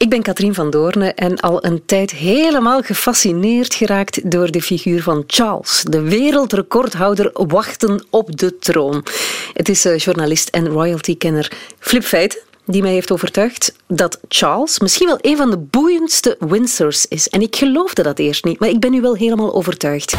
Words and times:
Ik 0.00 0.10
ben 0.10 0.22
Katrien 0.22 0.54
van 0.54 0.70
Doorne 0.70 1.12
en 1.12 1.40
al 1.40 1.64
een 1.64 1.82
tijd 1.86 2.10
helemaal 2.10 2.82
gefascineerd 2.82 3.74
geraakt 3.74 4.30
door 4.30 4.50
de 4.50 4.62
figuur 4.62 5.02
van 5.02 5.24
Charles, 5.26 5.84
de 5.88 6.00
wereldrecordhouder 6.00 7.30
wachten 7.32 8.06
op 8.10 8.38
de 8.38 8.58
troon. 8.58 9.04
Het 9.52 9.68
is 9.68 9.84
eh, 9.84 9.98
journalist 9.98 10.48
en 10.48 10.68
royalty-kenner 10.68 11.52
Flip 11.78 12.02
Feiten 12.02 12.40
die 12.64 12.82
mij 12.82 12.92
heeft 12.92 13.12
overtuigd 13.12 13.74
dat 13.86 14.20
Charles 14.28 14.78
misschien 14.78 15.06
wel 15.06 15.18
een 15.20 15.36
van 15.36 15.50
de 15.50 15.58
boeiendste 15.58 16.36
Windsors 16.38 17.06
is. 17.06 17.28
En 17.28 17.42
ik 17.42 17.56
geloofde 17.56 18.02
dat 18.02 18.18
eerst 18.18 18.44
niet, 18.44 18.60
maar 18.60 18.68
ik 18.68 18.80
ben 18.80 18.90
nu 18.90 19.00
wel 19.00 19.14
helemaal 19.14 19.54
overtuigd. 19.54 20.16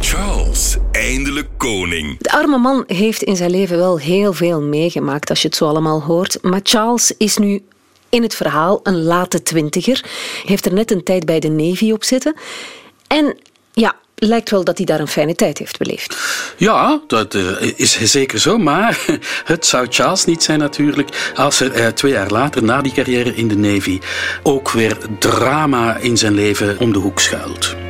Charles, 0.00 0.76
eindelijk 0.92 1.48
koning. 1.56 2.18
De 2.18 2.32
arme 2.32 2.58
man 2.58 2.84
heeft 2.86 3.22
in 3.22 3.36
zijn 3.36 3.50
leven 3.50 3.76
wel 3.76 3.98
heel 3.98 4.32
veel 4.32 4.60
meegemaakt 4.60 5.30
als 5.30 5.42
je 5.42 5.48
het 5.48 5.56
zo 5.56 5.66
allemaal 5.66 6.02
hoort. 6.02 6.38
Maar 6.42 6.60
Charles 6.62 7.14
is 7.18 7.36
nu 7.36 7.62
in 8.14 8.22
het 8.22 8.34
verhaal 8.34 8.80
een 8.82 9.02
late 9.02 9.42
twintiger. 9.42 10.04
Heeft 10.44 10.66
er 10.66 10.72
net 10.72 10.90
een 10.90 11.02
tijd 11.02 11.24
bij 11.24 11.40
de 11.40 11.48
Navy 11.48 11.90
op 11.90 12.04
zitten. 12.04 12.34
En 13.06 13.36
ja, 13.72 13.94
lijkt 14.14 14.50
wel 14.50 14.64
dat 14.64 14.76
hij 14.76 14.86
daar 14.86 15.00
een 15.00 15.08
fijne 15.08 15.34
tijd 15.34 15.58
heeft 15.58 15.78
beleefd. 15.78 16.16
Ja, 16.56 17.00
dat 17.06 17.34
uh, 17.34 17.42
is 17.76 18.00
zeker 18.02 18.38
zo. 18.38 18.58
Maar 18.58 18.98
het 19.44 19.66
zou 19.66 19.86
Charles 19.90 20.24
niet 20.24 20.42
zijn 20.42 20.58
natuurlijk 20.58 21.32
als 21.34 21.60
er 21.60 21.80
uh, 21.80 21.86
twee 21.86 22.12
jaar 22.12 22.30
later, 22.30 22.62
na 22.62 22.82
die 22.82 22.92
carrière 22.92 23.34
in 23.34 23.48
de 23.48 23.56
Navy, 23.56 24.00
ook 24.42 24.70
weer 24.70 24.96
drama 25.18 25.96
in 25.96 26.16
zijn 26.16 26.34
leven 26.34 26.78
om 26.78 26.92
de 26.92 26.98
hoek 26.98 27.20
schuilt. 27.20 27.83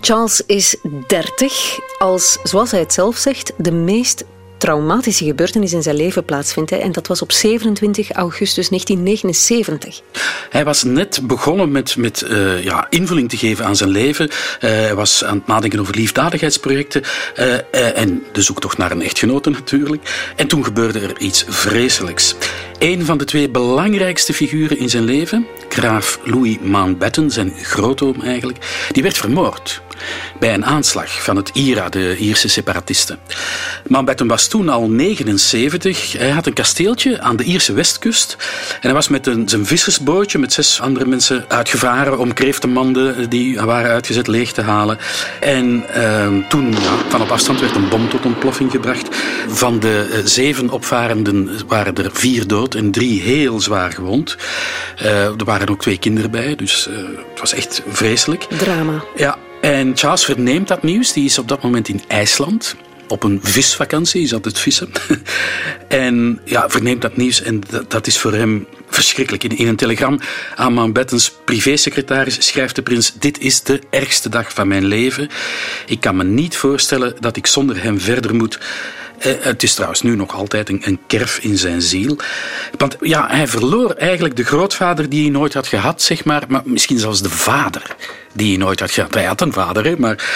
Charles 0.00 0.42
is 0.46 0.76
30 1.06 1.78
als, 1.98 2.38
zoals 2.42 2.70
hij 2.70 2.80
het 2.80 2.92
zelf 2.92 3.16
zegt, 3.16 3.52
de 3.56 3.72
meest 3.72 4.24
traumatische 4.60 5.24
gebeurtenis 5.24 5.72
in 5.72 5.82
zijn 5.82 5.96
leven 5.96 6.24
plaatsvindt. 6.24 6.72
En 6.72 6.92
dat 6.92 7.06
was 7.06 7.22
op 7.22 7.32
27 7.32 8.10
augustus 8.10 8.68
1979. 8.68 10.00
Hij 10.50 10.64
was 10.64 10.82
net 10.82 11.20
begonnen 11.22 11.70
met, 11.70 11.96
met 11.96 12.24
uh, 12.30 12.64
ja, 12.64 12.86
invulling 12.90 13.28
te 13.28 13.36
geven 13.36 13.64
aan 13.64 13.76
zijn 13.76 13.90
leven. 13.90 14.28
Uh, 14.28 14.34
hij 14.60 14.94
was 14.94 15.24
aan 15.24 15.36
het 15.36 15.46
nadenken 15.46 15.80
over 15.80 15.94
liefdadigheidsprojecten 15.94 17.02
uh, 17.38 17.98
en 17.98 18.22
de 18.32 18.42
zoektocht 18.42 18.78
naar 18.78 18.90
een 18.90 19.02
echtgenote 19.02 19.50
natuurlijk. 19.50 20.32
En 20.36 20.46
toen 20.46 20.64
gebeurde 20.64 21.00
er 21.00 21.18
iets 21.18 21.44
vreselijks. 21.48 22.34
Een 22.78 23.04
van 23.04 23.18
de 23.18 23.24
twee 23.24 23.50
belangrijkste 23.50 24.32
figuren 24.32 24.78
in 24.78 24.90
zijn 24.90 25.04
leven, 25.04 25.46
graaf 25.68 26.18
Louis 26.24 26.56
Mountbatten, 26.60 27.30
zijn 27.30 27.52
grootoom 27.62 28.20
eigenlijk, 28.22 28.88
die 28.92 29.02
werd 29.02 29.16
vermoord 29.16 29.82
bij 30.38 30.54
een 30.54 30.66
aanslag 30.66 31.22
van 31.22 31.36
het 31.36 31.50
IRA, 31.52 31.88
de 31.88 32.16
Ierse 32.16 32.48
separatisten. 32.48 33.18
Mountbatten 33.86 34.26
was 34.26 34.48
toen 34.48 34.68
al 34.68 34.88
79. 34.88 36.12
Hij 36.12 36.30
had 36.30 36.46
een 36.46 36.52
kasteeltje 36.52 37.20
aan 37.20 37.36
de 37.36 37.44
Ierse 37.44 37.72
westkust. 37.72 38.36
En 38.72 38.78
hij 38.80 38.92
was 38.92 39.08
met 39.08 39.26
een, 39.26 39.48
zijn 39.48 39.66
vissersbootje 39.66 40.38
met 40.38 40.52
zes 40.52 40.80
andere 40.80 41.06
mensen 41.06 41.44
uitgevaren 41.48 42.18
om 42.18 42.32
kreeftenmanden 42.32 43.30
die 43.30 43.60
waren 43.60 43.90
uitgezet 43.90 44.26
leeg 44.26 44.52
te 44.52 44.62
halen. 44.62 44.98
En 45.40 45.84
uh, 45.96 46.48
toen, 46.48 46.72
ja, 46.72 46.96
van 47.08 47.22
op 47.22 47.30
afstand, 47.30 47.60
werd 47.60 47.76
een 47.76 47.88
bom 47.88 48.08
tot 48.08 48.24
ontploffing 48.24 48.70
gebracht. 48.70 49.08
Van 49.48 49.80
de 49.80 50.08
uh, 50.10 50.18
zeven 50.24 50.70
opvarenden 50.70 51.58
waren 51.66 51.94
er 51.94 52.10
vier 52.12 52.46
dood 52.46 52.74
en 52.74 52.90
drie 52.90 53.20
heel 53.22 53.60
zwaar 53.60 53.92
gewond. 53.92 54.36
Uh, 55.02 55.24
er 55.24 55.44
waren 55.44 55.68
ook 55.68 55.80
twee 55.80 55.98
kinderen 55.98 56.30
bij, 56.30 56.54
dus 56.56 56.88
uh, 56.90 56.96
het 57.30 57.40
was 57.40 57.52
echt 57.52 57.82
vreselijk. 57.88 58.42
Drama. 58.42 59.04
Ja, 59.16 59.38
en 59.80 59.96
Charles 59.96 60.24
verneemt 60.24 60.68
dat 60.68 60.82
nieuws. 60.82 61.12
Die 61.12 61.24
is 61.24 61.38
op 61.38 61.48
dat 61.48 61.62
moment 61.62 61.88
in 61.88 62.02
IJsland. 62.08 62.76
Op 63.08 63.22
een 63.22 63.40
visvakantie, 63.42 64.22
is 64.22 64.34
altijd 64.34 64.58
vissen. 64.58 64.90
en 65.88 66.40
ja, 66.44 66.68
verneemt 66.68 67.02
dat 67.02 67.16
nieuws 67.16 67.42
en 67.42 67.60
dat, 67.70 67.90
dat 67.90 68.06
is 68.06 68.18
voor 68.18 68.32
hem 68.32 68.66
verschrikkelijk. 68.88 69.44
In, 69.44 69.68
een 69.68 69.76
telegram 69.76 70.20
aan 70.54 70.72
Mountbattens 70.72 71.32
privésecretaris 71.44 72.46
schrijft 72.46 72.74
de 72.74 72.82
prins: 72.82 73.12
Dit 73.18 73.38
is 73.38 73.62
de 73.62 73.80
ergste 73.90 74.28
dag 74.28 74.52
van 74.52 74.68
mijn 74.68 74.84
leven. 74.84 75.28
Ik 75.86 76.00
kan 76.00 76.16
me 76.16 76.24
niet 76.24 76.56
voorstellen 76.56 77.16
dat 77.20 77.36
ik 77.36 77.46
zonder 77.46 77.82
hem 77.82 78.00
verder 78.00 78.34
moet. 78.34 78.58
Uh, 79.26 79.32
het 79.40 79.62
is 79.62 79.74
trouwens 79.74 80.02
nu 80.02 80.16
nog 80.16 80.34
altijd 80.34 80.68
een, 80.68 80.82
een, 80.84 80.98
kerf 81.06 81.38
in 81.38 81.58
zijn 81.58 81.82
ziel. 81.82 82.16
Want 82.76 82.96
ja, 83.00 83.26
hij 83.28 83.46
verloor 83.46 83.90
eigenlijk 83.90 84.36
de 84.36 84.44
grootvader 84.44 85.08
die 85.08 85.22
hij 85.22 85.30
nooit 85.30 85.54
had 85.54 85.66
gehad, 85.66 86.02
zeg 86.02 86.24
maar, 86.24 86.44
maar 86.48 86.62
misschien 86.64 86.98
zelfs 86.98 87.22
de 87.22 87.30
vader 87.30 87.96
die 88.32 88.48
hij 88.48 88.64
nooit 88.64 88.80
had 88.80 88.90
gehad. 88.90 89.14
Hij 89.14 89.24
had 89.24 89.40
een 89.40 89.52
vader, 89.52 89.84
hè, 89.84 89.96
maar 89.96 90.28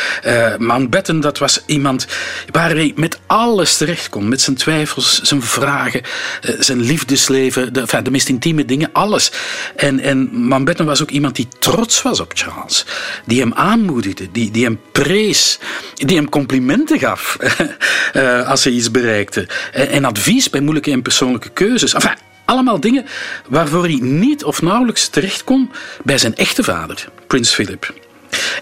uh, 0.61 1.21
dat 1.21 1.39
was 1.39 1.63
iemand 1.67 2.07
waar 2.51 2.71
hij 2.71 2.93
met 2.97 3.19
alles 3.27 3.77
terecht 3.77 4.09
kon. 4.09 4.29
Met 4.29 4.41
zijn 4.41 4.57
twijfels, 4.57 5.21
zijn 5.21 5.43
vragen, 5.43 6.03
uh, 6.43 6.55
zijn 6.59 6.81
liefdesleven, 6.81 7.73
de, 7.73 8.11
meest 8.11 8.29
intieme 8.29 8.65
dingen, 8.65 8.91
alles. 8.93 9.33
En, 9.77 10.01
en 10.01 10.49
was 10.85 11.03
ook 11.03 11.11
iemand 11.11 11.37
die 11.37 11.49
trots 11.59 12.03
was 12.03 12.21
op 12.21 12.33
Charles. 12.35 12.87
Die 13.27 13.41
hem 13.41 13.55
aanmoedigde, 13.55 14.29
die, 14.33 14.51
die 14.51 14.65
hem 14.65 14.81
prees, 14.93 15.59
die 15.95 16.17
hem 16.17 16.29
complimenten 16.29 16.99
gaf 16.99 17.37
uh, 18.17 18.49
als 18.51 18.65
hij 18.65 18.73
iets 18.73 18.91
bereikte. 18.91 19.49
En, 19.73 19.89
en 19.89 20.05
advies 20.05 20.51
bij 20.51 20.61
moeilijke 20.61 20.91
en 20.91 21.03
persoonlijke 21.03 21.49
keuzes. 21.49 21.95
Enfin, 21.95 22.17
allemaal 22.45 22.81
dingen 22.81 23.07
waarvoor 23.49 23.83
hij 23.83 23.99
niet 24.01 24.45
of 24.45 24.63
nauwelijks 24.63 25.09
terecht 25.09 25.45
kon 25.45 25.71
bij 26.03 26.19
zijn 26.19 26.35
echte 26.35 26.65
vader, 26.65 27.09
prins 27.27 27.55
Philip. 27.55 27.95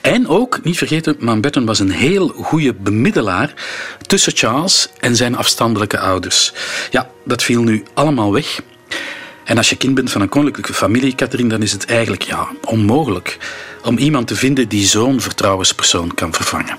En 0.03 0.29
ook, 0.29 0.65
niet 0.65 0.79
vergeten, 0.79 1.17
Mountbatten 1.19 1.65
was 1.65 1.79
een 1.79 1.91
heel 1.91 2.29
goede 2.29 2.75
bemiddelaar 2.75 3.55
tussen 4.07 4.33
Charles 4.37 4.89
en 4.99 5.17
zijn 5.17 5.37
afstandelijke 5.37 5.99
ouders. 5.99 6.53
Ja, 6.91 7.11
dat 7.25 7.43
viel 7.43 7.63
nu 7.63 7.85
allemaal 7.95 8.33
weg. 8.33 8.61
En 9.45 9.57
als 9.57 9.71
je 9.71 9.77
kind 9.77 9.95
bent 9.95 10.11
van 10.11 10.21
een 10.21 10.29
koninklijke 10.29 10.75
familie, 10.75 11.15
Catherine, 11.15 11.49
dan 11.49 11.63
is 11.63 11.73
het 11.73 11.87
eigenlijk 11.87 12.23
ja, 12.23 12.49
onmogelijk 12.65 13.39
om 13.85 13.99
iemand 13.99 14.27
te 14.27 14.35
vinden 14.35 14.69
die 14.69 14.87
zo'n 14.87 15.21
vertrouwenspersoon 15.21 16.15
kan 16.15 16.33
vervangen. 16.33 16.79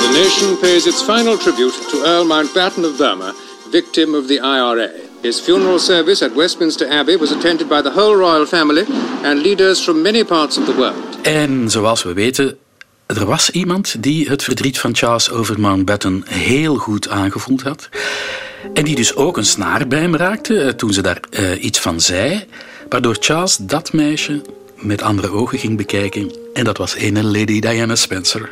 The 0.00 0.24
nation 0.24 0.58
pays 0.58 0.86
its 0.86 1.02
final 1.02 1.36
tribute 1.36 1.74
to 1.90 2.02
Earl 2.02 2.26
Mountbatten 2.26 2.84
of 2.84 2.96
Burma, 2.96 3.34
victim 3.70 4.14
of 4.14 4.26
the 4.26 4.34
IRA. 4.34 5.07
His 5.28 5.40
funeral 5.40 5.78
service 5.78 6.24
at 6.24 6.32
Westminster 6.34 6.88
Abbey 6.88 7.18
was 7.18 7.30
attended 7.32 7.68
by 7.68 7.82
the 7.82 7.90
whole 7.90 8.16
royal 8.16 8.46
family 8.46 8.84
and 9.22 9.42
leaders 9.42 9.84
from 9.84 10.02
many 10.02 10.24
parts 10.24 10.58
of 10.58 10.64
the 10.64 10.74
world. 10.74 11.18
En 11.22 11.70
zoals 11.70 12.02
we 12.02 12.12
weten, 12.12 12.56
er 13.06 13.26
was 13.26 13.50
iemand 13.50 14.02
die 14.02 14.28
het 14.28 14.42
verdriet 14.42 14.78
van 14.78 14.96
Charles 14.96 15.30
over 15.30 15.60
Mountbatten 15.60 16.24
heel 16.28 16.76
goed 16.76 17.08
aangevoeld 17.08 17.62
had. 17.62 17.88
En 18.74 18.84
die 18.84 18.94
dus 18.94 19.14
ook 19.14 19.36
een 19.36 19.46
snaar 19.46 19.88
bij 19.88 20.00
hem 20.00 20.16
raakte 20.16 20.60
eh, 20.60 20.68
toen 20.68 20.92
ze 20.92 21.02
daar 21.02 21.20
uh, 21.30 21.64
iets 21.64 21.78
van 21.78 22.00
zei. 22.00 22.44
Waardoor 22.88 23.16
Charles 23.20 23.56
dat 23.56 23.92
meisje 23.92 24.42
met 24.74 25.02
andere 25.02 25.30
ogen 25.30 25.58
ging 25.58 25.76
bekijken. 25.76 26.32
En 26.54 26.64
dat 26.64 26.76
was 26.76 26.94
ene 26.94 27.24
Lady 27.24 27.60
Diana 27.60 27.94
Spencer. 27.94 28.50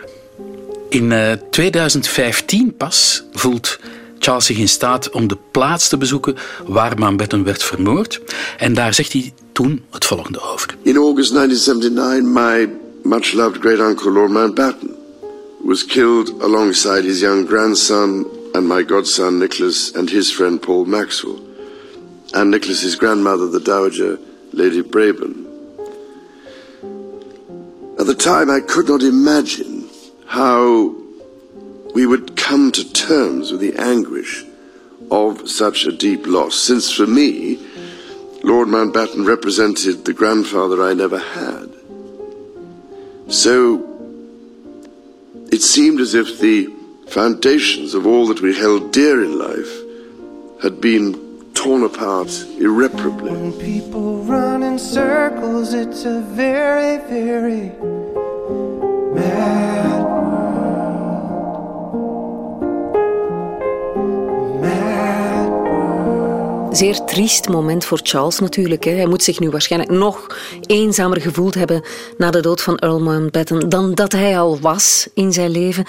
In 0.89 1.11
uh, 1.11 1.33
2015 1.51 2.77
pas 2.77 3.23
voelt 3.33 3.79
Charles 4.19 4.47
zich 4.47 4.59
in 4.59 4.69
staat 4.69 5.11
om 5.11 5.27
de 5.29 5.37
plaats 5.51 5.89
te 5.89 5.97
bezoeken 5.97 6.37
waar 6.67 6.99
Mountbatten 6.99 7.45
werd 7.45 7.63
vermoord. 7.63 8.21
En 8.59 8.75
daar 8.75 8.95
zegt 8.95 9.13
hij 9.13 9.33
toen 9.53 9.85
het 9.91 10.05
volgende 10.05 10.41
over. 10.41 10.77
In 10.83 10.97
August 10.97 11.33
1979, 11.33 12.43
my 12.43 12.71
much 13.03 13.33
loved 13.33 13.61
great 13.61 13.79
uncle 13.79 14.11
Lord 14.11 14.31
Mountbatten 14.31 14.95
was 15.63 15.85
killed 15.85 16.43
alongside 16.43 17.05
his 17.05 17.21
young 17.21 17.47
grandson 17.47 18.27
and 18.55 18.69
my 18.69 18.83
godson 18.83 19.39
Nicholas 19.39 19.93
and 19.95 20.11
his 20.11 20.33
friend 20.33 20.61
Paul 20.61 20.85
Maxwell, 20.85 21.41
and 22.33 22.51
Nicholas's 22.51 22.97
grandmother, 22.97 23.51
the 23.51 23.61
Dowager 23.61 24.19
Lady 24.53 24.83
Braben. 24.83 25.45
At 27.99 28.07
the 28.07 28.15
time, 28.15 28.51
I 28.51 28.61
could 28.61 28.89
not 28.89 29.03
imagine 29.03 29.89
how 30.27 30.95
we 31.95 32.07
would 32.07 32.36
come 32.47 32.71
to 32.71 32.93
terms 32.93 33.51
with 33.51 33.61
the 33.61 33.75
anguish 33.75 34.45
of 35.11 35.51
such 35.51 35.85
a 35.85 35.91
deep 35.91 36.25
loss, 36.29 36.55
since 36.55 36.93
for 36.93 37.05
me, 37.05 37.59
Lord 38.45 38.69
Mountbatten 38.69 39.27
represented 39.27 40.05
the 40.05 40.13
grandfather 40.13 40.81
I 40.81 40.95
never 40.95 41.19
had. 41.19 41.69
So 43.29 43.83
it 45.51 45.61
seemed 45.61 45.99
as 46.01 46.15
if 46.15 46.39
the 46.39 46.69
foundations 47.09 47.95
of 47.95 48.07
all 48.07 48.29
that 48.29 48.41
we 48.41 48.55
held 48.57 48.93
dear 48.93 49.25
in 49.25 49.37
life 49.41 49.75
had 50.63 50.81
been 50.81 51.51
torn 51.53 51.83
apart 51.83 52.31
irreparably. 52.61 53.33
When 53.33 53.53
people 53.55 54.23
run 54.23 54.63
in 54.63 54.79
circles, 54.79 55.75
it's 55.75 56.05
a 56.05 56.21
very, 56.21 56.99
very 57.09 57.73
mad 59.21 59.96
zeer 66.77 67.05
triest 67.05 67.49
moment 67.49 67.85
voor 67.85 68.01
Charles 68.03 68.39
natuurlijk. 68.39 68.85
Hè. 68.85 68.91
Hij 68.91 69.07
moet 69.07 69.23
zich 69.23 69.39
nu 69.41 69.51
waarschijnlijk 69.51 69.93
nog 69.93 70.27
eenzamer 70.67 71.21
gevoeld 71.21 71.55
hebben 71.55 71.83
na 72.19 72.31
de 72.31 72.41
dood 72.41 72.63
van 72.63 72.77
Earl 72.79 73.01
Mountbatten 73.01 73.69
dan 73.69 73.95
dat 73.95 74.13
hij 74.13 74.39
al 74.39 74.59
was 74.61 75.09
in 75.15 75.33
zijn 75.33 75.51
leven. 75.51 75.85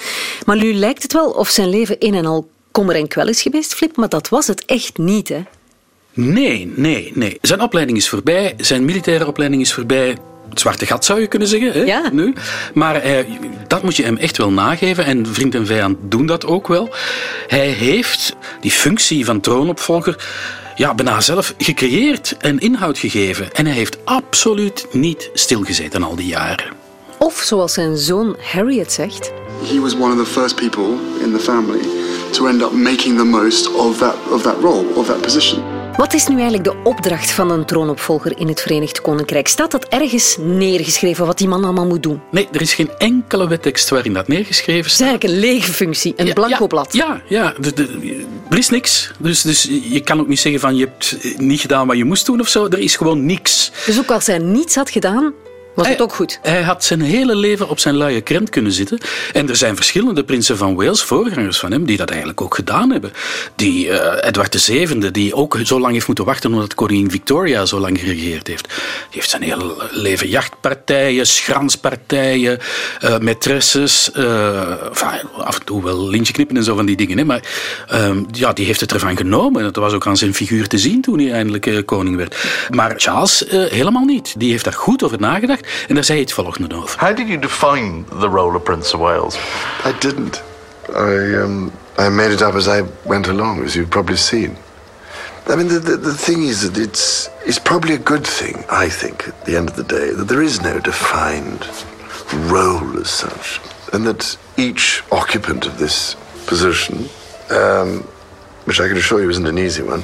Maar 0.45 0.57
nu 0.57 0.73
lijkt 0.73 1.03
het 1.03 1.13
wel 1.13 1.29
of 1.29 1.49
zijn 1.49 1.69
leven 1.69 1.99
in 1.99 2.13
en 2.13 2.25
al 2.25 2.47
kommer 2.71 2.95
en 2.95 3.07
kwel 3.07 3.27
is 3.27 3.41
geweest, 3.41 3.73
Flip, 3.73 3.95
maar 3.95 4.09
dat 4.09 4.29
was 4.29 4.47
het 4.47 4.65
echt 4.65 4.97
niet, 4.97 5.29
hè? 5.29 5.43
Nee, 6.13 6.71
nee, 6.75 7.11
nee. 7.15 7.37
Zijn 7.41 7.61
opleiding 7.61 7.97
is 7.97 8.09
voorbij, 8.09 8.53
zijn 8.57 8.85
militaire 8.85 9.27
opleiding 9.27 9.61
is 9.61 9.73
voorbij. 9.73 10.17
Het 10.49 10.59
zwarte 10.59 10.85
gat 10.85 11.05
zou 11.05 11.19
je 11.19 11.27
kunnen 11.27 11.47
zeggen, 11.47 11.71
hè, 11.71 11.79
Ja. 11.81 12.09
nu. 12.11 12.33
Maar 12.73 12.95
eh, 12.95 13.25
dat 13.67 13.83
moet 13.83 13.95
je 13.95 14.03
hem 14.03 14.17
echt 14.17 14.37
wel 14.37 14.51
nageven. 14.51 15.05
En 15.05 15.25
vriend 15.25 15.55
en 15.55 15.65
vijand 15.65 15.97
doen 16.01 16.25
dat 16.25 16.45
ook 16.45 16.67
wel. 16.67 16.89
Hij 17.47 17.67
heeft 17.67 18.35
die 18.61 18.71
functie 18.71 19.25
van 19.25 19.39
troonopvolger 19.39 20.27
ja, 20.77 20.95
bijna 20.95 21.21
zelf 21.21 21.53
gecreëerd 21.57 22.35
en 22.37 22.59
inhoud 22.59 22.97
gegeven. 22.97 23.51
En 23.51 23.65
hij 23.65 23.75
heeft 23.75 23.97
absoluut 24.05 24.87
niet 24.91 25.29
stilgezeten 25.33 26.03
al 26.03 26.15
die 26.15 26.27
jaren. 26.27 26.73
Of 27.17 27.41
zoals 27.41 27.73
zijn 27.73 27.97
zoon 27.97 28.35
Harry 28.41 28.79
het 28.79 28.91
zegt. 28.91 29.31
he 29.63 29.79
was 29.79 29.95
one 29.95 30.11
of 30.11 30.17
the 30.17 30.25
first 30.25 30.55
people 30.55 30.97
in 31.23 31.31
the 31.31 31.39
family 31.39 31.81
to 32.31 32.47
end 32.47 32.61
up 32.61 32.71
making 32.71 33.17
the 33.17 33.23
most 33.23 33.73
of 33.73 33.97
that 33.97 34.15
of 34.31 34.43
that 34.43 34.61
role, 34.61 34.85
of 34.95 35.07
that 35.07 35.21
position. 35.21 35.76
Wat 35.97 36.13
is 36.13 36.27
nu 36.27 36.33
eigenlijk 36.35 36.63
de 36.63 36.75
opdracht 36.83 37.31
van 37.31 37.51
een 37.51 37.65
troonopvolger 37.65 38.37
in 38.37 38.47
het 38.47 38.61
Verenigd 38.61 39.01
Koninkrijk? 39.01 39.47
Staat 39.47 39.71
dat 39.71 39.85
ergens 39.87 40.37
neergeschreven 40.39 41.25
wat 41.25 41.37
die 41.37 41.47
man 41.47 41.63
allemaal 41.63 41.85
moet 41.85 42.03
doen? 42.03 42.21
Nee, 42.31 42.47
er 42.51 42.61
is 42.61 42.73
geen 42.73 42.89
enkele 42.97 43.47
wettekst 43.47 43.89
waarin 43.89 44.13
dat 44.13 44.27
neergeschreven 44.27 44.83
Het 44.83 44.91
staat. 44.91 45.07
is 45.07 45.11
eigenlijk 45.13 45.43
een 45.43 45.51
lege 45.51 45.71
functie, 45.73 46.13
een 46.15 46.25
Ja, 46.25 46.33
blanco 46.33 46.61
ja, 46.61 46.67
blad. 46.67 46.93
Ja, 46.93 47.21
ja 47.27 47.53
de- 47.59 47.73
de- 47.73 48.25
er 48.49 48.57
is 48.57 48.69
niks. 48.69 49.11
Dus, 49.19 49.41
dus 49.41 49.63
je 49.89 49.99
kan 49.99 50.19
ook 50.19 50.27
niet 50.27 50.39
zeggen 50.39 50.61
van 50.61 50.75
je 50.75 50.85
hebt 50.85 51.17
niet 51.37 51.59
gedaan 51.61 51.87
wat 51.87 51.97
je 51.97 52.03
moest 52.05 52.25
doen 52.25 52.39
of 52.39 52.47
zo. 52.47 52.65
Er 52.65 52.79
is 52.79 52.95
gewoon 52.95 53.25
niks. 53.25 53.71
Dus 53.85 53.99
ook 53.99 54.11
als 54.11 54.27
hij 54.27 54.37
niets 54.37 54.75
had 54.75 54.89
gedaan, 54.89 55.33
was 55.77 55.87
het 55.87 55.95
Hij- 55.97 56.05
ook 56.05 56.13
goed. 56.13 56.39
Hij 56.41 56.61
had 56.61 56.83
zijn 56.83 57.01
hele 57.01 57.35
leven 57.35 57.69
op 57.69 57.79
zijn 57.79 57.97
luie 57.97 58.21
krent 58.21 58.49
kunnen 58.49 58.71
zitten. 58.71 58.97
En 59.33 59.49
er 59.49 59.55
zijn 59.55 59.75
verschillende 59.75 60.23
prinsen 60.23 60.57
van 60.57 60.75
Wales, 60.75 61.03
voorgangers 61.03 61.59
van 61.59 61.71
hem, 61.71 61.85
die 61.85 61.97
dat 61.97 62.09
eigenlijk 62.09 62.41
ook 62.41 62.55
gedaan 62.55 62.91
hebben. 62.91 63.13
Die 63.55 63.89
eh, 63.91 64.27
Edward 64.27 64.61
VII, 64.61 65.11
die 65.11 65.35
ook 65.35 65.59
zo 65.63 65.79
lang 65.79 65.93
heeft 65.93 66.07
moeten 66.07 66.25
wachten 66.25 66.53
omdat 66.53 66.75
koningin 66.75 67.11
Victoria 67.11 67.65
zo 67.65 67.79
lang 67.79 67.99
geregeerd 67.99 68.47
heeft. 68.47 68.67
Die 68.67 68.75
heeft 69.09 69.29
zijn 69.29 69.41
hele 69.41 69.75
leven 69.91 70.27
jachtpartijen, 70.29 71.27
schranspartijen, 71.27 72.59
eh 72.99 73.17
maîtresses, 73.19 74.11
eh, 74.13 74.71
af 75.37 75.59
en 75.59 75.65
toe 75.65 75.83
wel 75.83 76.09
lintje 76.09 76.33
knippen 76.33 76.57
en 76.57 76.63
zo 76.63 76.75
van 76.75 76.85
die 76.85 76.95
dingen. 76.95 77.17
Hè. 77.17 77.25
Maar 77.25 77.41
ehm, 77.87 78.23
ja, 78.31 78.53
die 78.53 78.65
heeft 78.65 78.79
het 78.81 78.91
ervan 78.93 79.17
genomen. 79.17 79.63
Dat 79.63 79.75
was 79.75 79.93
ook 79.93 80.07
aan 80.07 80.17
zijn 80.17 80.33
figuur 80.33 80.67
te 80.67 80.77
zien 80.77 81.01
toen 81.01 81.19
hij 81.19 81.31
eindelijk 81.31 81.83
koning 81.85 82.15
werd. 82.15 82.35
Maar 82.69 82.93
Charles 82.97 83.45
helemaal 83.49 84.05
niet. 84.05 84.35
Die 84.37 84.51
heeft 84.51 84.63
daar 84.63 84.73
goed 84.73 85.03
over 85.03 85.19
nagedacht 85.19 85.66
en 85.87 85.95
daar 85.95 86.03
zei 86.03 86.17
hij 86.17 86.27
het 86.27 86.33
volgende 86.33 86.75
over. 86.75 86.99
How 86.99 87.15
did 87.15 87.27
you 87.27 87.39
define 87.39 88.03
the 88.19 88.27
role 88.27 88.55
of 88.55 88.63
Prince 88.63 88.95
of 88.95 89.01
Wales? 89.01 89.35
I 89.85 89.93
didn't. 89.99 90.43
I 90.89 91.35
um, 91.43 91.71
I 91.97 92.09
made 92.09 92.31
it 92.31 92.41
up 92.41 92.55
as 92.55 92.67
I 92.67 92.83
went 93.03 93.27
along, 93.27 93.63
as 93.65 93.73
you've 93.73 93.89
probably 93.89 94.17
seen. 94.17 94.57
I 95.49 95.55
mean, 95.55 95.67
the, 95.69 95.79
the, 95.79 95.97
the 95.97 96.13
thing 96.13 96.43
is 96.43 96.61
that 96.61 96.77
it's 96.77 97.29
it's 97.45 97.59
probably 97.59 97.93
a 97.93 97.99
good 97.99 98.27
thing. 98.27 98.65
I 98.69 98.89
think 98.89 99.27
at 99.27 99.45
the 99.45 99.55
end 99.55 99.69
of 99.69 99.75
the 99.75 99.83
day 99.83 100.13
that 100.13 100.27
there 100.27 100.41
is 100.41 100.61
no 100.61 100.79
defined 100.79 101.65
role 102.51 102.99
as 102.99 103.09
such, 103.09 103.59
and 103.93 104.05
that 104.05 104.37
each 104.57 105.03
occupant 105.11 105.65
of 105.65 105.77
this 105.77 106.15
position, 106.47 107.09
um, 107.49 108.01
which 108.65 108.79
I 108.81 108.87
can 108.87 108.97
assure 108.97 109.21
you 109.21 109.29
isn't 109.29 109.47
an 109.47 109.57
easy 109.57 109.83
one, 109.83 110.03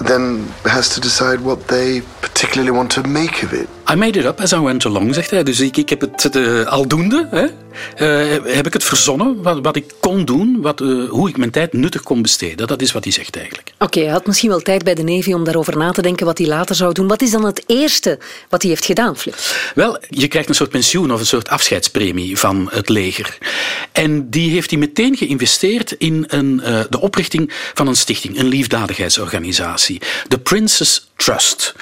then 0.00 0.48
has 0.64 0.88
to 0.90 1.00
decide 1.00 1.40
what 1.40 1.68
they 1.68 2.02
particularly 2.20 2.72
want 2.72 2.90
to 2.92 3.02
make 3.02 3.42
of 3.42 3.52
it. 3.52 3.68
I 3.90 3.94
made 3.94 4.18
it 4.18 4.24
up 4.24 4.40
as 4.40 4.52
I 4.52 4.58
went 4.58 4.84
along, 4.84 5.14
zegt 5.14 5.30
hij. 5.30 5.42
Dus 5.42 5.60
ik, 5.60 5.76
ik 5.76 5.88
heb 5.88 6.00
het 6.00 6.36
eh, 6.36 6.64
aldoende, 6.64 7.28
hè, 7.30 7.46
eh, 7.96 8.54
heb 8.54 8.66
ik 8.66 8.72
het 8.72 8.84
verzonnen, 8.84 9.42
wat, 9.42 9.58
wat 9.62 9.76
ik 9.76 9.94
kon 10.00 10.24
doen, 10.24 10.60
wat, 10.60 10.80
eh, 10.80 11.08
hoe 11.08 11.28
ik 11.28 11.36
mijn 11.36 11.50
tijd 11.50 11.72
nuttig 11.72 12.02
kon 12.02 12.22
besteden. 12.22 12.66
Dat 12.66 12.82
is 12.82 12.92
wat 12.92 13.04
hij 13.04 13.12
zegt 13.12 13.36
eigenlijk. 13.36 13.72
Oké, 13.78 14.00
hij 14.00 14.10
had 14.10 14.26
misschien 14.26 14.48
wel 14.48 14.60
tijd 14.60 14.84
bij 14.84 14.94
de 14.94 15.02
Navy 15.02 15.32
om 15.32 15.44
daarover 15.44 15.76
na 15.76 15.90
te 15.90 16.02
denken 16.02 16.26
wat 16.26 16.38
hij 16.38 16.46
later 16.46 16.74
zou 16.74 16.92
doen. 16.92 17.08
Wat 17.08 17.22
is 17.22 17.30
dan 17.30 17.44
het 17.44 17.62
eerste 17.66 18.18
wat 18.48 18.62
hij 18.62 18.70
heeft 18.70 18.84
gedaan, 18.84 19.16
Flip? 19.16 19.36
Wel, 19.74 19.98
je 20.08 20.28
krijgt 20.28 20.48
een 20.48 20.54
soort 20.54 20.70
pensioen 20.70 21.12
of 21.12 21.20
een 21.20 21.26
soort 21.26 21.48
afscheidspremie 21.48 22.38
van 22.38 22.68
het 22.70 22.88
leger. 22.88 23.38
En 23.92 24.30
die 24.30 24.50
heeft 24.50 24.70
hij 24.70 24.78
meteen 24.78 25.16
geïnvesteerd 25.16 25.92
in 25.92 26.24
een, 26.28 26.56
de 26.90 27.00
oprichting 27.00 27.52
van 27.74 27.86
een 27.86 27.96
stichting, 27.96 28.38
een 28.38 28.46
liefdadigheidsorganisatie. 28.46 30.00
De 30.28 30.38
Princess 30.38 31.05
Trust. 31.16 31.74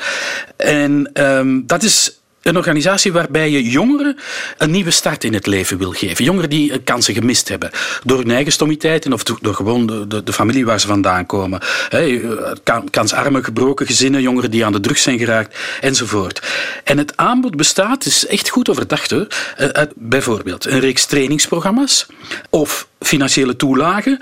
En 0.57 1.11
ehm, 1.13 1.61
dat 1.67 1.83
is 1.83 2.19
een 2.45 2.57
organisatie 2.57 3.13
waarbij 3.13 3.51
je 3.51 3.63
jongeren 3.63 4.17
een 4.59 4.71
nieuwe 4.71 4.91
start 4.91 5.25
in 5.25 5.35
het 5.35 5.47
leven 5.47 5.79
wil 5.79 5.91
geven. 5.91 6.25
Jongeren 6.25 6.51
die 6.51 6.73
eh, 6.73 6.79
kansen 6.85 7.15
gemist 7.15 7.49
hebben. 7.49 7.71
Door 8.05 8.19
hun 8.19 8.31
eigen 8.31 8.53
stommiteiten 8.53 9.13
of 9.13 9.23
door 9.23 9.55
gewoon 9.55 9.87
de, 9.87 10.23
de, 10.25 10.33
familie 10.33 10.65
waar 10.65 10.81
ze 10.81 10.87
vandaan 10.87 11.27
komen. 11.27 11.61
Hè, 11.89 11.99
eh, 11.99 12.53
kan- 12.63 12.91
kansarme, 12.91 13.45
gebroken 13.45 13.87
gezinnen, 13.87 14.23
jongeren 14.23 14.51
die 14.51 14.65
aan 14.65 14.73
de 14.73 14.81
drugs 14.81 15.03
zijn 15.03 15.19
geraakt, 15.19 15.59
enzovoort. 15.81 16.43
En 16.85 16.99
het 16.99 17.17
aanbod 17.17 17.57
bestaat, 17.57 18.07
is 18.07 18.27
echt 18.27 18.49
goed 18.49 18.69
overdacht. 18.69 19.13
Eh, 19.13 19.83
bijvoorbeeld 19.95 20.67
een 20.67 20.81
reeks 20.81 21.05
trainingsprogramma's 21.07 22.07
of 22.51 22.89
financiële 23.01 23.57
toelagen 23.57 24.21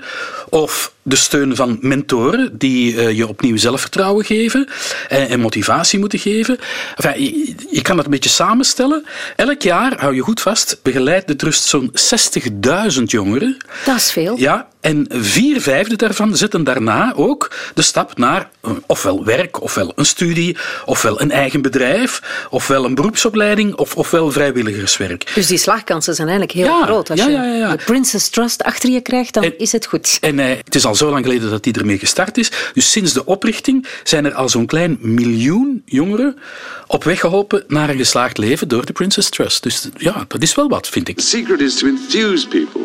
of 0.53 0.93
de 1.01 1.15
steun 1.15 1.55
van 1.55 1.77
mentoren 1.81 2.57
die 2.57 2.97
eh, 2.97 3.17
je 3.17 3.27
opnieuw 3.27 3.57
zelfvertrouwen 3.57 4.25
geven 4.25 4.67
en, 5.09 5.27
en 5.27 5.39
motivatie 5.39 5.99
moeten 5.99 6.19
geven. 6.19 6.57
Enfin, 6.95 7.23
je, 7.23 7.55
je 7.71 7.81
kan 7.81 7.95
dat 7.95 8.05
een 8.05 8.11
beetje 8.11 8.29
samenstellen. 8.29 9.05
Elk 9.35 9.61
jaar, 9.61 9.99
hou 9.99 10.15
je 10.15 10.21
goed 10.21 10.41
vast, 10.41 10.79
begeleidt 10.83 11.27
de 11.27 11.35
trust 11.35 11.63
zo'n 11.63 11.91
60.000 12.97 13.03
jongeren. 13.03 13.57
Dat 13.85 13.95
is 13.95 14.11
veel. 14.11 14.37
Ja, 14.37 14.67
en 14.81 15.05
vier 15.09 15.61
vijfde 15.61 15.95
daarvan 15.95 16.35
zetten 16.37 16.63
daarna 16.63 17.13
ook 17.15 17.51
de 17.73 17.81
stap 17.81 18.17
naar 18.17 18.49
eh, 18.61 18.71
ofwel 18.87 19.25
werk, 19.25 19.61
ofwel 19.61 19.91
een 19.95 20.05
studie, 20.05 20.57
ofwel 20.85 21.21
een 21.21 21.31
eigen 21.31 21.61
bedrijf, 21.61 22.21
ofwel 22.49 22.85
een 22.85 22.95
beroepsopleiding, 22.95 23.75
of, 23.75 23.95
ofwel 23.95 24.31
vrijwilligerswerk. 24.31 25.31
Dus 25.35 25.47
die 25.47 25.57
slagkansen 25.57 26.15
zijn 26.15 26.27
eigenlijk 26.27 26.57
heel 26.57 26.67
Ja, 26.79 26.85
groot. 26.85 27.09
Als 27.09 27.19
ja, 27.19 27.25
je 27.27 27.31
ja, 27.33 27.43
ja, 27.43 27.55
ja. 27.55 27.71
de 27.75 27.83
Princess 27.83 28.29
Trust 28.29 28.63
achter 28.63 28.89
je 28.89 29.01
krijgt, 29.01 29.33
dan 29.33 29.43
En- 29.43 29.57
is 29.59 29.71
het 29.71 29.85
goed. 29.85 30.17
En 30.21 30.39
eh, 30.49 30.57
het 30.63 30.75
is 30.75 30.85
al 30.85 30.95
zo 30.95 31.09
lang 31.09 31.25
geleden 31.25 31.49
dat 31.49 31.63
die 31.63 31.73
ermee 31.73 31.97
gestart 31.97 32.37
is. 32.37 32.51
Dus 32.73 32.91
sinds 32.91 33.13
de 33.13 33.25
oprichting 33.25 33.87
zijn 34.03 34.25
er 34.25 34.33
al 34.33 34.49
zo'n 34.49 34.65
klein 34.65 34.97
miljoen 35.01 35.81
jongeren 35.85 36.37
op 36.87 37.03
weg 37.03 37.19
geholpen 37.19 37.63
naar 37.67 37.89
een 37.89 37.97
geslaagd 37.97 38.37
leven 38.37 38.67
door 38.67 38.85
de 38.85 38.93
Princess 38.93 39.29
Trust. 39.29 39.63
Dus 39.63 39.89
ja, 39.97 40.25
dat 40.27 40.41
is 40.41 40.55
wel 40.55 40.69
wat, 40.69 40.87
vind 40.87 41.07
ik. 41.07 41.17
The 41.17 41.23
secret 41.23 41.59
is 41.59 41.75
to 41.75 41.87
enthuse 41.87 42.47
people 42.47 42.81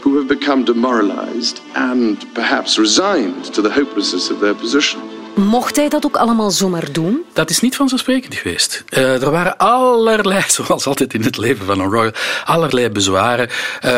who 0.00 0.14
have 0.14 0.26
become 0.26 0.64
demoralized 0.64 1.60
and 1.72 2.32
perhaps 2.32 2.76
resigned 2.76 3.52
to 3.52 3.62
the 3.62 3.72
hopelessness 3.72 4.30
of 4.30 4.38
their 4.38 4.54
position. 4.54 5.11
Mocht 5.34 5.76
hij 5.76 5.88
dat 5.88 6.04
ook 6.04 6.16
allemaal 6.16 6.50
zomaar 6.50 6.92
doen? 6.92 7.24
Dat 7.32 7.50
is 7.50 7.60
niet 7.60 7.76
vanzelfsprekend 7.76 8.34
geweest. 8.34 8.84
Eh, 8.88 9.22
er 9.22 9.30
waren 9.30 9.56
allerlei, 9.56 10.42
zoals 10.48 10.86
altijd 10.86 11.14
in 11.14 11.22
het 11.22 11.36
leven 11.36 11.66
van 11.66 11.80
een 11.80 11.90
royal, 11.90 12.12
allerlei 12.44 12.90
bezwaren. 12.90 13.48
Eh, 13.80 13.92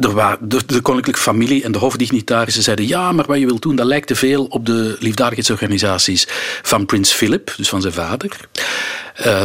er 0.00 0.12
waren, 0.12 0.48
de, 0.48 0.80
koninklijke 0.80 1.20
familie 1.20 1.62
en 1.62 1.72
de 1.72 1.78
hofdignitarissen 1.78 2.62
zeiden 2.62 2.86
ja, 2.86 3.12
maar 3.12 3.26
wat 3.26 3.38
je 3.38 3.46
wilt 3.46 3.62
doen, 3.62 3.76
dat 3.76 3.86
lijkt 3.86 4.06
te 4.06 4.14
veel 4.14 4.44
op 4.44 4.66
de 4.66 4.96
liefdadigheidsorganisaties 4.98 6.26
van 6.62 6.86
prins 6.86 7.12
Philip, 7.12 7.54
dus 7.56 7.68
van 7.68 7.80
zijn 7.80 7.92
vader. 7.92 8.36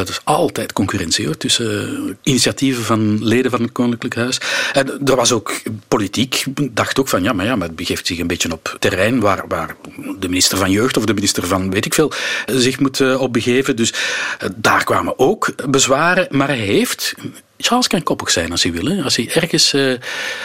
Is 0.08 0.22
altijd 0.24 0.74
concurrentie 0.74 1.26
hoor, 1.26 1.38
tussen 1.38 2.18
initiatieven 2.24 2.84
van 2.84 3.24
leden 3.24 3.52
van 3.52 3.62
het 3.62 3.72
Koninklijk 3.72 4.16
Huis. 4.16 4.38
En 4.74 5.00
er 5.06 5.16
was 5.16 5.32
ook 5.32 5.62
politiek, 5.88 6.44
dacht 6.72 7.00
ook 7.00 7.08
van 7.08 7.24
ja, 7.24 7.34
maar 7.34 7.46
ja, 7.46 7.56
maar 7.56 7.68
het 7.68 7.76
begeeft 7.76 8.08
zich 8.08 8.20
een 8.20 8.28
beetje 8.28 8.52
op 8.52 8.76
terrein 8.80 9.20
waar, 9.20 9.44
waar 9.48 9.76
de 10.20 10.28
minister 10.28 10.58
van 10.58 10.72
Jeugd 10.72 10.98
of 10.98 11.06
de 11.06 11.14
minister 11.14 11.48
van 11.48 11.72
weet 11.72 11.86
ik 11.86 11.94
veel 11.94 12.12
zich 12.46 12.80
moet 12.80 13.00
eh, 13.00 13.22
op 13.22 13.34
begeven. 13.34 13.76
Dus 13.76 13.94
eh, 14.40 14.50
daar 14.56 14.84
kwamen 14.84 15.20
ook 15.20 15.70
bezwaren, 15.70 16.28
maar 16.30 16.48
hij 16.48 16.58
heeft. 16.58 17.14
Charles 17.62 17.88
kan 17.88 18.04
koppig 18.04 18.30
zijn 18.30 18.52
als 18.52 18.64
hij 18.64 18.72
wil. 18.72 18.86
Hè. 18.86 19.04
Als 19.04 19.16
hij 19.16 19.30
ergens 19.34 19.74
eh, 19.74 19.94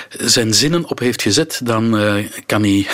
zijn 0.08 0.54
zinnen 0.54 0.84
op 0.88 0.98
heeft 0.98 1.22
gezet, 1.22 1.60
dan 1.64 1.98
eh, 1.98 2.14
kan 2.46 2.62
hij 2.62 2.86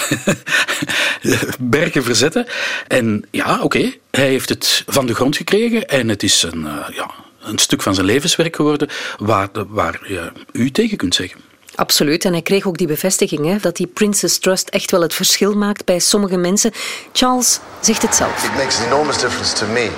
bergen 1.59 2.05
verzetten. 2.05 2.47
En 2.89 3.25
ja, 3.31 3.63
oké, 3.63 3.93
hij 4.11 4.29
heeft 4.29 4.49
het 4.49 4.85
van 4.87 5.07
de 5.07 5.15
grond 5.15 5.37
gekregen 5.37 5.89
en 5.89 6.09
het 6.09 6.23
is 6.23 6.43
een, 6.43 6.67
eh, 6.67 6.97
ja, 6.97 7.11
een 7.43 7.59
stuk 7.59 7.83
van 7.83 7.95
zijn 7.95 8.07
levenswerk 8.07 8.57
geworden 8.57 8.89
waar, 9.19 9.49
waar 9.69 10.01
je 10.07 10.33
u 10.53 10.71
tegen 10.71 10.97
kunt 10.97 11.15
zeggen. 11.15 11.41
Absoluut. 11.75 12.25
En 12.25 12.33
hij 12.33 12.43
kreeg 12.43 12.67
ook 12.67 12.79
die 12.79 12.87
bevestiging 12.87 13.47
hè, 13.47 13.57
dat 13.59 13.77
die 13.77 13.87
Princess 13.87 14.39
Trust 14.39 14.69
echt 14.69 14.91
wel 14.91 15.01
het 15.01 15.15
verschil 15.15 15.55
maakt 15.55 15.85
bij 15.85 15.99
sommige 15.99 16.37
mensen. 16.37 16.73
Charles 17.13 17.61
zegt 17.81 18.03
het 18.03 18.15
zelf. 18.15 18.45
It 18.45 18.55
makes 18.57 18.79
an 18.79 18.87
enormous 18.87 19.19
difference 19.19 19.55
to 19.55 19.67
me 19.67 19.91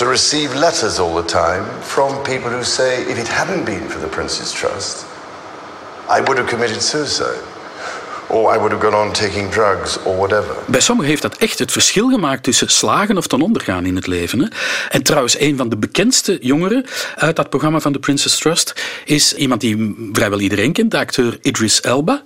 to 0.00 0.06
receive 0.06 0.54
letters 0.54 0.98
all 0.98 1.14
the 1.14 1.28
time 1.28 1.62
from 1.82 2.24
people 2.24 2.48
who 2.48 2.64
say, 2.64 3.02
if 3.02 3.18
it 3.18 3.28
hadn't 3.28 3.66
been 3.66 3.86
for 3.86 3.98
the 3.98 4.08
Prince's 4.08 4.50
Trust, 4.50 5.06
I 6.08 6.22
would 6.22 6.38
have 6.38 6.48
committed 6.48 6.80
suicide. 6.80 7.49
Or 8.30 8.54
I 8.54 8.58
would 8.58 8.72
have 8.72 8.86
gone 8.90 9.06
on 9.06 9.12
taking 9.12 9.50
drugs 9.50 9.98
or 10.02 10.16
whatever. 10.16 10.54
Bij 10.66 10.80
sommigen 10.80 11.10
heeft 11.10 11.22
dat 11.22 11.36
echt 11.36 11.58
het 11.58 11.72
verschil 11.72 12.08
gemaakt 12.08 12.42
tussen 12.42 12.68
slagen 12.68 13.16
of 13.16 13.26
ten 13.26 13.40
onder 13.40 13.62
gaan 13.62 13.86
in 13.86 13.96
het 13.96 14.06
leven. 14.06 14.38
Hè? 14.40 14.46
En 14.88 15.02
trouwens, 15.02 15.40
een 15.40 15.56
van 15.56 15.68
de 15.68 15.76
bekendste 15.76 16.38
jongeren 16.40 16.84
uit 17.16 17.36
dat 17.36 17.48
programma 17.48 17.80
van 17.80 17.92
de 17.92 17.98
Princess 17.98 18.38
Trust 18.38 18.82
is 19.04 19.34
iemand 19.34 19.60
die 19.60 20.08
vrijwel 20.12 20.40
iedereen 20.40 20.72
kent, 20.72 20.90
de 20.90 20.98
acteur 20.98 21.38
Idris 21.42 21.80
Elba. 21.80 22.22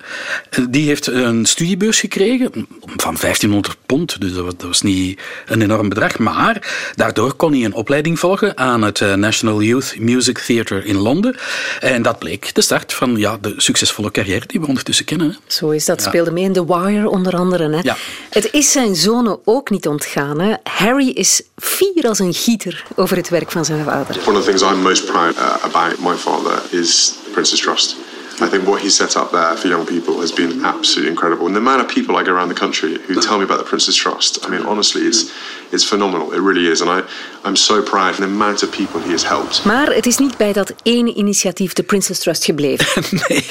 Die 0.70 0.86
heeft 0.86 1.06
een 1.06 1.46
studiebeurs 1.46 2.00
gekregen 2.00 2.50
van 2.96 3.16
1500 3.20 3.76
pond, 3.86 4.20
dus 4.20 4.32
dat 4.32 4.44
was, 4.44 4.56
dat 4.56 4.66
was 4.66 4.82
niet 4.82 5.20
een 5.46 5.62
enorm 5.62 5.88
bedrag. 5.88 6.18
Maar 6.18 6.74
daardoor 6.94 7.34
kon 7.34 7.52
hij 7.52 7.64
een 7.64 7.74
opleiding 7.74 8.18
volgen 8.18 8.58
aan 8.58 8.82
het 8.82 9.00
eh, 9.00 9.14
National 9.14 9.62
Youth 9.62 9.94
Music 9.98 10.38
Theatre 10.38 10.84
in 10.84 10.96
Londen. 10.96 11.36
En 11.80 12.02
dat 12.02 12.18
bleek 12.18 12.54
de 12.54 12.62
start 12.62 12.92
van 12.92 13.16
ja, 13.16 13.38
de 13.40 13.54
succesvolle 13.56 14.10
carrière 14.10 14.46
die 14.46 14.60
we 14.60 14.66
ondertussen 14.66 15.04
kennen. 15.04 15.30
hè. 15.30 15.36
Zo 15.46 15.70
is 15.70 15.84
dat. 15.84 15.93
Ja. 16.00 16.08
Speelde 16.08 16.30
mee 16.30 16.44
in 16.44 16.52
The 16.52 16.66
Wire 16.66 17.08
onder 17.08 17.36
andere. 17.36 17.70
Hè. 17.70 17.80
Ja. 17.82 17.96
Het 18.30 18.48
is 18.52 18.72
zijn 18.72 18.96
zonen 18.96 19.38
ook 19.44 19.70
niet 19.70 19.86
ontgaan. 19.86 20.40
Hè. 20.40 20.54
Harry 20.62 21.08
is 21.08 21.42
fier 21.56 22.08
als 22.08 22.18
een 22.18 22.34
gieter 22.34 22.84
over 22.96 23.16
het 23.16 23.28
werk 23.28 23.50
van 23.50 23.64
zijn 23.64 23.84
vader. 23.84 24.16
One 24.26 24.38
of 24.38 24.44
the 24.44 24.50
things 24.50 24.62
I'm 24.62 24.82
most 24.82 25.06
proud 25.06 25.34
uh, 25.36 25.54
about 25.62 25.98
my 25.98 26.14
father 26.14 26.62
is 26.70 27.14
Princess 27.32 27.60
Trust. 27.60 27.96
I 28.40 28.48
think 28.48 28.66
what 28.66 28.80
he 28.80 28.90
set 28.90 29.16
up 29.16 29.30
there 29.30 29.56
for 29.56 29.68
young 29.68 29.86
people 29.86 30.18
has 30.20 30.32
been 30.32 30.64
absolutely 30.64 31.10
incredible. 31.10 31.46
And 31.46 31.54
the 31.54 31.60
amount 31.60 31.80
of 31.80 31.86
people 31.86 32.16
I 32.16 32.24
go 32.24 32.32
around 32.32 32.48
the 32.48 32.60
country 32.60 32.98
who 33.06 33.14
tell 33.20 33.38
me 33.38 33.44
about 33.44 33.58
the 33.58 33.64
Princess 33.64 33.94
Trust, 33.94 34.44
I 34.44 34.48
mean, 34.50 34.66
honestly, 34.66 35.02
it's, 35.02 35.30
it's 35.70 35.84
phenomenal. 35.84 36.32
It 36.32 36.40
really 36.40 36.70
is. 36.70 36.80
And 36.80 36.90
I, 36.90 37.02
I'm 37.48 37.56
so 37.56 37.82
proud 37.82 38.10
of 38.10 38.16
the 38.16 38.24
amount 38.24 38.62
of 38.62 38.70
people 38.70 39.00
he 39.00 39.10
has 39.10 39.28
helped. 39.28 39.64
Maar 39.64 39.94
het 39.94 40.06
is 40.06 40.16
niet 40.16 40.36
bij 40.36 40.52
dat 40.52 40.74
ene 40.82 41.14
initiatief, 41.14 41.72
de 41.72 41.82
Princess 41.82 42.20
Trust, 42.20 42.44
gebleven. 42.44 43.02
Nee, 43.28 43.44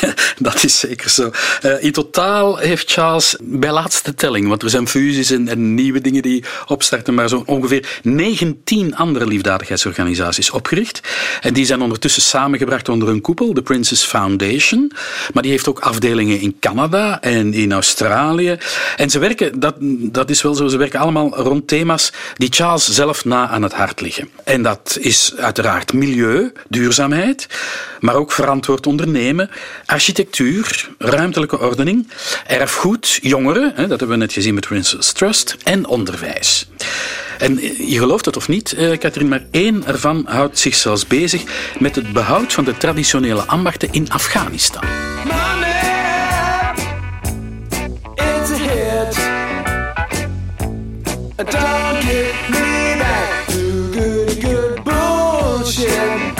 dat 0.48 0.64
is 0.64 0.78
zeker 0.78 1.10
zo. 1.10 1.30
Eh, 1.60 1.82
in 1.82 1.92
totaal 1.92 2.56
heeft 2.56 2.92
Charles, 2.92 3.36
bij 3.40 3.72
laatste 3.72 4.14
telling, 4.14 4.48
want 4.48 4.62
er 4.62 4.70
zijn 4.70 4.88
fusies 4.88 5.30
en, 5.30 5.48
en 5.48 5.74
nieuwe 5.74 6.00
dingen 6.00 6.22
die 6.22 6.44
opstarten, 6.66 7.14
maar 7.14 7.28
zo 7.28 7.42
ongeveer 7.46 8.00
19 8.02 8.96
andere 8.96 9.26
liefdadigheidsorganisaties 9.26 10.50
opgericht. 10.50 11.00
En 11.40 11.54
die 11.54 11.66
zijn 11.66 11.82
ondertussen 11.82 12.22
samengebracht 12.22 12.88
onder 12.88 13.08
een 13.08 13.20
koepel, 13.20 13.54
de 13.54 13.62
Princess 13.62 14.04
Foundation. 14.04 14.92
Maar 15.32 15.42
die 15.42 15.52
heeft 15.52 15.68
ook 15.68 15.78
afdelingen 15.78 16.40
in 16.40 16.56
Canada 16.60 17.20
en 17.20 17.54
in 17.54 17.72
Australië. 17.72 18.56
En 18.96 19.10
ze 19.10 19.18
werken, 19.18 19.60
dat, 19.60 19.74
dat 19.98 20.30
is 20.30 20.42
wel 20.42 20.54
zo, 20.54 20.68
ze 20.68 20.76
werken 20.76 21.00
allemaal 21.00 21.36
rond 21.36 21.57
thema's 21.64 22.12
die 22.36 22.48
Charles 22.52 22.88
zelf 22.88 23.24
na 23.24 23.48
aan 23.48 23.62
het 23.62 23.72
hart 23.72 24.00
liggen. 24.00 24.28
En 24.44 24.62
dat 24.62 24.96
is 25.00 25.32
uiteraard 25.36 25.92
milieu, 25.92 26.52
duurzaamheid, 26.68 27.46
maar 28.00 28.14
ook 28.14 28.32
verantwoord 28.32 28.86
ondernemen, 28.86 29.50
architectuur, 29.86 30.88
ruimtelijke 30.98 31.58
ordening, 31.60 32.08
erfgoed, 32.46 33.18
jongeren, 33.22 33.74
dat 33.76 33.88
hebben 33.88 34.08
we 34.08 34.16
net 34.16 34.32
gezien 34.32 34.54
met 34.54 34.66
Princess 34.66 35.12
Trust, 35.12 35.56
en 35.64 35.86
onderwijs. 35.86 36.66
En 37.38 37.60
je 37.90 37.98
gelooft 37.98 38.24
het 38.24 38.36
of 38.36 38.48
niet, 38.48 38.72
eh, 38.72 38.98
Katrien, 38.98 39.28
maar 39.28 39.44
één 39.50 39.86
ervan 39.86 40.24
houdt 40.28 40.58
zich 40.58 40.74
zelfs 40.74 41.06
bezig 41.06 41.42
met 41.78 41.94
het 41.94 42.12
behoud 42.12 42.52
van 42.52 42.64
de 42.64 42.76
traditionele 42.76 43.42
ambachten 43.42 43.88
in 43.92 44.10
Afghanistan. 44.10 44.82
Don't 51.38 52.02
get 52.04 52.34
me 52.50 52.94
back 52.98 53.44
to 53.46 54.00
good, 54.00 54.44
good 54.44 54.84
bullshit. 54.84 56.36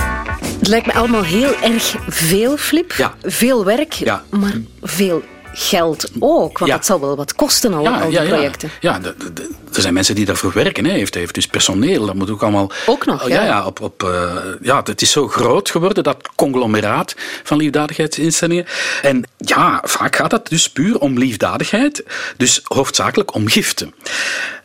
Het 0.59 0.69
lijkt 0.69 0.87
me 0.87 0.93
allemaal 0.95 1.23
heel 1.25 1.55
erg 1.63 1.95
veel, 2.09 2.57
Flip. 2.57 2.93
Ja. 2.93 3.15
Veel 3.23 3.65
werk, 3.65 3.93
Ja. 3.93 4.23
maar 4.31 4.55
veel 4.83 5.23
geld 5.53 6.11
ook. 6.19 6.59
Want 6.59 6.71
Ja. 6.71 6.77
dat 6.77 6.87
zal 6.87 7.01
wel 7.01 7.17
wat 7.17 7.35
kosten, 7.35 7.75
al, 7.75 7.89
al 7.89 8.11
die 8.11 8.23
projecten. 8.27 8.71
Ja, 8.81 8.99
de- 8.99 9.15
de- 9.19 9.33
de- 9.33 9.51
er 9.75 9.81
zijn 9.81 9.95
mensen 9.95 10.15
die 10.15 10.25
daarvoor 10.25 10.53
werken. 10.53 10.85
Hè. 10.85 10.91
Heeft, 10.93 11.15
heeft 11.15 11.35
dus 11.35 11.47
personeel. 11.47 12.07
Dat 12.07 12.15
moet 12.15 12.31
ook 12.31 12.43
allemaal. 12.43 12.71
Ook 12.87 13.07
nog, 13.07 13.29
ja. 13.29 13.35
ja. 13.35 13.45
ja, 13.45 13.67
op, 13.67 13.81
op, 13.81 14.03
eh, 14.03 14.35
ja, 14.63 14.81
het 14.85 15.03
is 15.03 15.11
zo 15.11 15.29
groot 15.29 15.71
geworden, 15.71 16.03
dat 16.05 16.29
conglomeraat 16.37 17.15
van 17.43 17.57
liefdadigheidsinstellingen. 17.57 18.67
En 19.03 19.25
ja, 19.37 19.81
vaak 19.85 20.17
gaat 20.17 20.31
het 20.33 20.49
dus 20.49 20.69
puur 20.71 20.99
om 20.99 21.19
liefdadigheid. 21.19 22.05
Dus 22.37 22.61
hoofdzakelijk 22.65 23.35
om 23.35 23.49
giften. 23.49 23.95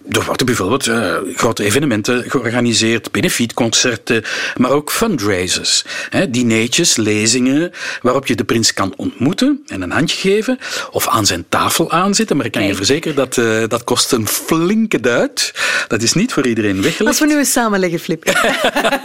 Er 0.09 0.23
worden 0.25 0.45
bijvoorbeeld 0.45 0.87
eh, 0.87 1.15
grote 1.35 1.63
evenementen 1.63 2.23
georganiseerd, 2.29 3.11
benefietconcerten, 3.11 4.23
maar 4.57 4.71
ook 4.71 4.91
fundraisers. 4.91 5.83
Hè, 6.09 6.29
dineetjes, 6.29 6.95
lezingen, 6.95 7.71
waarop 8.01 8.27
je 8.27 8.35
de 8.35 8.43
prins 8.43 8.73
kan 8.73 8.93
ontmoeten 8.95 9.63
en 9.67 9.81
een 9.81 9.91
handje 9.91 10.17
geven 10.17 10.57
of 10.91 11.07
aan 11.07 11.25
zijn 11.25 11.45
tafel 11.49 11.91
aanzitten. 11.91 12.37
Maar 12.37 12.45
ik 12.45 12.51
kan 12.51 12.63
je 12.65 12.75
verzekeren 12.75 13.15
dat 13.15 13.37
eh, 13.37 13.63
dat 13.67 13.83
kost 13.83 14.11
een 14.11 14.27
flinke 14.27 14.99
duit. 14.99 15.53
Dat 15.87 16.01
is 16.01 16.13
niet 16.13 16.33
voor 16.33 16.47
iedereen 16.47 16.81
weggelegd. 16.81 17.07
Als 17.07 17.19
we 17.19 17.33
nu 17.33 17.37
eens 17.37 17.51
samenleggen, 17.51 17.99
Flip. 17.99 18.23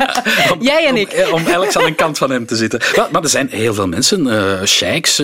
Jij 0.60 0.84
en 0.84 0.90
om, 0.92 0.96
ik. 0.96 1.08
eh, 1.08 1.32
Om 1.32 1.46
elk 1.46 1.74
aan 1.76 1.84
een 1.86 1.94
kant 1.94 2.18
van 2.18 2.30
hem 2.30 2.46
te 2.46 2.56
zitten. 2.56 2.80
Maar, 2.96 3.08
maar 3.12 3.22
er 3.22 3.28
zijn 3.28 3.48
heel 3.50 3.74
veel 3.74 3.88
mensen, 3.88 4.30
eh 4.30 4.64
sheiks, 4.66 5.22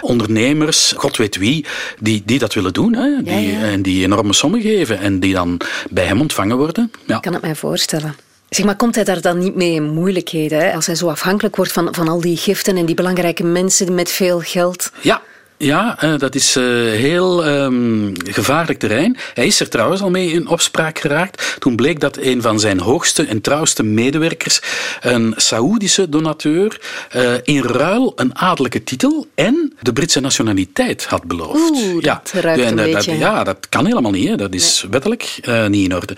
ondernemers, 0.00 0.92
god 0.96 1.16
weet 1.16 1.36
wie, 1.36 1.64
die, 2.00 2.22
die 2.26 2.38
dat 2.38 2.54
willen 2.54 2.72
doen. 2.72 2.94
Hè? 2.94 3.22
Die, 3.22 3.32
Ja, 3.52 3.58
ja. 3.58 3.64
En 3.66 3.82
die 3.82 4.04
enorme 4.04 4.32
sommen 4.32 4.60
geven 4.60 4.95
en 5.00 5.20
die 5.20 5.34
dan 5.34 5.60
bij 5.90 6.04
hem 6.04 6.20
ontvangen 6.20 6.56
worden. 6.56 6.90
Ja. 7.06 7.16
Ik 7.16 7.22
kan 7.22 7.32
het 7.32 7.42
mij 7.42 7.54
voorstellen. 7.54 8.14
Zeg 8.48 8.64
maar, 8.64 8.76
komt 8.76 8.94
hij 8.94 9.04
daar 9.04 9.20
dan 9.20 9.38
niet 9.38 9.54
mee 9.54 9.72
in 9.72 9.84
moeilijkheden? 9.84 10.58
Hè? 10.58 10.72
Als 10.72 10.86
hij 10.86 10.94
zo 10.94 11.08
afhankelijk 11.08 11.56
wordt 11.56 11.72
van, 11.72 11.94
van 11.94 12.08
al 12.08 12.20
die 12.20 12.36
giften 12.36 12.76
en 12.76 12.86
die 12.86 12.94
belangrijke 12.94 13.44
mensen 13.44 13.94
met 13.94 14.10
veel 14.10 14.40
geld. 14.40 14.90
Ja. 15.00 15.22
Ja, 15.58 15.96
eh, 16.00 16.18
dat 16.18 16.34
is 16.34 16.56
eh, 16.56 16.62
heel 16.90 17.44
ehm, 17.44 18.10
gevaarlijk 18.24 18.78
terrein. 18.78 19.16
Hij 19.34 19.46
is 19.46 19.60
er 19.60 19.68
trouwens 19.68 20.00
al 20.00 20.10
mee 20.10 20.30
in 20.32 20.48
opspraak 20.48 20.98
geraakt. 20.98 21.56
Toen 21.58 21.76
bleek 21.76 22.00
dat 22.00 22.16
een 22.16 22.42
van 22.42 22.60
zijn 22.60 22.80
hoogste 22.80 23.22
en 23.24 23.40
trouwste 23.40 23.82
medewerkers, 23.82 24.60
een 25.00 25.32
Saoedische 25.36 26.08
donateur, 26.08 26.80
eh, 27.10 27.32
in 27.42 27.62
ruil 27.62 28.12
een 28.16 28.38
adellijke 28.38 28.84
titel 28.84 29.26
en 29.34 29.72
de 29.80 29.92
Britse 29.92 30.20
nationaliteit 30.20 31.04
had 31.04 31.24
beloofd. 31.24 31.70
Oeh, 31.70 32.02
dat 32.02 32.30
ruikt 32.34 32.62
en 32.62 32.68
een 32.68 32.76
dat- 32.76 32.94
beetje. 32.94 33.18
ja, 33.18 33.44
dat 33.44 33.68
kan 33.68 33.86
helemaal 33.86 34.10
niet. 34.12 34.28
Hè. 34.28 34.36
Dat 34.36 34.54
is 34.54 34.86
wettelijk 34.90 35.40
niet 35.68 35.84
in 35.84 35.94
orde. 35.94 36.16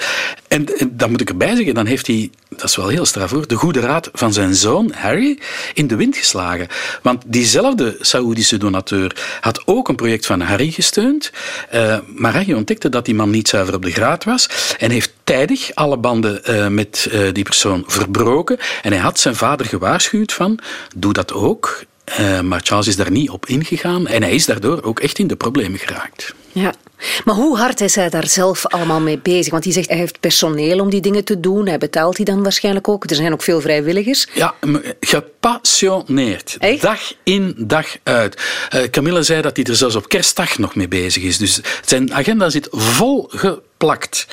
En, 0.48 0.78
en 0.78 0.90
dan 0.96 1.10
moet 1.10 1.20
ik 1.20 1.28
erbij 1.28 1.54
zeggen, 1.56 1.74
dan 1.74 1.86
heeft 1.86 2.06
hij, 2.06 2.30
dat 2.48 2.64
is 2.64 2.76
wel 2.76 2.88
heel 2.88 3.04
straf 3.06 3.30
hoor, 3.30 3.46
de 3.46 3.54
goede 3.54 3.80
raad 3.80 4.10
van 4.12 4.32
zijn 4.32 4.54
zoon 4.54 4.92
Harry 4.94 5.38
in 5.74 5.86
de 5.86 5.96
wind 5.96 6.16
geslagen. 6.16 6.66
Want 7.02 7.22
diezelfde 7.26 7.96
Saoedische 8.00 8.56
donateur 8.56 9.27
had 9.40 9.62
ook 9.66 9.88
een 9.88 9.96
project 9.96 10.26
van 10.26 10.40
Harry 10.40 10.70
gesteund. 10.70 11.30
Eh, 11.70 11.98
maar 12.14 12.32
Harry 12.32 12.52
ontdekte 12.52 12.88
dat 12.88 13.04
die 13.04 13.14
man 13.14 13.30
niet 13.30 13.48
zuiver 13.48 13.74
op 13.74 13.82
de 13.82 13.90
graad 13.90 14.24
was 14.24 14.48
en 14.78 14.90
heeft 14.90 15.12
tijdig 15.24 15.74
alle 15.74 15.96
banden 15.96 16.44
eh, 16.44 16.66
met 16.66 17.08
eh, 17.10 17.20
die 17.32 17.44
persoon 17.44 17.84
verbroken. 17.86 18.58
En 18.82 18.92
hij 18.92 19.00
had 19.00 19.18
zijn 19.18 19.36
vader 19.36 19.66
gewaarschuwd 19.66 20.32
van, 20.32 20.58
doe 20.96 21.12
dat 21.12 21.32
ook. 21.32 21.84
Eh, 22.16 22.40
maar 22.40 22.60
Charles 22.62 22.86
is 22.86 22.96
daar 22.96 23.10
niet 23.10 23.30
op 23.30 23.46
ingegaan 23.46 24.06
en 24.06 24.22
hij 24.22 24.34
is 24.34 24.46
daardoor 24.46 24.82
ook 24.82 25.00
echt 25.00 25.18
in 25.18 25.26
de 25.26 25.36
problemen 25.36 25.78
geraakt. 25.78 26.34
Ja. 26.52 26.74
Maar 27.24 27.34
hoe 27.34 27.58
hard 27.58 27.80
is 27.80 27.94
hij 27.94 28.08
daar 28.08 28.26
zelf 28.26 28.66
allemaal 28.66 29.00
mee 29.00 29.18
bezig? 29.18 29.52
Want 29.52 29.64
hij 29.64 29.72
zegt, 29.72 29.88
hij 29.88 29.98
heeft 29.98 30.20
personeel 30.20 30.80
om 30.80 30.90
die 30.90 31.00
dingen 31.00 31.24
te 31.24 31.40
doen. 31.40 31.66
Hij 31.66 31.78
betaalt 31.78 32.16
die 32.16 32.24
dan 32.24 32.42
waarschijnlijk 32.42 32.88
ook. 32.88 33.10
Er 33.10 33.16
zijn 33.16 33.32
ook 33.32 33.42
veel 33.42 33.60
vrijwilligers. 33.60 34.26
Ja, 34.34 34.54
gepassioneerd. 35.00 36.56
Echt? 36.58 36.82
Dag 36.82 37.00
in, 37.22 37.54
dag 37.56 37.86
uit. 38.02 38.42
Eh, 38.68 38.82
Camille 38.82 39.22
zei 39.22 39.42
dat 39.42 39.56
hij 39.56 39.64
er 39.64 39.76
zelfs 39.76 39.94
op 39.94 40.08
kerstdag 40.08 40.58
nog 40.58 40.74
mee 40.74 40.88
bezig 40.88 41.22
is. 41.22 41.38
Dus 41.38 41.60
zijn 41.84 42.14
agenda 42.14 42.50
zit 42.50 42.68
vol 42.70 43.28
geplakt. 43.30 44.26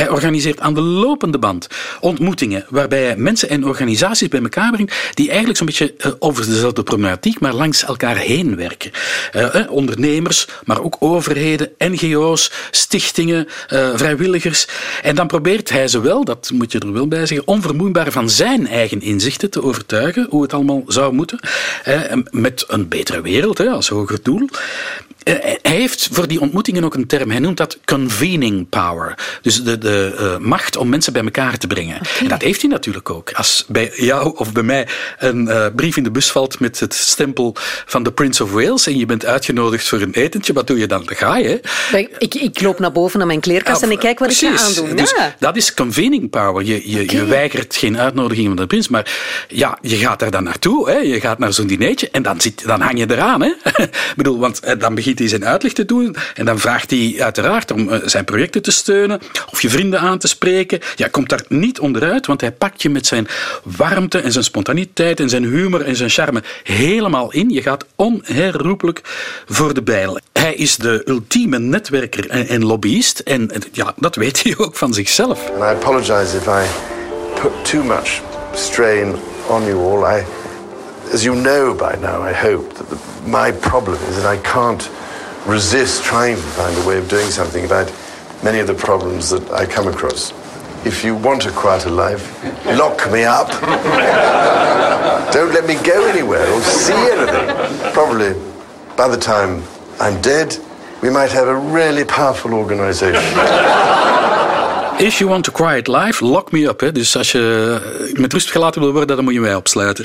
Hij 0.00 0.08
organiseert 0.08 0.60
aan 0.60 0.74
de 0.74 0.80
lopende 0.80 1.38
band 1.38 1.66
ontmoetingen 2.00 2.64
waarbij 2.68 3.16
mensen 3.16 3.48
en 3.48 3.66
organisaties 3.66 4.28
bij 4.28 4.42
elkaar 4.42 4.72
brengt 4.72 4.94
die 5.14 5.28
eigenlijk 5.28 5.58
zo'n 5.58 5.66
beetje 5.66 5.94
eh, 5.98 6.12
over 6.18 6.46
dezelfde 6.46 6.82
problematiek, 6.82 7.40
maar 7.40 7.54
langs 7.54 7.84
elkaar 7.84 8.16
heen 8.16 8.56
werken. 8.56 8.90
Eh, 9.32 9.54
eh, 9.54 9.70
ondernemers, 9.70 10.46
maar 10.64 10.82
ook 10.82 10.96
overheden, 10.98 11.70
NGO's, 11.78 12.52
stichtingen, 12.70 13.48
eh, 13.68 13.88
vrijwilligers. 13.94 14.66
En 15.02 15.14
dan 15.14 15.26
probeert 15.26 15.70
hij 15.70 15.88
ze 15.88 16.00
wel, 16.00 16.24
dat 16.24 16.50
moet 16.54 16.72
je 16.72 16.78
er 16.78 16.92
wel 16.92 17.08
bij 17.08 17.26
zeggen, 17.26 17.46
onvermoeibaar 17.46 18.12
van 18.12 18.30
zijn 18.30 18.66
eigen 18.66 19.00
inzichten 19.00 19.50
te 19.50 19.62
overtuigen 19.62 20.26
hoe 20.30 20.42
het 20.42 20.52
allemaal 20.52 20.82
zou 20.86 21.12
moeten. 21.12 21.38
eh, 21.84 22.00
met 22.30 22.64
een 22.68 22.88
betere 22.88 23.20
wereld 23.20 23.60
als 23.60 23.88
hoger 23.88 24.18
doel. 24.22 24.48
Eh, 25.22 25.34
Hij 25.62 25.76
heeft 25.76 26.08
voor 26.12 26.28
die 26.28 26.40
ontmoetingen 26.40 26.84
ook 26.84 26.94
een 26.94 27.06
term. 27.06 27.30
Hij 27.30 27.40
noemt 27.40 27.56
dat 27.56 27.78
convening 27.84 28.68
power. 28.68 29.14
Dus 29.42 29.62
de, 29.62 29.78
de 29.78 30.14
eh, 30.18 30.46
macht 30.46 30.76
om 30.76 30.88
mensen 30.88 31.12
bij 31.12 31.22
elkaar 31.22 31.58
te 31.58 31.66
brengen. 31.66 32.00
En 32.20 32.28
dat 32.28 32.42
heeft 32.42 32.60
hij 32.60 32.70
natuurlijk 32.70 33.10
ook. 33.10 33.32
Als 33.32 33.64
bij 33.68 33.92
jou 33.94 34.36
of 34.36 34.52
bij 34.52 34.62
mij 34.62 34.88
een 35.18 35.48
eh, 35.48 35.66
brief 35.76 35.96
in 35.96 36.02
de 36.02 36.10
bus 36.10 36.30
valt 36.30 36.60
met 36.60 36.80
het 36.80 36.94
stempel 36.94 37.54
van 37.86 38.02
de 38.02 38.12
Prince 38.12 38.42
of 38.42 38.52
Wales 38.52 38.86
en 38.86 38.98
je 38.98 39.06
bent 39.06 39.24
uitgenodigd 39.24 39.88
voor 39.88 40.00
een 40.00 40.12
etentje, 40.12 40.52
wat 40.52 40.66
doe 40.66 40.78
je 40.78 40.86
dan? 40.86 41.04
Dan 41.04 41.16
ga 41.16 41.36
je. 41.36 41.60
Ik, 42.18 42.34
ik 42.34 42.60
loop 42.60 42.78
naar 42.78 42.92
boven 42.92 43.18
naar 43.18 43.26
mijn 43.26 43.40
kleerkast 43.40 43.82
en 43.82 43.90
ik 43.90 43.98
kijk 43.98 44.18
wat 44.18 44.30
ik 44.30 44.36
ga 44.36 44.58
aandoen. 44.58 44.96
Dus 44.96 45.10
ja. 45.10 45.34
dat 45.38 45.56
is 45.56 45.74
convening 45.74 46.30
power. 46.30 46.64
Je, 46.64 46.90
je, 46.90 47.10
je 47.12 47.24
weigert 47.24 47.76
geen 47.76 47.98
uitnodiging 47.98 48.46
van 48.46 48.56
de 48.56 48.66
prins, 48.66 48.88
maar 48.88 49.10
ja, 49.48 49.78
je 49.82 49.96
gaat 49.96 50.18
daar 50.18 50.30
dan 50.30 50.44
naartoe. 50.44 50.90
Hè. 50.90 50.96
Je 50.96 51.20
gaat 51.20 51.38
naar 51.38 51.52
zo'n 51.52 51.66
dinertje 51.66 52.08
en 52.10 52.22
dan, 52.22 52.40
zit, 52.40 52.66
dan 52.66 52.80
hang 52.80 52.98
je 52.98 53.10
eraan. 53.10 53.40
Hè. 53.40 53.48
Ik 54.10 54.12
bedoel, 54.16 54.38
want 54.38 54.60
eh, 54.60 54.78
dan 54.78 54.94
begint 54.94 55.09
hij 55.18 55.28
zijn 55.28 55.44
uitleg 55.44 55.72
te 55.72 55.84
doen 55.84 56.16
en 56.34 56.44
dan 56.44 56.58
vraagt 56.58 56.90
hij 56.90 57.14
uiteraard 57.18 57.70
om 57.70 57.88
eh, 57.88 57.98
zijn 58.04 58.24
projecten 58.24 58.62
te 58.62 58.70
steunen 58.70 59.20
of 59.50 59.62
je 59.62 59.70
vrienden 59.70 60.00
aan 60.00 60.18
te 60.18 60.28
spreken. 60.28 60.80
Ja, 60.96 61.08
komt 61.08 61.28
daar 61.28 61.44
niet 61.48 61.80
onderuit, 61.80 62.26
want 62.26 62.40
hij 62.40 62.52
pakt 62.52 62.82
je 62.82 62.90
met 62.90 63.06
zijn 63.06 63.28
warmte 63.62 64.18
en 64.18 64.32
zijn 64.32 64.44
spontaniteit 64.44 65.20
en 65.20 65.28
zijn 65.28 65.44
humor 65.44 65.82
en 65.82 65.96
zijn 65.96 66.10
charme 66.10 66.42
helemaal 66.62 67.32
in. 67.32 67.50
Je 67.50 67.62
gaat 67.62 67.86
onherroepelijk 67.96 69.00
voor 69.48 69.74
de 69.74 69.82
bijl. 69.82 70.18
Hij 70.32 70.54
is 70.54 70.76
de 70.76 71.02
ultieme 71.04 71.58
netwerker 71.58 72.28
en, 72.28 72.64
lobbyist 72.64 73.18
en 73.18 73.50
ja, 73.72 73.94
dat 73.96 74.14
weet 74.14 74.42
hij 74.42 74.54
ook 74.56 74.76
van 74.76 74.94
zichzelf. 74.94 75.50
And 75.50 75.62
I 75.62 75.84
apologize 75.84 76.36
if 76.36 76.46
I 76.46 76.66
put 77.40 77.64
too 77.70 77.82
much 77.82 78.20
strain 78.54 79.14
on 79.48 79.64
you 79.64 79.76
all. 79.76 80.18
I, 80.18 80.24
as 81.12 81.22
you 81.22 81.40
know 81.40 81.76
by 81.76 81.96
now, 82.00 82.22
I 82.22 82.32
hope, 82.32 82.74
that 82.74 82.98
my 83.26 83.52
problem 83.52 83.98
is 84.08 84.22
that 84.22 84.34
I 84.34 84.40
can't 84.40 84.90
resist 85.46 86.02
trying 86.04 86.36
to 86.36 86.42
find 86.42 86.76
a 86.76 86.86
way 86.86 86.98
of 86.98 87.08
doing 87.08 87.30
something 87.30 87.64
about 87.64 87.92
many 88.42 88.58
of 88.58 88.66
the 88.66 88.74
problems 88.74 89.30
that 89.30 89.50
I 89.50 89.66
come 89.66 89.88
across. 89.88 90.32
If 90.86 91.04
you 91.04 91.14
want 91.14 91.46
a 91.46 91.50
quieter 91.50 91.90
life, 91.90 92.42
lock 92.66 93.10
me 93.12 93.24
up. 93.24 93.48
Don't 95.32 95.52
let 95.52 95.66
me 95.66 95.74
go 95.84 96.06
anywhere 96.06 96.50
or 96.50 96.60
see 96.62 96.92
anything. 96.92 97.92
Probably 97.92 98.34
by 98.96 99.08
the 99.08 99.16
time 99.16 99.62
I'm 99.98 100.20
dead, 100.22 100.56
we 101.02 101.10
might 101.10 101.30
have 101.32 101.48
a 101.48 101.56
really 101.56 102.04
powerful 102.04 102.54
organization. 102.54 103.22
If 105.00 105.18
you 105.18 105.30
want 105.30 105.48
a 105.48 105.50
quiet 105.50 105.88
life, 105.88 106.24
lock 106.24 106.52
me 106.52 106.68
up. 106.68 106.80
Hè. 106.80 106.92
Dus 106.92 107.16
als 107.16 107.32
je 107.32 108.12
met 108.12 108.32
rust 108.32 108.50
gelaten 108.50 108.80
wil 108.80 108.92
worden, 108.92 109.16
dan 109.16 109.24
moet 109.24 109.34
je 109.34 109.40
mij 109.40 109.54
opsluiten. 109.54 110.04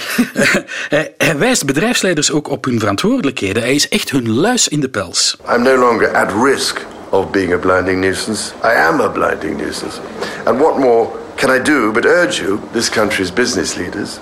hij, 0.90 1.14
hij 1.18 1.38
wijst 1.38 1.66
bedrijfsleiders 1.66 2.32
ook 2.32 2.50
op 2.50 2.66
hun 2.66 2.80
verantwoordelijkheden. 2.80 3.62
Hij 3.62 3.76
is 3.76 3.88
echt 3.88 4.10
hun 4.10 4.32
luis 4.34 4.68
in 4.68 4.80
de 4.80 4.90
pels. 4.90 5.38
I'm 5.56 5.62
no 5.62 5.78
longer 5.78 6.16
at 6.16 6.32
risk 6.44 6.86
of 7.10 7.30
being 7.30 7.54
a 7.54 7.58
blinding 7.58 8.00
nuisance. 8.00 8.54
I 8.64 8.76
am 8.88 9.00
a 9.00 9.10
blinding 9.10 9.58
nuisance. 9.58 10.00
And 10.46 10.60
what 10.60 10.78
more 10.78 11.10
can 11.36 11.56
I 11.56 11.64
do 11.64 11.92
but 11.92 12.06
urge 12.06 12.42
you, 12.42 12.60
this 12.72 12.90
country's 12.90 13.34
business 13.34 13.76
leaders, 13.76 14.20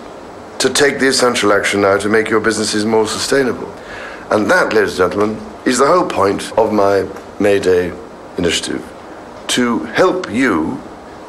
to 0.58 0.72
take 0.72 0.98
the 0.98 1.08
essential 1.08 1.52
action 1.54 1.82
now 1.82 1.98
to 1.98 2.10
make 2.10 2.30
your 2.30 2.44
businesses 2.44 2.84
more 2.86 3.08
sustainable? 3.08 3.68
And 4.30 4.50
that, 4.50 4.74
ladies 4.74 5.00
and 5.00 5.12
gentlemen, 5.12 5.38
is 5.64 5.78
the 5.78 5.86
whole 5.86 6.08
point 6.08 6.52
of 6.58 6.72
my 6.72 7.06
May 7.40 7.60
Day 7.60 7.92
initiative. 8.38 8.93
To 9.56 9.82
help 9.86 10.28
you 10.32 10.78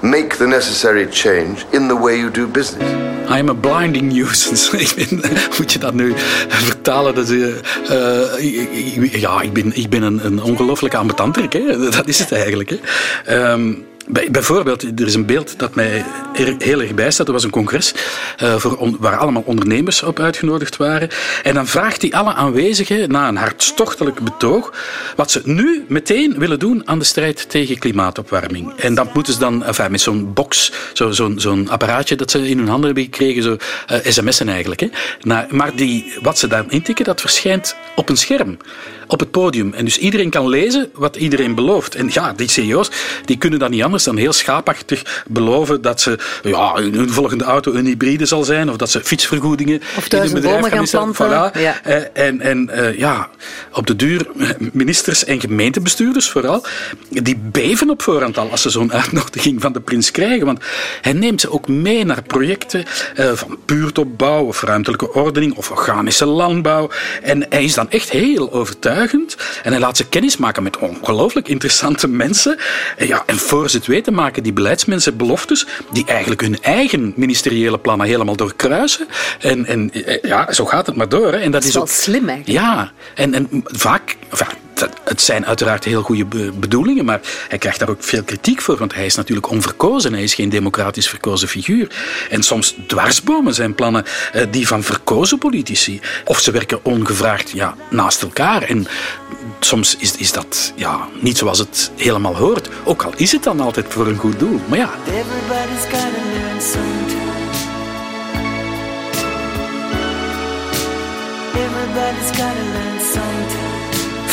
make 0.01 0.37
the 0.37 0.47
necessary 0.47 1.07
change 1.11 1.65
in 1.71 1.89
the 1.89 1.95
way 1.95 2.17
you 2.19 2.31
do 2.31 2.47
business. 2.47 2.91
I 3.29 3.39
am 3.39 3.49
a 3.49 3.55
blinding 3.55 4.13
nuisance. 4.13 4.71
Ik 4.79 4.95
ben- 5.21 5.21
Moet 5.59 5.73
je 5.73 5.79
dat 5.79 5.95
nu 5.95 6.13
vertalen? 6.49 7.15
Dat, 7.15 7.31
ik- 7.31 8.71
ik- 8.73 9.17
ja, 9.17 9.41
ik 9.41 9.53
ben, 9.53 9.77
ik 9.77 9.89
ben 9.91 10.03
een, 10.03 10.27
een 10.27 10.43
ongelooflijke 10.43 10.97
ambetanterik. 10.97 11.53
Hè? 11.53 11.91
Dat 11.91 12.09
is 12.09 12.19
het 12.19 12.33
eigenlijk. 12.33 12.71
Hè? 12.71 12.79
Bij- 13.25 13.85
bijvoorbeeld, 14.31 14.83
er 14.83 15.07
is 15.07 15.15
een 15.15 15.27
beeld 15.27 15.59
dat 15.59 15.75
mij 15.75 16.05
heel 16.59 16.81
erg 16.81 16.95
bijstaat. 16.95 17.27
Er 17.27 17.33
was 17.33 17.45
een 17.45 17.51
congres 17.51 17.95
eh, 18.37 18.57
voor 18.57 18.97
waar 18.99 19.17
allemaal 19.17 19.43
ondernemers 19.47 20.03
op 20.03 20.21
uitgenodigd 20.21 20.77
waren. 20.77 21.09
En 21.43 21.55
dan 21.55 21.67
vraagt 21.67 22.03
hij 22.03 22.13
alle 22.13 22.35
aanwezigen, 22.35 23.11
na 23.11 23.29
een 23.29 23.37
hartstochtelijk 23.37 24.21
betoog, 24.21 24.73
wat 25.17 25.31
ze 25.31 25.41
nu 25.45 25.85
meteen 25.89 26.35
willen 26.39 26.59
doen 26.59 26.83
aan 26.89 26.99
de 26.99 27.05
strijd 27.05 27.49
tegen 27.51 27.79
klimaatopwarming. 27.79 28.73
En 28.77 28.95
dat 28.95 29.15
moeten 29.15 29.33
ze 29.33 29.39
dan, 29.39 29.65
enfin, 29.65 29.91
met 29.91 30.01
zo'n 30.01 30.33
box, 30.33 30.73
zo- 30.93 31.11
zo'n 31.11 31.41
zo'n 31.41 31.69
apparaatje 31.69 32.17
dat 32.17 32.31
ze 32.31 32.49
in 32.49 32.59
hun 32.59 32.69
handen 32.69 32.87
hebben 32.87 33.05
gekregen, 33.05 33.43
zo 33.43 33.57
eh, 33.87 33.99
sms'en 34.13 34.49
eigenlijk. 34.49 34.81
Hè. 34.81 34.89
Nou, 35.23 35.47
maar 35.55 35.77
die, 35.77 36.13
wat 36.23 36.39
ze 36.39 36.47
daar 36.47 36.65
intikken, 36.69 37.05
dat 37.05 37.21
verschijnt 37.21 37.77
op 37.97 38.09
een 38.09 38.17
scherm, 38.17 38.57
op 39.07 39.21
het 39.21 39.31
podium. 39.31 39.73
En 39.75 39.85
dus 39.85 39.99
iedereen 39.99 40.31
kan 40.31 40.49
lezen 40.49 40.91
wat 40.95 41.17
iedereen 41.17 41.55
belooft. 41.55 41.95
En 41.95 42.09
ja, 42.13 42.33
die 42.33 42.49
CEO's 42.51 42.91
die 43.25 43.39
kunnen 43.39 43.59
dan 43.59 43.71
niet 43.71 43.83
anders 43.83 43.94
dan 44.03 44.17
heel 44.17 44.33
schaapachtig 44.33 45.25
beloven 45.27 45.83
dat 45.83 46.01
ze, 46.01 46.19
ja, 46.43 46.75
hun 46.75 47.11
volgende 47.11 47.45
auto 47.45 47.73
een 47.73 47.87
hybride 47.87 48.27
zal 48.27 48.45
zijn, 48.45 48.71
of 48.71 48.77
dat 48.77 48.91
ze 48.91 49.05
fietsvergoedingen 49.05 49.83
Of 49.97 50.09
in 50.09 50.19
hun 50.19 50.33
bedrijf 50.33 50.67
gaan 50.67 50.85
planten. 50.85 51.27
Voilà. 51.27 51.61
Ja. 51.61 51.81
Eh, 51.83 52.27
En, 52.27 52.41
en 52.41 52.71
eh, 52.71 52.99
ja, 52.99 53.29
op 53.73 53.87
de 53.87 53.97
duur, 53.97 54.27
eh, 54.39 54.49
ministers 54.73 55.25
en 55.25 55.41
gemeentebestuurders 55.41 56.31
vooral, 56.31 56.65
die 57.09 57.37
beven 57.37 57.91
op 57.91 58.03
voorhand 58.03 58.39
al 58.39 58.51
als 58.51 58.63
ze 58.63 58.71
zo'n 58.71 58.93
uitnodiging 58.93 59.61
van 59.61 59.73
de 59.73 59.81
prins 59.81 60.11
krijgen. 60.11 60.47
Want 60.47 60.65
hij 61.01 61.13
neemt 61.13 61.41
ze 61.41 61.51
ook 61.51 61.69
mee 61.69 62.05
naar 62.05 62.23
projecten 62.23 62.85
van 63.35 63.59
buurtopbouw 63.67 64.45
of 64.45 64.63
ruimtelijke 64.63 65.13
ordening 65.13 65.55
of 65.55 65.71
organische 65.71 66.27
landbouw. 66.27 66.91
En 67.23 67.47
hij 67.49 67.65
is 67.65 67.75
dan 67.75 67.91
echt 67.91 68.11
heel 68.11 68.53
overtuigend 68.53 69.37
en 69.63 69.71
hij 69.71 69.81
laat 69.81 69.97
ze 69.97 70.09
kennis 70.09 70.37
maken 70.37 70.63
met 70.63 70.79
ongelooflijk 70.79 71.49
interessante 71.49 72.09
mensen. 72.09 72.59
En, 72.97 73.07
ja, 73.07 73.23
en 73.27 73.39
voor 73.39 73.71
ze 73.71 73.81
het 73.85 73.95
weten 73.95 74.15
maken 74.15 74.43
die 74.43 74.53
beleidsmensen 74.53 75.17
beloftes 75.17 75.67
die 75.93 76.05
eigenlijk 76.07 76.41
hun 76.41 76.63
eigen 76.63 77.13
ministeriële 77.17 77.79
plannen 77.79 78.07
helemaal 78.07 78.37
doorkruisen. 78.37 79.07
En, 79.41 79.67
en 79.67 79.93
eh, 79.93 80.23
ja, 80.23 80.53
zo 80.53 80.65
gaat 80.65 80.87
het 80.87 80.97
maar 80.97 81.09
door. 81.09 81.33
Hè. 81.33 81.39
En 81.39 81.51
dat, 81.51 81.63
is 81.63 81.69
is 81.69 81.75
wel 81.75 81.83
ook 81.83 81.89
slim, 81.89 82.29
eigenlijk. 82.29 82.61
Ja, 82.61 82.93
en, 83.15 83.35
en 83.35 83.49
vaak. 83.65 84.17
enfin, 84.31 84.47
het 85.05 85.21
zijn 85.21 85.47
uiteraard 85.47 85.85
heel 85.85 86.03
goede 86.03 86.25
be- 86.25 86.53
bedoelingen, 86.53 87.05
maar 87.05 87.21
hij 87.49 87.59
krijgt 87.59 87.79
daar 87.79 87.89
ook 87.89 88.03
veel 88.03 88.23
kritiek 88.23 88.61
voor, 88.61 88.77
want 88.77 88.95
hij 88.95 89.07
is 89.07 89.15
natuurlijk 89.15 89.51
onverkozen. 89.51 90.13
Hij 90.13 90.23
is 90.23 90.35
geen 90.35 90.49
democratisch 90.49 91.09
verkozen 91.09 91.49
figuur. 91.49 91.91
En 92.31 92.43
soms 92.43 92.77
dwarsbomen 92.87 93.55
zijn 93.55 93.75
plannen 93.75 94.05
eh, 94.33 94.47
die 94.51 94.67
van 94.67 94.83
verkozen 94.83 95.39
politici. 95.39 96.01
Of 96.25 96.41
ze 96.41 96.51
werken 96.51 96.85
ongevraagd 96.85 97.51
ja, 97.51 97.75
naast 97.91 98.23
elkaar. 98.23 98.63
En 98.63 98.87
soms 99.61 99.97
is, 99.97 100.17
is 100.17 100.33
dat 100.33 100.73
ja, 100.77 101.09
niet 101.21 101.39
zoals 101.39 101.59
het 101.59 101.91
helemaal 101.97 102.37
hoort. 102.37 102.69
Ook 102.85 103.03
al 103.03 103.13
is 103.17 103.33
het 103.33 103.43
dan 103.43 103.61
altijd 103.61 103.87
voor 103.89 104.07
een 104.07 104.17
goed 104.17 104.39
doel. 104.39 104.61
Maar 104.69 104.79
ja, 104.79 104.91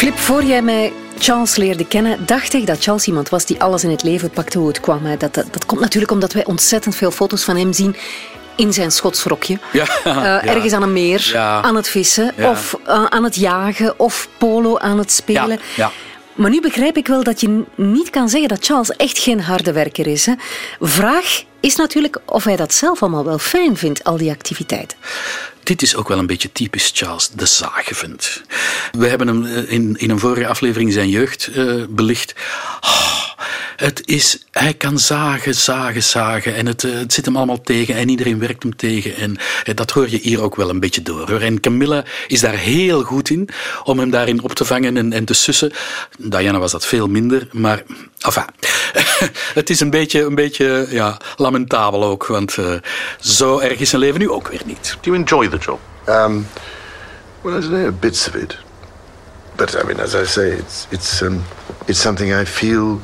Flip, 0.02 0.18
voor 0.18 0.44
jij 0.44 0.62
mij 0.62 0.94
Charles 1.20 1.56
leerde 1.56 1.86
kennen, 1.88 2.26
dacht 2.26 2.54
ik 2.54 2.66
dat 2.66 2.84
Charles 2.84 3.08
iemand 3.08 3.30
was 3.30 3.46
die 3.46 3.62
alles 3.62 3.84
in 3.84 3.90
het 3.90 4.04
leven 4.04 4.30
pakte 4.30 4.58
hoe 4.58 4.68
het 4.68 4.80
kwam. 4.80 5.02
Dat, 5.18 5.34
dat, 5.34 5.46
dat 5.52 5.66
komt 5.66 5.82
natuurlijk 5.82 6.12
omdat 6.12 6.34
wij 6.34 6.46
ontzettend 6.46 6.96
veel 6.96 7.12
foto's 7.12 7.44
van 7.44 7.58
hem 7.58 7.74
zien 7.74 7.96
in 8.56 8.74
zijn 8.74 8.92
schotsrokje. 8.92 9.60
Ja, 9.72 9.86
Eh, 10.04 10.14
ja. 10.14 10.44
Ergens 10.46 10.74
aan 10.74 10.82
een 10.84 10.94
meer, 10.94 11.30
Ja. 11.34 11.62
aan 11.62 11.76
het 11.76 11.88
vissen, 11.90 12.34
of 12.38 12.78
eh, 12.86 13.06
aan 13.06 13.24
het 13.24 13.36
jagen, 13.36 14.00
of 14.00 14.28
polo 14.38 14.78
aan 14.78 14.98
het 14.98 15.12
spelen. 15.12 15.50
ja, 15.50 15.58
ja. 15.76 15.92
Maar 16.34 16.50
nu 16.50 16.62
begrijp 16.62 16.98
ik 16.98 17.08
wel 17.08 17.24
dat 17.24 17.42
je 17.42 17.64
niet 17.76 18.10
kan 18.10 18.30
zeggen 18.30 18.50
dat 18.50 18.66
Charles 18.66 18.90
echt 18.92 19.18
geen 19.20 19.42
harde 19.42 19.72
werker 19.72 20.08
is. 20.08 20.26
Hè. 20.26 20.34
Vraag 20.80 21.44
is 21.60 21.76
natuurlijk 21.76 22.18
of 22.26 22.44
hij 22.44 22.56
dat 22.56 22.74
zelf 22.74 23.02
allemaal 23.02 23.26
wel 23.26 23.38
fijn 23.38 23.78
vindt, 23.78 24.04
al 24.04 24.18
die 24.18 24.32
activiteiten. 24.32 24.98
Dit 25.64 25.82
is 25.82 25.96
ook 25.96 26.08
wel 26.08 26.18
een 26.18 26.28
beetje 26.28 26.52
typisch 26.52 26.92
Charles 26.94 27.30
de 27.30 27.46
Zagevend. 27.46 28.42
We 28.92 29.08
hebben 29.08 29.28
hem 29.28 29.46
eh, 29.46 29.72
in, 29.72 29.96
in 29.98 30.10
een 30.10 30.20
vorige 30.20 30.48
aflevering 30.48 30.94
zijn 30.94 31.10
jeugd 31.10 31.48
eh, 31.48 31.84
belicht. 31.90 32.34
Oh, 32.82 33.30
het 33.82 34.02
is, 34.06 34.46
hij 34.52 34.74
kan 34.74 35.00
zagen, 35.00 35.56
zagen, 35.56 36.04
zagen. 36.04 36.56
En 36.56 36.66
het, 36.66 36.84
eh, 36.84 36.94
het 36.94 37.14
zit 37.14 37.26
hem 37.26 37.36
allemaal 37.36 37.62
tegen 37.62 37.96
en 37.96 38.10
iedereen 38.10 38.40
werkt 38.40 38.64
hem 38.64 38.76
tegen. 38.76 39.16
En 39.16 39.38
eh, 39.64 39.76
dat 39.76 39.92
hoor 39.92 40.10
je 40.10 40.18
hier 40.18 40.42
ook 40.42 40.56
wel 40.56 40.70
een 40.70 40.80
beetje 40.80 41.02
door. 41.02 41.30
Hoor. 41.30 41.42
En 41.42 41.60
Camilla 41.60 42.04
is 42.28 42.40
daar 42.40 42.54
heel 42.54 43.04
goed 43.04 43.30
in 43.30 43.50
om 43.84 44.00
hem 44.00 44.10
daarin 44.10 44.44
op 44.44 44.54
te 44.54 44.66
vangen 44.66 44.98
en, 44.98 45.14
en 45.14 45.26
te 45.26 45.34
sussen. 45.34 45.72
Diana 46.18 46.60
was 46.60 46.72
dat 46.72 46.86
veel 46.86 47.08
minder, 47.08 47.48
maar 47.52 47.84
enfin, 48.20 48.46
het 49.60 49.70
is 49.70 49.80
een 49.80 49.90
beetje, 49.90 50.22
een 50.24 50.36
beetje 50.36 50.88
ja, 50.90 51.18
lamentabel 51.36 52.04
ook. 52.04 52.28
Want 52.28 52.58
eh, 52.58 52.74
zo 53.20 53.60
erg 53.60 53.80
is 53.80 53.90
zijn 53.90 54.02
leven 54.02 54.20
nu 54.20 54.30
ook 54.30 54.48
weer 54.48 54.62
niet. 54.66 54.98
Do 55.02 55.12
you 55.12 55.16
enjoy 55.16 55.48
the 55.48 55.58
job? 55.58 55.80
Um, 56.10 56.48
well, 57.42 57.58
I 57.58 57.62
don't 57.62 57.72
know, 57.72 58.00
bits 58.00 58.28
of 58.28 58.36
it. 58.36 58.58
But 59.56 59.76
I 59.76 59.86
mean, 59.86 60.00
as 60.00 60.16
I 60.16 60.26
say, 60.26 60.50
it's 60.50 60.88
it's 60.90 61.22
um, 61.22 61.44
it's 61.86 62.02
something 62.02 62.42
I 62.42 62.46
feel 62.46 63.00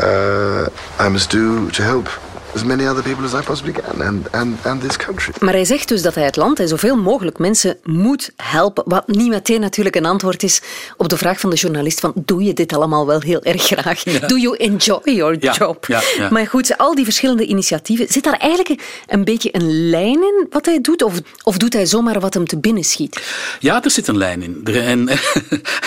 uh, 0.00 1.06
I 1.06 1.08
must 1.08 1.30
do 1.30 1.66
to 1.70 1.82
help 1.82 2.20
as 2.54 2.64
many 2.64 2.88
other 2.88 3.02
people 3.02 3.24
as 3.24 3.32
I 3.34 3.40
possibly 3.44 3.72
can, 3.72 4.02
and, 4.02 4.30
and, 4.32 4.66
and 4.66 4.80
this 4.80 4.96
country. 4.96 5.32
Maar 5.40 5.52
hij 5.54 5.64
zegt 5.64 5.88
dus 5.88 6.02
dat 6.02 6.14
hij 6.14 6.24
het 6.24 6.36
land 6.36 6.60
en 6.60 6.68
zoveel 6.68 6.96
mogelijk 6.96 7.38
mensen 7.38 7.76
moet 7.84 8.30
helpen. 8.36 8.84
Wat 8.86 9.08
niet 9.08 9.28
meteen 9.28 9.60
natuurlijk 9.60 9.96
een 9.96 10.06
antwoord 10.06 10.42
is 10.42 10.60
op 10.96 11.08
de 11.08 11.16
vraag 11.16 11.40
van 11.40 11.50
de 11.50 11.56
journalist 11.56 12.00
van 12.00 12.12
doe 12.14 12.42
je 12.44 12.52
dit 12.52 12.72
allemaal 12.72 13.06
wel 13.06 13.20
heel 13.20 13.42
erg 13.42 13.62
graag? 13.62 14.02
Do 14.02 14.36
you 14.36 14.56
enjoy 14.56 15.00
your 15.04 15.36
Ja, 15.40 15.52
job? 15.52 15.86
ja, 15.86 16.00
ja. 16.16 16.28
Maar 16.30 16.46
goed, 16.46 16.78
al 16.78 16.94
die 16.94 17.04
verschillende 17.04 17.46
initiatieven, 17.46 18.06
zit 18.08 18.24
daar 18.24 18.38
eigenlijk 18.38 19.02
een 19.06 19.24
beetje 19.24 19.48
een 19.52 19.88
lijn 19.90 20.22
in 20.22 20.46
wat 20.50 20.66
hij 20.66 20.80
doet? 20.80 21.02
Of, 21.02 21.14
of 21.42 21.56
doet 21.58 21.72
hij 21.72 21.86
zomaar 21.86 22.20
wat 22.20 22.34
hem 22.34 22.46
te 22.46 22.58
binnen 22.58 22.84
schiet? 22.84 23.22
Ja, 23.60 23.82
er 23.84 23.90
zit 23.90 24.08
een 24.08 24.18
lijn 24.18 24.42
in. 24.42 24.60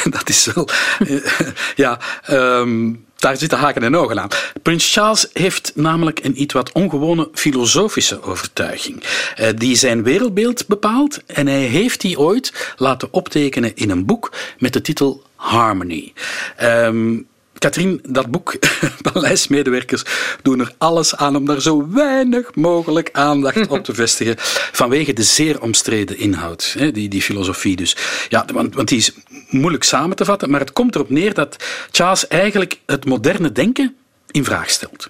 En 0.04 0.12
dat 0.12 0.30
is 0.30 0.50
wel. 0.54 0.70
ja, 1.76 2.00
ehm, 2.24 2.94
daar 3.26 3.38
zitten 3.38 3.58
haken 3.58 3.84
en 3.84 3.96
ogen 3.96 4.22
aan. 4.22 4.30
Prins 4.62 4.94
Charles 4.94 5.28
heeft 5.34 5.72
namelijk 5.76 6.24
een 6.24 6.42
iets 6.42 6.54
wat 6.54 6.72
ongewone 6.72 7.30
filosofische 7.34 8.22
overtuiging. 8.22 9.04
eh, 9.36 9.50
die 9.56 9.76
zijn 9.76 10.04
wereldbeeld 10.04 10.68
bepaalt. 10.68 11.22
En 11.26 11.48
hij 11.48 11.62
heeft 11.62 12.02
die 12.02 12.20
ooit 12.20 12.74
laten 12.78 13.08
optekenen 13.12 13.76
in 13.76 13.90
een 13.90 14.06
boek 14.06 14.32
met 14.60 14.74
de 14.74 14.82
titel 14.82 15.24
Harmony. 15.36 16.14
Ehm 16.58 17.18
Katrien, 17.60 18.00
dat 18.08 18.32
boek, 18.32 18.56
paleismedewerkers 19.12 20.04
doen 20.42 20.60
er 20.60 20.74
alles 20.78 21.16
aan 21.16 21.36
om 21.36 21.46
daar 21.46 21.62
zo 21.62 21.88
weinig 21.92 22.56
mogelijk 22.56 23.10
aandacht 23.12 23.68
op 23.68 23.84
te 23.84 23.94
vestigen. 23.94 24.36
Vanwege 24.82 25.14
de 25.14 25.24
zeer 25.24 25.62
omstreden 25.62 26.18
inhoud, 26.18 26.76
die, 26.94 27.08
die 27.10 27.22
filosofie 27.22 27.76
dus. 27.76 27.98
Ja, 28.30 28.46
want, 28.54 28.76
want 28.76 28.88
die 28.88 28.98
is 28.98 29.12
moeilijk 29.60 29.84
samen 29.84 30.16
te 30.16 30.26
vatten, 30.26 30.50
maar 30.50 30.60
het 30.60 30.74
komt 30.74 30.96
erop 30.96 31.10
neer 31.10 31.34
dat 31.34 31.56
Charles 31.92 32.28
eigenlijk 32.28 32.80
het 32.86 33.06
moderne 33.06 33.52
denken 33.52 33.96
in 34.32 34.44
vraag 34.44 34.70
stelt. 34.70 35.10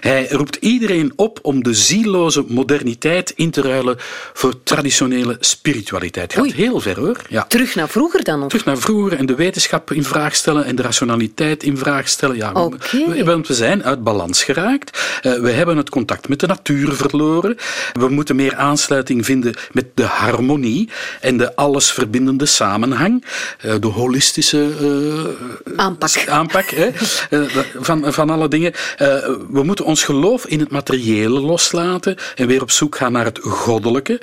Hij 0.00 0.28
roept 0.30 0.56
iedereen 0.56 1.12
op 1.16 1.38
om 1.42 1.62
de 1.62 1.74
zieloze 1.74 2.44
moderniteit 2.48 3.32
in 3.36 3.50
te 3.50 3.60
ruilen 3.60 3.96
voor 4.32 4.62
traditionele 4.62 5.36
spiritualiteit. 5.40 6.32
Gaat 6.32 6.42
Oei. 6.42 6.52
heel 6.54 6.80
ver 6.80 6.98
hoor. 6.98 7.20
Ja. 7.28 7.44
Terug 7.48 7.74
naar 7.74 7.88
vroeger 7.88 8.24
dan? 8.24 8.42
Of? 8.42 8.48
Terug 8.48 8.64
naar 8.64 8.78
vroeger 8.78 9.18
en 9.18 9.26
de 9.26 9.34
wetenschap 9.34 9.92
in 9.92 10.04
vraag 10.04 10.34
stellen 10.34 10.64
en 10.64 10.76
de 10.76 10.82
rationaliteit 10.82 11.62
in 11.62 11.78
vraag 11.78 12.08
stellen. 12.08 12.36
Ja, 12.36 12.52
we, 12.52 13.22
want 13.24 13.48
we 13.48 13.54
zijn 13.54 13.84
uit 13.84 14.02
balans 14.02 14.42
geraakt. 14.42 15.18
Eh, 15.22 15.34
we 15.34 15.50
hebben 15.50 15.76
het 15.76 15.90
contact 15.90 16.28
met 16.28 16.40
de 16.40 16.46
natuur 16.46 16.92
verloren. 16.92 17.56
We 17.92 18.08
moeten 18.08 18.36
meer 18.36 18.56
aansluiting 18.56 19.24
vinden 19.24 19.54
met 19.72 19.86
de 19.94 20.02
harmonie 20.02 20.88
en 21.20 21.36
de 21.36 21.56
allesverbindende 21.56 22.46
samenhang. 22.46 23.24
Eh, 23.60 23.74
de 23.80 23.86
holistische 23.86 24.70
eh, 24.80 25.76
Aanpak. 25.76 26.28
aanpak 26.28 26.66
hè, 26.70 26.90
van, 27.80 28.12
van 28.12 28.30
alle 28.30 28.48
dingen. 28.48 28.72
We 29.54 29.62
moeten 29.62 29.84
ons 29.84 30.04
geloof 30.04 30.46
in 30.46 30.60
het 30.60 30.70
materiële 30.70 31.40
loslaten 31.40 32.16
en 32.34 32.46
weer 32.46 32.62
op 32.62 32.70
zoek 32.70 32.96
gaan 32.96 33.12
naar 33.12 33.24
het 33.24 33.38
goddelijke. 33.42 34.20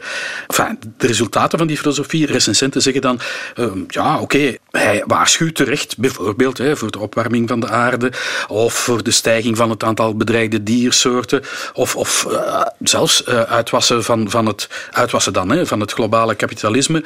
Enfin, 0.47 0.79
de 0.97 1.07
resultaten 1.07 1.57
van 1.57 1.67
die 1.67 1.77
filosofie, 1.77 2.25
recensenten 2.25 2.81
zeggen 2.81 3.01
dan, 3.01 3.19
eh, 3.55 3.71
ja 3.87 4.19
oké, 4.19 4.55
hij 4.71 5.03
waarschuwt 5.07 5.55
terecht, 5.55 5.97
bijvoorbeeld 5.97 6.57
hè, 6.57 6.77
voor 6.77 6.91
de 6.91 6.99
opwarming 6.99 7.47
van 7.47 7.59
de 7.59 7.69
aarde 7.69 8.11
of 8.47 8.73
voor 8.73 9.03
de 9.03 9.11
stijging 9.11 9.57
van 9.57 9.69
het 9.69 9.83
aantal 9.83 10.15
bedreigde 10.15 10.63
diersoorten 10.63 11.41
of, 11.73 11.95
of 11.95 12.25
eh, 12.25 12.61
zelfs 12.79 13.23
eh, 13.23 13.41
uitwassen 13.41 14.03
van, 14.03 14.29
van 14.29 14.45
het 14.45 14.69
uitwassen 14.91 15.33
dan, 15.33 15.49
hè, 15.49 15.65
van 15.65 15.79
het 15.79 15.91
globale 15.91 16.35
kapitalisme. 16.35 17.03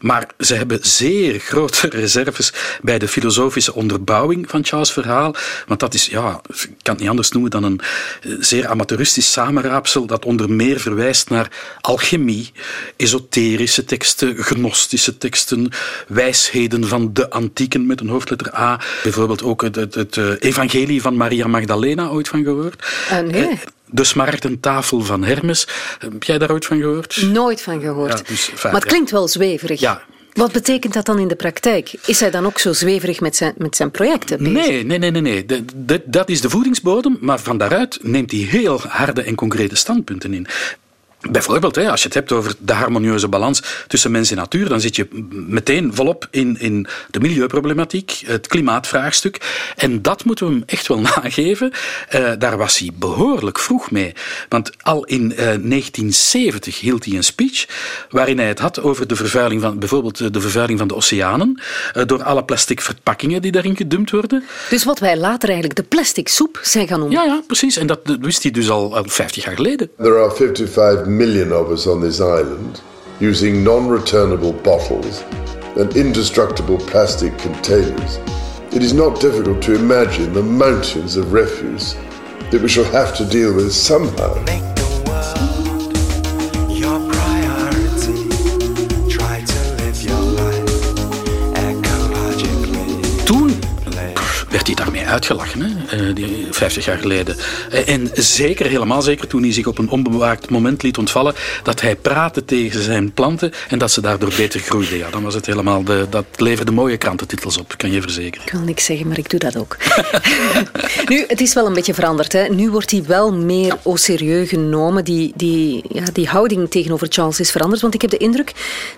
Maar 0.00 0.26
ze 0.38 0.54
hebben 0.54 0.78
zeer 0.82 1.38
grote 1.38 1.88
reserves 2.00 2.52
bij 2.82 2.98
de 2.98 3.08
filosofische 3.08 3.74
onderbouwing 3.74 4.50
van 4.50 4.64
Charles' 4.64 4.92
verhaal. 4.92 5.34
Want 5.66 5.80
dat 5.80 5.94
is, 5.94 6.06
ja, 6.06 6.40
ik 6.48 6.70
kan 6.82 6.92
het 6.92 6.98
niet 6.98 7.08
anders 7.08 7.30
noemen 7.30 7.50
dan 7.50 7.62
een 7.64 7.67
eh, 7.76 8.32
zeer 8.40 8.68
amateuristisch 8.68 9.32
samenraapsel 9.32 10.06
dat 10.06 10.24
onder 10.24 10.50
meer 10.50 10.80
verwijst 10.80 11.30
naar 11.30 11.50
alchemie, 11.80 12.52
esoterische 12.96 13.84
teksten, 13.84 14.36
gnostische 14.36 15.18
teksten, 15.18 15.68
wijsheden 16.08 16.88
van 16.88 17.12
de 17.12 17.30
antieken 17.30 17.86
met 17.86 18.00
een 18.00 18.08
hoofdletter 18.08 18.54
A. 18.54 18.80
Bijvoorbeeld 19.02 19.42
ook 19.42 19.62
het, 19.62 19.74
het, 19.74 19.94
het 19.94 20.16
eh, 20.16 20.30
evangelie 20.38 21.02
van 21.02 21.16
Maria 21.16 21.46
Magdalena, 21.46 22.08
ooit 22.08 22.28
van 22.28 22.42
gehoord? 22.44 22.86
Ah, 23.10 23.20
nee. 23.26 23.48
Eh, 23.48 23.58
De 23.90 24.04
smaragden 24.04 24.60
tafel 24.60 25.00
van 25.00 25.24
Hermes. 25.24 25.66
Heb 25.98 26.22
jij 26.22 26.38
daar 26.38 26.50
ooit 26.50 26.66
van 26.66 26.78
gehoord? 26.80 27.22
Nooit 27.22 27.62
van 27.62 27.80
gehoord. 27.80 28.18
Ja, 28.18 28.24
dus, 28.26 28.50
enfin, 28.50 28.70
maar 28.70 28.80
het 28.80 28.82
ja. 28.82 28.88
klinkt 28.88 29.10
wel 29.10 29.28
zweverig. 29.28 29.80
Ja. 29.80 30.02
Wat 30.32 30.52
betekent 30.52 30.92
dat 30.92 31.06
dan 31.06 31.18
in 31.18 31.28
de 31.28 31.36
praktijk? 31.36 31.92
Is 32.06 32.20
hij 32.20 32.30
dan 32.30 32.46
ook 32.46 32.58
zo 32.58 32.72
zweverig 32.72 33.20
met 33.20 33.36
zijn, 33.36 33.54
met 33.56 33.76
zijn 33.76 33.90
projecten? 33.90 34.52
Nee, 34.52 34.84
nee, 34.84 34.98
nee, 34.98 35.10
nee. 35.10 35.22
nee. 35.22 35.44
Dat 36.04 36.28
is 36.28 36.40
de 36.40 36.50
voedingsbodem, 36.50 37.18
maar 37.20 37.38
van 37.40 37.58
daaruit 37.58 37.98
neemt 38.02 38.30
hij 38.30 38.40
heel 38.40 38.80
harde 38.80 39.22
en 39.22 39.34
concrete 39.34 39.76
standpunten 39.76 40.34
in. 40.34 40.46
Bijvoorbeeld, 41.30 41.74
hè, 41.74 41.90
als 41.90 42.00
je 42.00 42.06
het 42.06 42.14
hebt 42.14 42.32
over 42.32 42.54
de 42.58 42.72
harmonieuze 42.72 43.28
balans 43.28 43.62
tussen 43.86 44.10
mens 44.10 44.30
en 44.30 44.36
natuur, 44.36 44.68
dan 44.68 44.80
zit 44.80 44.96
je 44.96 45.08
meteen 45.30 45.94
volop 45.94 46.28
in, 46.30 46.60
in 46.60 46.86
de 47.10 47.20
milieuproblematiek, 47.20 48.22
het 48.26 48.46
klimaatvraagstuk. 48.46 49.40
En 49.76 50.02
dat 50.02 50.24
moeten 50.24 50.46
we 50.46 50.52
hem 50.52 50.62
echt 50.66 50.86
wel 50.86 51.00
nageven. 51.16 51.72
Eh, 52.08 52.32
daar 52.38 52.56
was 52.56 52.78
hij 52.78 52.90
behoorlijk 52.94 53.58
vroeg 53.58 53.90
mee. 53.90 54.12
Want 54.48 54.70
al 54.82 55.04
in 55.04 55.32
eh, 55.32 55.36
1970 55.36 56.80
hield 56.80 57.04
hij 57.04 57.14
een 57.14 57.24
speech 57.24 57.66
waarin 58.10 58.38
hij 58.38 58.48
het 58.48 58.58
had 58.58 58.80
over 58.80 59.06
de 59.06 59.16
vervuiling 59.16 59.60
van, 59.60 59.78
bijvoorbeeld 59.78 60.20
eh, 60.20 60.26
de 60.30 60.40
vervuiling 60.40 60.78
van 60.78 60.88
de 60.88 60.94
oceanen, 60.94 61.60
eh, 61.92 62.02
door 62.06 62.22
alle 62.22 62.44
plastic 62.44 62.80
verpakkingen 62.80 63.42
die 63.42 63.52
daarin 63.52 63.76
gedumpt 63.76 64.10
worden. 64.10 64.44
Dus 64.70 64.84
wat 64.84 64.98
wij 64.98 65.16
later 65.16 65.48
eigenlijk 65.48 65.78
de 65.80 65.86
plastic 65.86 66.28
soep 66.28 66.60
zijn 66.62 66.88
gaan 66.88 66.98
noemen. 66.98 67.18
Ja, 67.18 67.24
ja, 67.24 67.42
precies. 67.46 67.76
En 67.76 67.86
dat 67.86 68.00
wist 68.20 68.42
hij 68.42 68.52
dus 68.52 68.70
al, 68.70 68.96
al 68.96 69.04
50 69.06 69.44
jaar 69.44 69.54
geleden. 69.54 69.90
There 69.96 70.18
are 70.18 70.34
55 70.34 71.06
million 71.08 71.52
of 71.52 71.70
us 71.70 71.86
on 71.86 72.00
this 72.00 72.20
island 72.20 72.80
using 73.20 73.64
non 73.64 73.88
returnable 73.88 74.52
bottles 74.52 75.22
and 75.76 75.96
indestructible 75.96 76.78
plastic 76.78 77.36
containers. 77.38 78.18
It 78.72 78.82
is 78.82 78.92
not 78.92 79.20
difficult 79.20 79.62
to 79.62 79.74
imagine 79.74 80.32
the 80.32 80.42
mountains 80.42 81.16
of 81.16 81.32
refuse 81.32 81.94
that 82.50 82.60
we 82.60 82.68
shall 82.68 82.84
have 82.84 83.16
to 83.16 83.24
deal 83.24 83.54
with 83.54 83.72
somehow. 83.72 84.34
Make 84.44 84.62
the 84.74 84.88
world 85.08 85.92
your 86.70 86.98
priority. 87.12 88.28
Try 89.08 89.40
to 89.40 89.60
live 89.82 90.02
your 90.02 90.20
life 90.20 90.68
ecologically. 91.54 93.24
Toen 93.24 93.50
werd 94.50 94.66
hij 94.66 94.74
daarmee 94.74 94.97
uitgelachen, 95.08 95.60
hè? 95.60 95.96
eh, 96.08 96.14
die 96.14 96.46
50 96.50 96.84
jaar 96.84 96.98
geleden. 96.98 97.36
Eh, 97.70 97.88
En 97.88 98.10
zeker, 98.14 98.66
helemaal 98.66 99.02
zeker, 99.02 99.26
toen 99.26 99.42
hij 99.42 99.52
zich 99.52 99.66
op 99.66 99.78
een 99.78 99.90
onbewaakt 99.90 100.50
moment 100.50 100.82
liet 100.82 100.98
ontvallen 100.98 101.34
dat 101.62 101.80
hij 101.80 101.96
praatte 101.96 102.44
tegen 102.44 102.82
zijn 102.82 103.12
planten 103.12 103.52
en 103.68 103.78
dat 103.78 103.90
ze 103.90 104.00
daardoor 104.00 104.32
beter 104.36 104.60
groeiden. 104.60 104.98
Ja, 104.98 105.10
dan 105.10 105.22
was 105.22 105.34
het 105.34 105.46
helemaal 105.46 105.84
de, 105.84 106.06
dat 106.10 106.24
leverde 106.36 106.72
mooie 106.72 106.96
krantentitels 106.96 107.58
op, 107.58 107.74
kan 107.76 107.92
je 107.92 108.00
verzekeren. 108.00 108.46
Ik 108.46 108.52
wil 108.52 108.60
niks 108.60 108.84
zeggen, 108.84 109.08
maar 109.08 109.18
ik 109.18 109.30
doe 109.30 109.40
dat 109.40 109.56
ook. 109.56 109.76
nu, 111.08 111.24
het 111.28 111.40
is 111.40 111.54
wel 111.54 111.66
een 111.66 111.74
beetje 111.74 111.94
veranderd. 111.94 112.32
Hè. 112.32 112.48
Nu 112.48 112.70
wordt 112.70 112.90
hij 112.90 113.04
wel 113.06 113.32
meer 113.34 113.76
au 113.84 113.96
sérieux 113.98 114.48
genomen. 114.48 115.04
Die, 115.04 115.32
die, 115.36 115.84
ja, 115.88 116.04
die 116.12 116.28
houding 116.28 116.70
tegenover 116.70 117.06
Charles 117.10 117.40
is 117.40 117.50
veranderd. 117.50 117.80
Want 117.80 117.94
ik 117.94 118.00
heb 118.00 118.10
de 118.10 118.16
indruk 118.16 118.52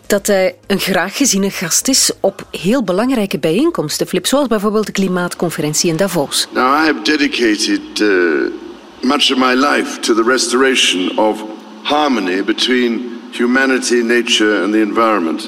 dat 0.06 0.26
hij 0.26 0.54
een 0.66 0.80
graag 0.80 1.16
geziene 1.16 1.50
gast 1.50 1.88
is 1.88 2.10
op 2.20 2.46
heel 2.50 2.82
belangrijke 2.84 3.38
bijeenkomsten. 3.38 4.06
Flip, 4.06 4.26
zoals 4.26 4.48
bijvoorbeeld 4.48 4.86
de 4.86 4.92
klimaatconferentie 4.92 5.90
Davos. 6.00 6.50
Now, 6.54 6.70
I 6.70 6.86
have 6.86 7.04
dedicated 7.04 8.00
uh, 8.00 8.48
much 9.06 9.30
of 9.30 9.36
my 9.36 9.52
life 9.52 10.00
to 10.00 10.14
the 10.14 10.24
restoration 10.24 11.18
of 11.18 11.38
harmony 11.84 12.40
between 12.40 13.30
humanity, 13.32 14.02
nature, 14.02 14.64
and 14.64 14.72
the 14.72 14.80
environment, 14.80 15.42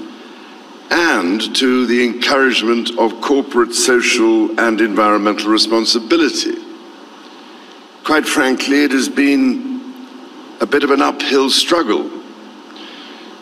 and 0.91 1.57
to 1.57 1.87
the 1.87 2.05
encouragement 2.05 2.91
of 2.99 3.19
corporate 3.23 3.73
social 3.73 4.61
and 4.61 4.83
environmental 4.83 5.51
responsibility. 5.51 6.57
Quite 8.05 8.29
frankly, 8.29 8.85
it 8.85 8.91
has 8.91 9.09
been 9.09 9.81
a 10.61 10.67
bit 10.67 10.85
of 10.85 10.91
an 10.91 11.01
uphill 11.01 11.49
struggle. 11.49 12.11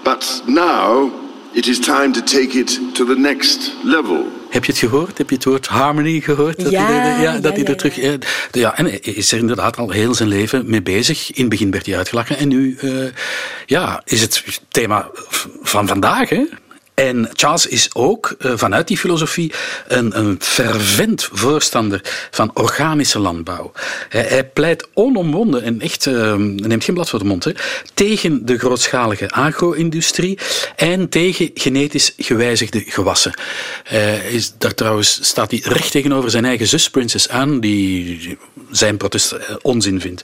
But 0.04 0.42
now 0.46 1.10
it 1.56 1.66
is 1.66 1.80
time 1.80 2.12
to 2.12 2.22
take 2.22 2.54
it 2.54 2.68
to 2.94 3.04
the 3.04 3.16
next 3.16 3.74
level. 3.84 4.39
Heb 4.50 4.64
je 4.64 4.72
het 4.72 4.80
gehoord? 4.80 5.18
Heb 5.18 5.28
je 5.28 5.34
het 5.34 5.44
woord 5.44 5.66
harmony 5.66 6.20
gehoord? 6.20 6.62
Dat 6.62 6.70
Ja, 6.72 6.86
hij, 6.86 6.96
er- 7.12 7.22
ja, 7.22 7.32
ja, 7.32 7.38
dat 7.38 7.56
hij 7.56 7.64
er 7.64 7.76
terug. 7.76 8.18
Ja, 8.52 8.76
en 8.76 8.84
hij 8.84 8.98
is 8.98 9.32
er 9.32 9.38
inderdaad 9.38 9.76
al 9.76 9.90
heel 9.90 10.14
zijn 10.14 10.28
leven 10.28 10.62
mee 10.70 10.82
bezig. 10.82 11.30
In 11.32 11.40
het 11.40 11.48
begin 11.50 11.70
werd 11.70 11.86
hij 11.86 11.96
uitgelachen 11.96 12.36
en 12.38 12.48
nu 12.48 12.76
eh, 12.80 12.90
ja, 13.66 14.02
is 14.04 14.20
het 14.20 14.60
thema 14.68 15.08
van 15.62 15.86
vandaag. 15.88 16.28
Hè? 16.28 16.44
En 17.00 17.28
Charles 17.32 17.66
is 17.66 17.94
ook 17.94 18.34
uh, 18.38 18.52
vanuit 18.54 18.88
die 18.88 18.98
filosofie 18.98 19.52
een, 19.88 20.18
een 20.18 20.36
fervent 20.40 21.28
voorstander 21.32 22.00
van 22.30 22.50
organische 22.54 23.18
landbouw. 23.18 23.72
Hij, 24.08 24.44
pleit 24.44 24.88
onomwonden 24.94 25.62
en 25.62 25.80
echt, 25.80 26.06
uh, 26.06 26.34
neemt 26.34 26.84
geen 26.84 26.94
blad 26.94 27.08
voor 27.08 27.18
de 27.18 27.24
mond, 27.24 27.44
hè, 27.44 27.52
tegen 27.94 28.46
de 28.46 28.58
grootschalige 28.58 29.30
agro-industrie 29.30 30.38
en 30.76 31.08
tegen 31.08 31.50
genetisch 31.54 32.14
gewijzigde 32.16 32.84
gewassen. 32.86 33.34
Uh, 33.92 34.34
is, 34.34 34.52
daar 34.58 34.74
trouwens 34.74 35.18
staat 35.22 35.50
hij 35.50 35.60
recht 35.64 35.90
tegenover 35.90 36.30
zijn 36.30 36.44
eigen 36.44 36.66
zus, 36.66 36.90
Princess 36.90 37.28
Anne, 37.28 37.58
die 37.58 38.38
zijn 38.70 38.96
protest 38.96 39.36
onzin 39.62 40.00
vindt. 40.00 40.22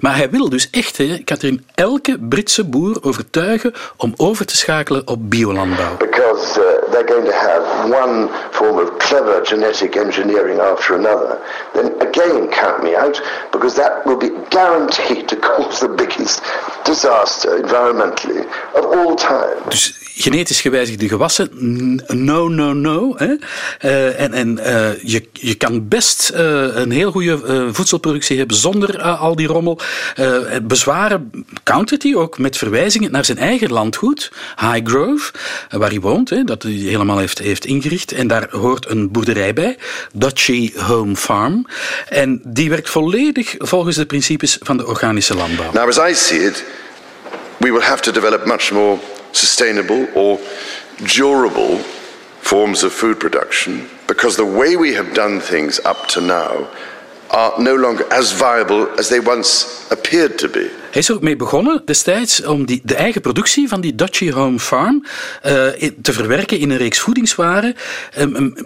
Maar 0.00 0.16
hij 0.16 0.30
wil 0.30 0.48
dus 0.48 0.70
echt, 0.70 0.96
hè, 0.96 1.18
Katrien, 1.18 1.64
elke 1.74 2.18
Britse 2.18 2.64
boer 2.64 2.98
overtuigen 3.02 3.72
om 3.96 4.14
over 4.16 4.46
te 4.46 4.56
schakelen 4.56 5.06
op 5.06 5.30
biolandbouw. 5.30 6.15
Because 6.16 6.56
uh, 6.56 6.88
they're 6.92 7.04
going 7.04 7.26
to 7.26 7.32
have 7.32 7.90
one 7.90 8.28
form 8.52 8.78
of 8.78 8.98
clever 8.98 9.42
genetic 9.42 9.98
engineering 9.98 10.60
after 10.60 10.96
another, 10.96 11.44
then 11.74 12.00
again 12.00 12.50
count 12.50 12.82
me 12.82 12.94
out, 12.94 13.20
because 13.52 13.76
that 13.76 14.06
will 14.06 14.16
be 14.16 14.30
guaranteed 14.48 15.28
to 15.28 15.36
cause 15.48 15.80
the 15.80 15.88
biggest 15.88 16.42
disaster 16.86 17.58
environmentally 17.58 18.46
of 18.74 18.86
all 18.86 19.14
time. 19.14 20.05
Genetisch 20.18 20.60
gewijzigde 20.60 21.08
gewassen, 21.08 21.48
no, 22.06 22.48
no, 22.48 22.72
no. 22.72 23.14
Hè? 23.16 23.34
Uh, 23.84 24.20
en 24.20 24.32
en 24.32 24.58
uh, 24.58 25.02
je, 25.02 25.28
je 25.32 25.54
kan 25.54 25.88
best 25.88 26.30
uh, 26.34 26.40
een 26.74 26.90
heel 26.90 27.10
goede 27.10 27.68
voedselproductie 27.72 28.38
hebben 28.38 28.56
zonder 28.56 29.02
al 29.02 29.36
die 29.36 29.46
rommel. 29.46 29.80
bezwaren 30.62 31.30
countert 31.64 32.02
hij 32.02 32.14
ook 32.14 32.38
met 32.38 32.56
verwijzingen 32.56 33.10
naar 33.10 33.24
zijn 33.24 33.38
eigen 33.38 33.72
landgoed, 33.72 34.32
Highgrove, 34.60 35.32
waar 35.70 35.90
hij 35.90 36.00
woont, 36.00 36.30
hè, 36.30 36.44
dat 36.44 36.62
hij 36.62 36.72
helemaal 36.72 37.18
heeft, 37.18 37.38
heeft 37.38 37.64
ingericht. 37.64 38.12
En 38.12 38.26
daar 38.26 38.48
hoort 38.50 38.90
een 38.90 39.10
boerderij 39.10 39.52
bij, 39.52 39.76
Dutchy 40.12 40.72
Home 40.76 41.16
Farm. 41.16 41.66
En 42.08 42.40
die 42.44 42.70
werkt 42.70 42.90
volledig 42.90 43.54
volgens 43.58 43.96
de 43.96 44.06
principes 44.06 44.58
van 44.60 44.76
de 44.76 44.86
organische 44.86 45.34
landbouw. 45.34 45.72
Now, 45.72 45.88
as 45.88 46.10
I 46.10 46.14
see 46.14 46.46
it, 46.46 46.64
we 47.56 47.72
will 47.72 47.82
have 47.82 48.02
to 48.02 48.12
develop 48.12 48.46
much 48.46 48.70
more 48.70 48.98
sustainable 49.36 50.08
or 50.16 50.38
durable 51.04 51.78
forms 52.40 52.82
of 52.82 52.92
food 52.92 53.20
production 53.20 53.88
because 54.06 54.36
the 54.36 54.44
way 54.44 54.76
we 54.76 54.94
have 54.94 55.14
done 55.14 55.40
things 55.40 55.78
up 55.80 56.06
to 56.06 56.20
now 56.20 56.68
are 57.28 57.62
no 57.62 57.78
longer 57.78 58.06
as 58.08 58.32
viable 58.32 58.88
as 58.96 59.08
they 59.08 59.20
once 59.20 59.66
appeared 59.90 60.38
to 60.38 60.48
be. 60.48 60.70
Hij 60.96 61.04
is 61.04 61.10
er 61.10 61.14
ook 61.14 61.22
mee 61.22 61.36
begonnen 61.36 61.82
destijds 61.84 62.44
om 62.44 62.66
die, 62.66 62.80
de 62.84 62.94
eigen 62.94 63.20
productie 63.20 63.68
van 63.68 63.80
die 63.80 63.94
Dutchy 63.94 64.30
Home 64.30 64.58
Farm 64.58 65.04
uh, 65.04 65.52
te 66.02 66.12
verwerken 66.12 66.58
in 66.58 66.70
een 66.70 66.76
reeks 66.76 66.98
voedingswaren 66.98 67.74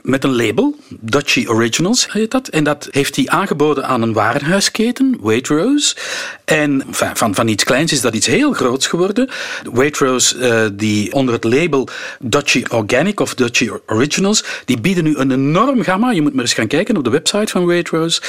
met 0.02 0.24
een 0.24 0.36
label, 0.36 0.76
Dutchy 0.88 1.46
Originals 1.48 2.12
heet 2.12 2.30
dat. 2.30 2.48
En 2.48 2.64
dat 2.64 2.88
heeft 2.90 3.16
hij 3.16 3.28
aangeboden 3.28 3.86
aan 3.86 4.02
een 4.02 4.12
warenhuisketen, 4.12 5.16
Waitrose. 5.20 5.96
En 6.44 6.82
van, 6.90 7.34
van, 7.34 7.48
iets 7.48 7.64
kleins 7.64 7.92
is 7.92 8.00
dat 8.00 8.14
iets 8.14 8.26
heel 8.26 8.52
groots 8.52 8.86
geworden. 8.86 9.28
Waitrose, 9.72 10.36
uh, 10.38 10.62
die 10.72 11.12
onder 11.12 11.34
het 11.34 11.44
label 11.44 11.88
Dutchy 12.20 12.64
Organic 12.68 13.20
of 13.20 13.34
Dutchy 13.34 13.70
Originals, 13.86 14.44
die 14.64 14.80
bieden 14.80 15.04
nu 15.04 15.16
een 15.16 15.30
enorm 15.30 15.82
gamma, 15.82 16.10
je 16.10 16.22
moet 16.22 16.34
maar 16.34 16.44
eens 16.44 16.52
gaan 16.52 16.66
kijken 16.66 16.96
op 16.96 17.04
de 17.04 17.10
website 17.10 17.52
van 17.52 17.66
Waitrose, 17.66 18.20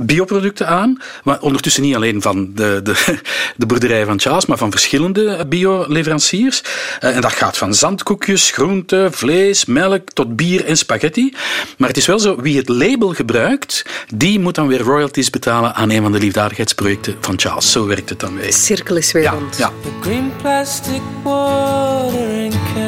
bioproducten 0.00 0.68
aan. 0.68 1.00
Maar 1.24 1.40
ondertussen 1.40 1.82
niet 1.82 1.94
alleen 1.94 2.22
van 2.22 2.50
de, 2.54 2.80
de, 2.82 3.18
de 3.56 3.66
boerderij 3.66 4.04
van 4.04 4.20
Charles, 4.20 4.46
maar 4.46 4.58
van 4.58 4.70
verschillende 4.70 5.46
bioleveranciers. 5.48 6.62
En 7.00 7.20
dat 7.20 7.32
gaat 7.32 7.58
van 7.58 7.74
zandkoekjes, 7.74 8.50
groenten, 8.50 9.12
vlees, 9.12 9.64
melk 9.64 10.10
tot 10.10 10.36
bier 10.36 10.64
en 10.64 10.76
spaghetti. 10.76 11.34
Maar 11.78 11.88
het 11.88 11.96
is 11.96 12.06
wel 12.06 12.18
zo, 12.18 12.40
wie 12.40 12.56
het 12.56 12.68
label 12.68 13.14
gebruikt, 13.14 13.84
die 14.14 14.40
moet 14.40 14.54
dan 14.54 14.66
weer 14.66 14.80
royalties 14.80 15.30
betalen 15.30 15.74
aan 15.74 15.90
een 15.90 16.02
van 16.02 16.12
de 16.12 16.18
liefdadigheidsprojecten 16.18 17.16
van 17.20 17.38
Charles. 17.38 17.72
Zo 17.72 17.86
werkt 17.86 18.08
het 18.08 18.20
dan 18.20 18.36
weer. 18.36 18.52
Cirkel 18.52 18.96
is 18.96 19.12
weer 19.12 19.22
ja, 19.22 19.30
rond. 19.30 19.56
Ja. 19.56 19.72
The 19.82 19.90
green 20.00 20.32
plastic 20.42 21.02
watering 21.22 22.54
can 22.74 22.85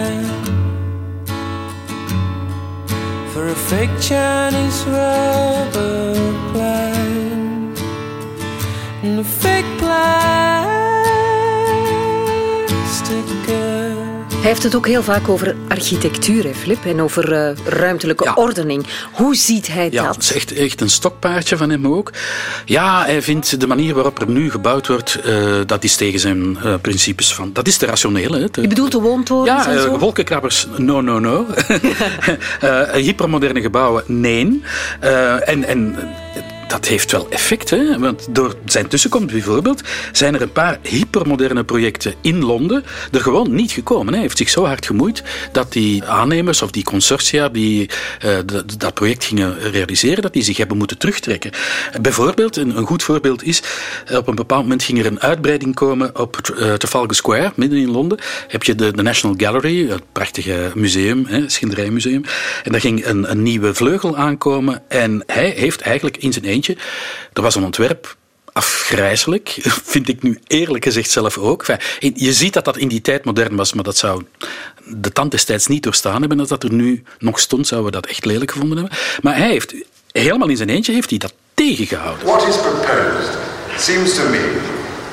a 3.51 3.55
fake 3.55 3.99
Chinese 4.01 4.85
rubber 4.85 6.15
plant 6.53 7.79
And 9.03 9.21
a 9.21 9.25
fake 9.25 9.65
plastic 9.79 10.09
heeft 14.49 14.63
het 14.63 14.75
ook 14.75 14.87
heel 14.87 15.03
vaak 15.03 15.29
over 15.29 15.57
architectuur, 15.69 16.45
hè, 16.45 16.55
Flip, 16.55 16.85
en 16.85 17.01
over 17.01 17.33
uh, 17.33 17.57
ruimtelijke 17.67 18.25
Ja. 18.25 18.33
ordening. 18.35 18.87
Hoe 19.13 19.35
ziet 19.37 19.67
hij 19.67 19.89
Ja, 19.91 20.03
dat? 20.05 20.15
dat 20.15 20.23
is 20.23 20.33
echt, 20.33 20.53
echt 20.53 20.81
een 20.81 20.91
stokpaardje 20.91 21.57
van 21.57 21.71
hem 21.71 21.87
ook. 21.87 22.13
Ja, 22.65 23.05
hij 23.05 23.23
vindt 23.23 23.61
de 23.61 23.67
manier 23.67 23.95
waarop 23.95 24.21
er 24.21 24.29
nu 24.29 24.51
gebouwd 24.51 24.87
wordt, 24.87 25.15
eh, 25.25 25.37
dat 25.67 25.85
is 25.85 25.97
tegen 25.97 26.21
zijn 26.21 26.59
eh, 26.65 26.75
principes 26.81 27.35
van... 27.35 27.51
Dat 27.53 27.67
is 27.67 27.77
te 27.77 27.87
rationeel, 27.87 28.33
hè. 28.33 28.49
te- 28.49 28.61
Je 28.61 28.67
bedoelt 28.69 28.93
de 28.93 29.01
woontorens 29.01 29.65
Ja, 29.65 29.71
en 29.71 29.77
eh, 29.77 29.83
zo? 29.83 29.99
wolkenkrabbers, 29.99 30.67
no, 30.77 31.01
no, 31.01 31.19
no. 31.19 31.47
Eh, 32.61 32.91
hypermoderne 32.91 33.61
gebouwen, 33.61 34.03
nee. 34.07 34.63
Eh, 35.01 35.49
en, 35.49 35.65
en 35.65 35.97
dat 36.69 36.87
heeft 36.87 37.13
wel 37.13 37.27
effect, 37.31 37.71
hè? 37.71 37.99
want 37.99 38.27
door 38.31 38.55
zijn 38.65 38.89
tussenkomst 38.89 39.33
bijvoorbeeld 39.33 39.83
zijn 40.13 40.35
er 40.35 40.43
een 40.43 40.53
paar 40.53 40.79
hypermoderne 40.83 41.65
projecten 41.65 42.15
in 42.21 42.45
Londen 42.45 42.85
er 43.13 43.21
gewoon 43.21 43.55
niet 43.55 43.73
gekomen. 43.73 44.13
Hij 44.13 44.23
heeft 44.23 44.39
zich 44.39 44.49
zo 44.49 44.65
hard 44.65 44.87
gemoeid 44.87 45.23
dat 45.53 45.73
die 45.73 46.05
aannemers 46.05 46.63
of 46.63 46.71
die 46.71 46.85
consortia 46.85 47.49
die 47.49 47.91
eh, 48.21 48.37
dat 48.79 48.95
project 48.95 49.25
gingen 49.25 49.59
realiseren, 49.71 50.23
dat 50.23 50.33
die 50.33 50.43
zich 50.43 50.57
hebben 50.57 50.77
moeten 50.77 50.99
terugtrekken. 50.99 51.51
Bijvoorbeeld, 52.01 52.57
een, 52.57 52.77
een 52.77 52.87
goed 52.87 53.03
voorbeeld 53.03 53.43
is, 53.43 53.63
op 54.13 54.29
een 54.29 54.35
bepaald 54.35 54.63
moment 54.63 54.83
ging 54.83 54.99
er 54.99 55.07
een 55.07 55.21
uitbreiding 55.21 55.75
komen 55.75 56.19
op 56.19 56.37
eh, 56.37 56.73
Trafalgar 56.73 57.15
Square, 57.15 57.53
midden 57.57 57.79
in 57.79 57.91
Londen, 57.91 58.19
heb 58.49 58.63
je 58.63 58.75
de, 58.75 58.93
de 58.93 59.03
National 59.03 59.37
Gallery, 59.39 59.89
het 59.89 60.03
prachtige 60.13 60.71
museum, 60.75 61.27
hè, 61.27 61.49
schilderijmuseum. 61.49 62.25
En 62.65 62.73
daar 62.73 62.81
ging 62.81 63.07
een, 63.07 63.31
een 63.31 63.43
nieuwe 63.43 63.75
vleugel 63.75 64.17
aankomen 64.17 64.83
en 64.89 65.23
hij 65.27 65.53
heeft 65.57 65.81
eigenlijk 65.81 66.17
in 66.17 66.33
zijn 66.33 66.45
eentje, 66.45 66.58
er 67.33 67.43
was 67.43 67.55
een 67.55 67.65
ontwerp 67.65 68.17
afgrijzelijk, 68.53 69.49
vind 69.95 70.09
ik 70.09 70.23
nu 70.23 70.39
eerlijk 70.47 70.85
gezegd 70.85 71.11
zelf 71.11 71.39
ook. 71.39 71.67
Je 71.99 72.33
ziet 72.33 72.53
dat 72.53 72.65
dat 72.65 72.77
in 72.77 72.89
die 72.89 73.01
tijd 73.01 73.25
modern 73.25 73.57
was, 73.57 73.73
maar 73.73 73.85
dat 73.85 73.97
zou 73.97 74.25
de 74.85 75.13
tand 75.13 75.31
destijds 75.31 75.67
niet 75.67 75.83
doorstaan 75.83 76.21
hebben. 76.21 76.41
Als 76.41 76.49
dat 76.49 76.63
er 76.63 76.73
nu 76.73 77.03
nog 77.19 77.39
stond, 77.39 77.67
zouden 77.67 77.91
we 77.91 77.97
dat 78.01 78.11
echt 78.11 78.25
lelijk 78.25 78.51
gevonden 78.51 78.79
hebben. 78.79 78.97
Maar 79.23 79.37
hij 79.37 79.49
heeft, 79.49 79.75
helemaal 80.13 80.49
in 80.49 80.57
zijn 80.57 80.69
eentje, 80.69 80.93
heeft 80.93 81.11
hij 81.11 81.19
dat 81.19 81.33
tegengehouden. 81.55 82.27
What 82.27 82.49
is 82.49 82.57
proposed 82.57 83.37
seems 83.77 84.15
to 84.15 84.29
me 84.29 84.61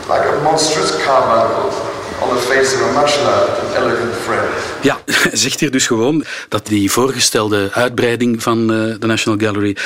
like 0.07 0.27
a 0.27 0.41
monstrous 0.41 0.91
carbuncle 1.03 1.94
on 2.21 2.29
the 2.37 2.41
face 2.41 2.75
of 2.75 2.81
a 2.81 2.91
much 3.01 3.15
loved 3.23 3.59
and 3.59 3.75
elegant 3.75 4.13
friend. 4.23 4.49
Ja, 4.81 5.01
hij 5.05 5.35
zegt 5.45 5.59
hier 5.59 5.71
dus 5.71 5.87
gewoon 5.87 6.23
dat 6.49 6.67
die 6.67 6.91
voorgestelde 6.91 7.69
uitbreiding 7.73 8.43
van 8.43 8.59
eh, 8.73 8.95
de 8.99 9.07
National 9.07 9.39
Gallery 9.39 9.77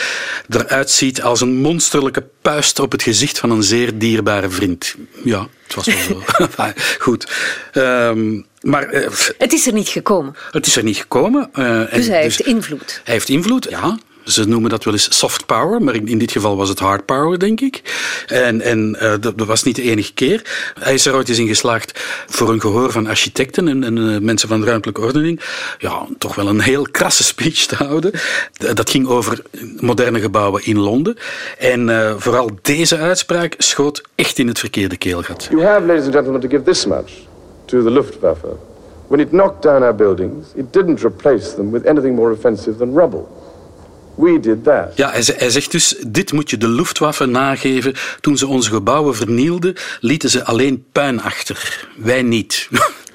eruit 0.49 0.89
ziet 0.89 1.21
als 1.21 1.41
een 1.41 1.55
monsterlijke 1.55 2.23
puist 2.41 2.79
op 2.79 2.91
het 2.91 3.03
gezicht 3.03 3.39
van 3.39 3.49
een 3.51 3.63
zeer 3.63 3.97
dierbare 3.97 4.49
vriend. 4.49 4.95
Ja, 5.23 5.47
het 5.67 5.75
was 5.75 5.85
wel 5.85 5.97
zo. 5.97 6.23
Goed. 7.05 7.31
Ehm, 7.71 8.41
maar 8.61 8.83
eh, 8.89 9.09
Het 9.37 9.53
is 9.53 9.67
er 9.67 9.73
niet 9.73 9.87
gekomen. 9.89 10.35
het 10.51 10.65
is 10.67 10.75
er 10.75 10.83
niet 10.83 10.97
gekomen. 10.97 11.49
eh, 11.53 11.65
en 11.65 11.87
Dus 11.93 12.07
hij 12.07 12.21
heeft 12.21 12.39
invloed. 12.39 13.01
hij 13.03 13.13
heeft 13.13 13.29
invloed, 13.29 13.67
ja. 13.69 13.97
Ze 14.29 14.47
noemen 14.47 14.69
dat 14.69 14.83
wel 14.83 14.93
eens 14.93 15.17
soft 15.17 15.45
power, 15.45 15.81
maar 15.81 15.95
in, 15.95 16.17
dit 16.17 16.31
geval 16.31 16.57
was 16.57 16.69
het 16.69 16.79
hard 16.79 17.05
power, 17.05 17.39
denk 17.39 17.61
ik. 17.61 17.81
En, 18.27 18.61
en 18.61 18.95
eh, 18.99 19.13
dat, 19.19 19.33
was 19.35 19.63
niet 19.63 19.75
de 19.75 19.81
enige 19.81 20.13
keer. 20.13 20.71
Hij 20.79 20.93
is 20.93 21.05
er 21.05 21.13
ooit 21.15 21.29
eens 21.29 21.37
in 21.39 21.47
geslaagd 21.47 21.99
voor 22.27 22.49
een 22.49 22.61
gehoor 22.61 22.91
van 22.91 23.07
architecten 23.07 23.67
en, 23.67 23.83
en 23.83 23.97
eh, 23.97 24.19
mensen 24.21 24.49
van 24.49 24.63
ruimtelijke 24.65 25.01
ordening. 25.01 25.41
Ja, 25.77 26.05
toch 26.17 26.35
wel 26.35 26.47
een 26.47 26.59
heel 26.61 26.87
krasse 26.91 27.23
speech 27.23 27.65
te 27.65 27.75
houden. 27.75 28.11
D- 28.57 28.75
Dat 28.75 28.89
ging 28.89 29.07
over 29.07 29.41
moderne 29.79 30.19
gebouwen 30.19 30.65
in 30.65 30.79
Londen. 30.79 31.17
En 31.57 31.89
eh, 31.89 32.13
vooral 32.17 32.49
deze 32.61 32.97
uitspraak 32.97 33.55
schoot 33.57 34.01
echt 34.15 34.37
in 34.39 34.47
het 34.47 34.59
verkeerde 34.59 34.97
keelgat. 34.97 35.47
You 35.51 35.63
have, 35.63 35.85
ladies 35.85 36.03
and 36.03 36.13
gentlemen, 36.13 36.41
to 36.41 36.47
give 36.47 36.63
this 36.63 36.85
much 36.85 37.11
to 37.65 37.83
the 37.83 37.91
Luftwaffe. 37.91 38.47
When 39.07 39.19
it 39.19 39.29
knocked 39.29 39.61
down 39.61 39.81
our 39.83 39.95
buildings, 39.95 40.47
it 40.55 40.73
didn't 40.73 41.03
replace 41.03 41.55
them 41.55 41.71
with 41.71 41.85
anything 41.85 42.15
more 42.15 42.31
offensive 42.33 42.77
than 42.77 42.93
rubble. 42.93 43.27
We 44.19 44.39
did 44.39 44.63
that. 44.63 44.91
Ja, 44.95 45.09
hij, 45.11 45.21
ze- 45.21 45.35
hij 45.37 45.49
zegt 45.49 45.71
dus, 45.71 45.95
dit 46.07 46.31
moet 46.31 46.49
je 46.49 46.57
de 46.57 46.67
Luftwaffe 46.67 47.25
nageven. 47.25 47.93
Toen 48.21 48.37
ze 48.37 48.47
onze 48.47 48.69
gebouwen 48.69 49.15
vernielden, 49.15 49.75
lieten 49.99 50.29
ze 50.29 50.43
alleen 50.45 50.85
puin 50.91 51.21
achter. 51.21 51.87
Wij 51.97 52.21
niet. 52.21 52.67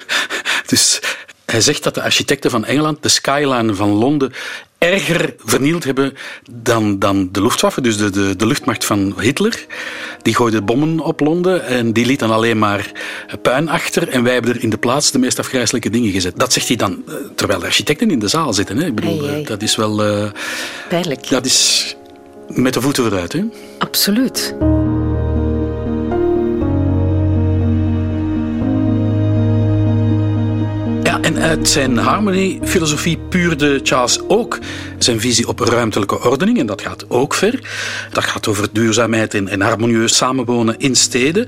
dus 0.71 0.99
hij 1.45 1.61
zegt 1.61 1.83
dat 1.83 1.93
de 1.93 2.01
architecten 2.01 2.51
van 2.51 2.65
Engeland 2.65 3.03
de 3.03 3.09
skyline 3.09 3.73
van 3.75 3.89
Londen 3.89 4.33
erger 4.91 5.35
vernield 5.45 5.83
hebben 5.83 6.13
dan, 6.51 6.99
dan 6.99 7.29
de 7.31 7.41
Luftwaffe, 7.41 7.81
dus 7.81 7.97
de, 7.97 8.09
de, 8.09 8.35
de 8.35 8.45
luchtmacht 8.47 8.85
van 8.85 9.13
Hitler. 9.19 9.65
Die 10.21 10.35
gooide 10.35 10.61
bommen 10.61 10.99
op 10.99 11.19
Londen 11.19 11.65
en 11.65 11.93
die 11.93 12.05
liet 12.05 12.19
dan 12.19 12.31
alleen 12.31 12.57
maar 12.59 12.91
puin 13.41 13.69
achter. 13.69 14.07
En 14.09 14.23
wij 14.23 14.33
hebben 14.33 14.55
er 14.55 14.63
in 14.63 14.69
de 14.69 14.77
plaats 14.77 15.11
de 15.11 15.19
meest 15.19 15.39
afgrijzelijke 15.39 15.89
dingen 15.89 16.11
gezet. 16.11 16.39
Dat 16.39 16.53
zegt 16.53 16.67
hij 16.67 16.75
dan 16.75 17.03
eh, 17.07 17.13
terwijl 17.35 17.59
de 17.59 17.65
architecten 17.65 18.11
in 18.11 18.19
de 18.19 18.27
zaal 18.27 18.53
zitten. 18.53 18.77
Hè. 18.77 18.85
Ik 18.85 18.95
bedoel, 18.95 19.19
Ei, 19.19 19.27
ei. 19.29 19.41
eh, 19.41 19.47
dat 19.47 19.61
is 19.61 19.75
wel... 19.75 20.03
eh, 20.03 20.25
Pijnlijk. 20.89 21.29
dat 21.29 21.45
is 21.45 21.95
met 22.47 22.73
de 22.73 22.81
voeten 22.81 23.03
vooruit. 23.03 23.33
Hè. 23.33 23.43
Absoluut. 23.79 24.55
Uit 31.45 31.67
zijn 31.69 31.97
harmony-filosofie 31.97 33.17
puurde 33.29 33.79
Charles 33.83 34.19
ook 34.27 34.59
zijn 35.05 35.19
visie 35.19 35.47
op 35.47 35.59
ruimtelijke 35.59 36.23
ordening. 36.23 36.59
En 36.59 36.65
dat 36.65 36.81
gaat 36.81 37.05
ook 37.07 37.33
ver. 37.33 37.59
Dat 38.11 38.23
gaat 38.23 38.47
over 38.47 38.67
duurzaamheid 38.71 39.33
en, 39.33 39.47
en 39.47 39.61
harmonieus 39.61 40.15
samenwonen 40.15 40.75
in 40.77 40.95
steden. 40.95 41.47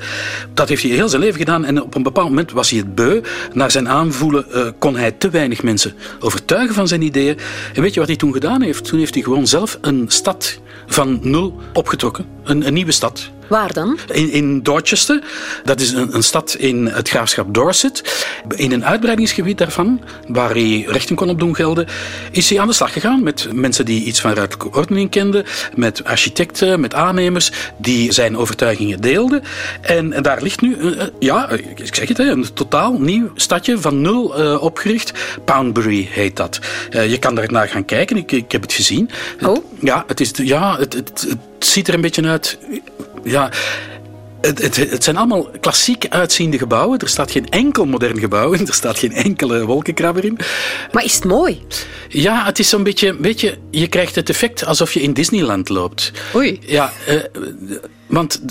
Dat 0.54 0.70
heeft 0.70 0.84
hij 0.84 0.92
heel 0.92 1.10
zijn 1.10 1.22
leven 1.22 1.38
gedaan. 1.38 1.66
En 1.66 1.82
op 1.82 1.96
een 1.96 2.04
bepaald 2.04 2.30
moment 2.30 2.52
was 2.52 2.70
hij 2.70 2.80
het 2.80 2.96
beu. 2.96 3.22
Naar 3.54 3.72
zijn 3.72 3.90
aanvoelen 3.90 4.52
eh, 4.52 4.68
kon 4.80 4.96
hij 4.96 5.12
te 5.12 5.30
weinig 5.30 5.64
mensen 5.64 5.94
overtuigen 6.20 6.76
van 6.76 6.88
zijn 6.88 7.02
ideeën. 7.02 7.38
En 7.74 7.82
weet 7.82 7.94
je 7.94 8.00
wat 8.00 8.10
hij 8.10 8.18
toen 8.18 8.34
gedaan 8.34 8.62
heeft? 8.62 8.84
Toen 8.84 9.00
heeft 9.00 9.14
hij 9.14 9.24
gewoon 9.24 9.48
zelf 9.48 9.78
een 9.82 10.06
stad 10.08 10.60
van 10.88 11.20
nul 11.22 11.60
opgetrokken. 11.74 12.26
Een, 12.44 12.68
een 12.68 12.74
nieuwe 12.74 12.92
stad. 12.92 13.32
Waar 13.48 13.74
dan? 13.74 13.98
In, 14.12 14.32
in 14.32 14.64
Dorchester, 14.64 15.24
dat 15.64 15.80
is 15.80 15.92
een, 15.92 16.16
een 16.16 16.24
stad 16.24 16.56
in 16.60 16.88
het 16.88 17.10
graafschap 17.10 17.54
Dorset. 17.54 18.26
In 18.56 18.72
een 18.72 18.86
uitbreidingsgebied 18.86 19.58
daarvan, 19.58 20.02
waar 20.28 20.50
hij 20.50 20.86
rechten 20.88 21.16
kon 21.16 21.30
op 21.30 21.40
doen 21.40 21.56
gelden, 21.56 21.88
is 22.32 22.50
hij 22.50 22.60
aan 22.60 22.68
de 22.68 22.74
slag 22.74 22.94
gegaan 22.94 23.24
met 23.24 23.47
mensen 23.54 23.86
die 23.86 24.04
iets 24.04 24.22
van 24.22 24.34
ruimtelijke 24.34 24.78
ordening 24.78 25.10
kenden, 25.10 25.46
met 25.76 26.04
architecten, 26.04 26.80
met 26.80 26.94
aannemers, 26.94 27.52
die 27.78 28.12
zijn 28.12 28.38
overtuigingen 28.38 29.02
deelden. 29.02 29.44
En, 29.82 30.14
en 30.14 30.24
daar 30.24 30.42
ligt 30.42 30.62
nu, 30.62 30.76
eh, 30.80 31.02
eh, 31.02 31.08
ja, 31.20 31.50
eh, 31.50 31.60
ik 31.76 31.96
zeg 31.96 32.08
het, 32.08 32.18
hè, 32.18 32.24
een 32.24 32.54
totaal 32.54 33.00
nieuw 33.00 33.32
stadje 33.36 33.80
van 33.80 34.02
nul 34.02 34.26
opgericht. 34.60 35.12
Poundbury 35.46 36.08
heet 36.10 36.36
dat. 36.36 36.60
Je 36.90 37.18
kan 37.20 37.36
daar 37.36 37.52
naar 37.52 37.68
gaan 37.68 37.86
kijken, 37.86 38.18
ik, 38.18 38.32
ik 38.32 38.52
heb 38.52 38.62
het 38.62 38.74
gezien. 38.74 39.10
Oh? 39.46 39.66
Ja, 39.80 40.04
het, 40.08 40.20
is, 40.20 40.32
ja 40.36 40.78
het, 40.78 40.94
het, 40.94 41.26
het 41.30 41.68
ziet 41.68 41.88
er 41.88 41.94
een 41.94 42.02
beetje 42.02 42.28
uit 42.28 42.58
ja, 43.24 43.52
het, 44.42 44.62
het, 44.62 44.76
het 44.76 45.04
zijn 45.04 45.18
allemaal 45.18 45.50
klassiek 45.60 46.08
uitziende 46.10 46.58
gebouwen. 46.58 47.00
Er 47.00 47.10
staat 47.10 47.32
geen 47.32 47.50
enkel 47.50 47.86
modern 47.86 48.20
gebouw 48.20 48.52
in. 48.52 48.68
Er 48.68 48.74
staat 48.74 49.00
geen 49.00 49.14
enkele 49.14 49.66
wolkenkrabber 49.66 50.26
in. 50.26 50.38
Maar 50.92 51.04
is 51.04 51.16
het 51.16 51.24
mooi? 51.24 51.62
Ja, 52.08 52.46
het 52.46 52.60
is 52.60 52.70
zo'n 52.70 52.84
beetje, 52.84 53.16
weet 53.20 53.42
je, 53.42 53.88
krijgt 53.90 54.16
het 54.16 54.30
effect 54.30 54.66
alsof 54.66 54.94
je 54.94 55.02
in 55.02 55.14
Disneyland 55.14 55.70
loopt. 55.70 56.12
Oei. 56.36 56.60
Ja, 56.62 56.92
eh, 57.08 57.16
want 58.06 58.42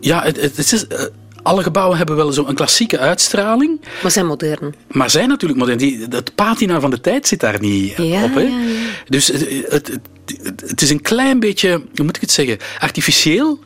ja, 0.00 0.22
het, 0.22 0.40
het 0.40 0.72
is, 0.72 0.86
eh, 0.86 1.04
alle 1.42 1.62
gebouwen 1.62 1.96
hebben 1.96 2.16
wel 2.16 2.32
zo'n 2.32 2.54
klassieke 2.54 2.98
uitstraling. 2.98 3.80
Maar 4.02 4.10
zijn 4.10 4.26
modern. 4.26 4.74
Maar 4.88 5.10
zijn 5.10 5.28
natuurlijk 5.28 5.60
modern. 5.60 5.78
Die, 5.78 6.06
het 6.08 6.34
patina 6.34 6.80
van 6.80 6.90
de 6.90 7.00
tijd 7.00 7.28
zit 7.28 7.40
daar 7.40 7.60
niet 7.60 7.96
Ja, 7.96 8.24
op. 8.24 8.34
Hè? 8.34 8.40
ja, 8.40 8.48
ja. 8.48 8.88
Dus 9.08 9.26
het, 9.26 9.48
het, 9.68 9.98
het, 10.42 10.62
het 10.66 10.82
is 10.82 10.90
een 10.90 11.02
klein 11.02 11.40
beetje, 11.40 11.70
hoe 11.94 12.04
moet 12.04 12.16
ik 12.16 12.22
het 12.22 12.32
zeggen, 12.32 12.58
artificieel. 12.78 13.58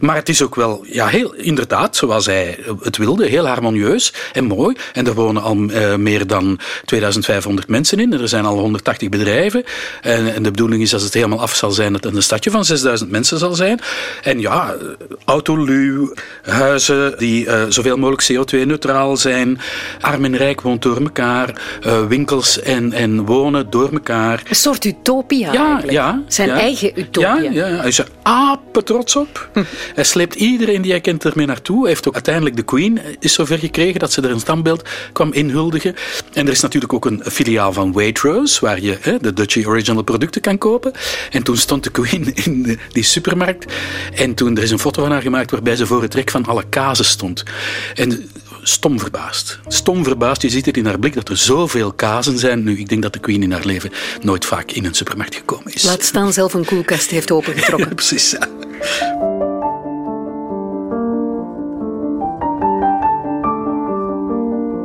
Maar 0.00 0.16
het 0.16 0.28
is 0.28 0.42
ook 0.42 0.54
wel, 0.54 0.84
ja, 0.88 1.06
heel, 1.06 1.34
inderdaad, 1.34 1.96
zoals 1.96 2.26
hij 2.26 2.58
het 2.82 2.96
wilde, 2.96 3.26
heel 3.26 3.46
harmonieus 3.46 4.12
en 4.32 4.44
mooi. 4.44 4.76
En 4.92 5.06
er 5.06 5.14
wonen 5.14 5.42
al 5.42 5.56
eh, 5.70 5.94
meer 5.94 6.26
dan 6.26 6.58
2500 6.84 7.68
mensen 7.68 7.98
in. 7.98 8.12
Er 8.12 8.28
zijn 8.28 8.44
al 8.44 8.58
180 8.58 9.08
bedrijven. 9.08 9.64
En, 10.00 10.34
en 10.34 10.42
de 10.42 10.50
bedoeling 10.50 10.82
is 10.82 10.92
als 10.94 11.02
het 11.02 11.14
helemaal 11.14 11.40
af 11.40 11.54
zal 11.54 11.70
zijn, 11.70 11.92
dat 11.92 12.04
het 12.04 12.14
een 12.14 12.22
stadje 12.22 12.50
van 12.50 12.64
6000 12.64 13.10
mensen 13.10 13.38
zal 13.38 13.54
zijn. 13.54 13.80
En 14.22 14.40
ja, 14.40 14.74
autoluw, 15.24 16.12
huizen 16.42 17.18
die 17.18 17.46
eh, 17.46 17.62
zoveel 17.68 17.96
mogelijk 17.96 18.32
CO2-neutraal 18.32 19.16
zijn. 19.16 19.58
Arm 20.00 20.24
en 20.24 20.36
rijk 20.36 20.60
woont 20.60 20.82
door 20.82 21.00
elkaar. 21.00 21.78
eh, 21.82 22.06
winkels 22.06 22.60
en, 22.60 22.92
en 22.92 23.24
wonen 23.24 23.70
door 23.70 23.92
elkaar. 23.92 24.42
Een 24.48 24.54
soort 24.56 24.84
utopia 24.84 25.52
Ja, 25.52 25.62
eigenlijk. 25.62 25.90
ja. 25.92 26.22
Zijn 26.28 26.48
ja. 26.48 26.58
eigen 26.58 27.00
utopia. 27.00 27.38
Ja, 27.38 27.66
ja, 27.66 27.90
apen 28.22 28.84
trots 28.84 29.16
op. 29.16 29.50
Hij 29.94 30.04
sleept 30.04 30.34
iedereen 30.34 30.82
die 30.82 30.90
hij 30.90 31.00
kent 31.00 31.24
ermee 31.24 31.46
naartoe. 31.46 31.80
Hij 31.80 31.88
heeft 31.88 32.08
ook 32.08 32.14
uiteindelijk 32.14 32.56
de 32.56 32.62
Queen 32.62 32.98
eh, 32.98 33.04
is 33.18 33.32
zover 33.32 33.58
gekregen 33.58 34.00
dat 34.00 34.12
ze 34.12 34.22
er 34.22 34.30
een 34.30 34.40
standbeeld 34.40 34.88
kwam 35.12 35.32
inhuldigen. 35.32 35.94
En 36.32 36.46
er 36.46 36.52
is 36.52 36.60
natuurlijk 36.60 36.92
ook 36.92 37.04
een 37.04 37.22
filiaal 37.24 37.72
van 37.72 37.92
Waitrose, 37.92 38.60
waar 38.60 38.80
je 38.80 38.98
hè, 39.00 39.18
de 39.18 39.32
Dutchy 39.32 39.64
Original 39.66 40.02
producten 40.02 40.40
kan 40.40 40.58
kopen. 40.58 40.92
En 41.30 41.42
toen 41.42 41.56
stond 41.56 41.84
de 41.84 41.90
Queen 41.90 42.34
in 42.44 42.62
de- 42.62 42.78
die 42.92 43.02
supermarkt. 43.02 43.72
En 44.14 44.34
toen 44.34 44.56
er 44.56 44.62
is 44.62 44.70
een 44.70 44.78
foto 44.78 45.02
van 45.02 45.10
haar 45.12 45.22
gemaakt 45.22 45.50
waarbij 45.50 45.76
ze 45.76 45.86
voor 45.86 46.02
het 46.02 46.14
rek 46.14 46.30
van 46.30 46.44
alle 46.44 46.64
kazen 46.68 47.04
stond. 47.04 47.42
En 47.94 48.30
stom 48.62 48.98
verbaasd. 48.98 49.58
Stom 49.66 50.04
verbaasd. 50.04 50.42
Je 50.42 50.50
ziet 50.50 50.66
het 50.66 50.76
in 50.76 50.86
haar 50.86 50.98
blik 50.98 51.14
dat 51.14 51.28
er 51.28 51.36
zoveel 51.36 51.92
kazen 51.92 52.38
zijn. 52.38 52.62
Nu, 52.62 52.78
ik 52.78 52.88
denk 52.88 53.02
dat 53.02 53.12
de 53.12 53.18
Queen 53.18 53.42
in 53.42 53.52
haar 53.52 53.64
leven 53.64 53.92
nooit 54.22 54.44
vaak 54.44 54.70
in 54.70 54.84
een 54.84 54.94
supermarkt 54.94 55.34
gekomen 55.34 55.72
is. 55.74 55.82
Laat 55.82 56.02
staan 56.02 56.32
zelf 56.32 56.54
een 56.54 56.64
koelkast 56.64 57.10
heeft 57.10 57.30
opengetrokken. 57.30 57.94
Precies, 58.04 58.30
ja. 58.30 58.48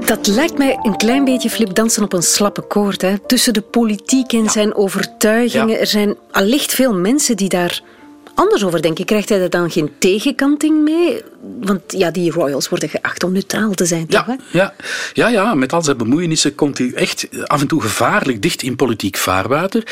Dat 0.06 0.28
lijkt 0.28 0.58
mij 0.58 0.80
een 0.82 0.98
klein 0.98 1.26
beetje 1.26 1.50
flip 1.50 1.76
dansen 1.76 2.04
op 2.04 2.14
een 2.14 2.24
slappe 2.24 2.62
koord. 2.62 3.02
Hè? 3.02 3.20
Tussen 3.20 3.54
de 3.54 3.62
politiek 3.62 4.34
en 4.34 4.50
zijn 4.50 4.76
overtuigingen. 4.76 5.70
Ja. 5.70 5.78
Er 5.78 5.88
zijn 5.88 6.16
allicht 6.32 6.74
veel 6.74 6.94
mensen 6.94 7.38
die 7.38 7.50
daar 7.50 7.82
anders 8.36 8.64
over 8.64 8.82
denken. 8.82 9.06
Krijgt 9.06 9.30
hij 9.30 9.42
er 9.42 9.50
dan 9.50 9.72
geen 9.72 9.92
tegenkanting 10.00 10.84
mee? 10.84 11.22
Want 11.62 11.82
ja, 11.88 12.12
die 12.12 12.32
royals 12.32 12.70
worden 12.70 12.90
geacht 12.90 13.24
om 13.24 13.32
neutraal 13.32 13.72
te 13.72 13.86
zijn, 13.86 14.08
toch? 14.08 14.26
Hè? 14.26 14.32
Ja, 14.32 14.40
ja, 14.52 14.74
ja, 15.14 15.28
ja, 15.28 15.54
met 15.54 15.74
al 15.74 15.84
zijn 15.84 15.98
bemoeienissen 15.98 16.56
komt 16.56 16.80
u 16.80 16.92
echt 16.94 17.28
af 17.46 17.62
en 17.62 17.68
toe 17.68 17.82
gevaarlijk 17.82 18.42
dicht 18.42 18.62
in 18.62 18.76
politiek 18.76 19.18
vaarwater. 19.18 19.84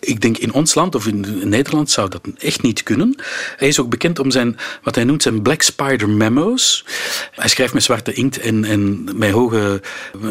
Ik 0.00 0.20
denk 0.20 0.38
in 0.38 0.52
ons 0.52 0.74
land 0.74 0.94
of 0.94 1.06
in 1.06 1.48
Nederland 1.48 1.90
zou 1.90 2.08
dat 2.08 2.20
echt 2.38 2.62
niet 2.62 2.82
kunnen. 2.82 3.14
Hij 3.56 3.68
is 3.68 3.80
ook 3.80 3.88
bekend 3.88 4.18
om 4.18 4.30
zijn, 4.30 4.56
wat 4.82 4.94
hij 4.94 5.04
noemt, 5.04 5.22
zijn 5.22 5.42
Black 5.42 5.62
Spider 5.62 6.08
Memo's. 6.08 6.84
Hij 7.30 7.48
schrijft 7.48 7.74
met 7.74 7.82
zwarte 7.82 8.12
inkt 8.12 8.38
en, 8.38 8.64
en 8.64 9.08
met 9.14 9.30
hoge 9.30 9.80
eh, 10.22 10.28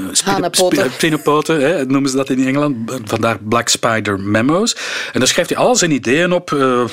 spinnenpoten, 0.97 1.88
noemen 1.88 2.10
ze 2.10 2.15
dat 2.15 2.30
in 2.30 2.47
Engeland. 2.47 2.76
Vandaar 3.06 3.39
Black 3.39 3.67
Spider 3.69 4.19
Memo's. 4.19 4.76
En 5.13 5.19
daar 5.19 5.28
schrijft 5.28 5.49
hij 5.49 5.60
al 5.60 5.76
zijn 5.76 5.91
ideeën 5.91 6.32
op. 6.34 6.52
eh, 6.52 6.84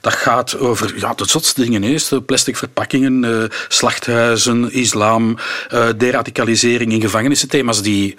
dat 0.00 0.13
gaat 0.16 0.58
over 0.58 0.98
ja, 0.98 1.14
de 1.14 1.28
zotste 1.28 1.62
dingen. 1.62 1.82
Eerst 1.82 2.26
plastic 2.26 2.56
verpakkingen, 2.56 3.24
eh, 3.24 3.44
slachthuizen, 3.68 4.72
islam, 4.72 5.38
eh, 5.68 5.88
deradicalisering 5.96 6.92
in 6.92 7.00
gevangenissen. 7.00 7.48
Thema's 7.48 7.82
die 7.82 8.16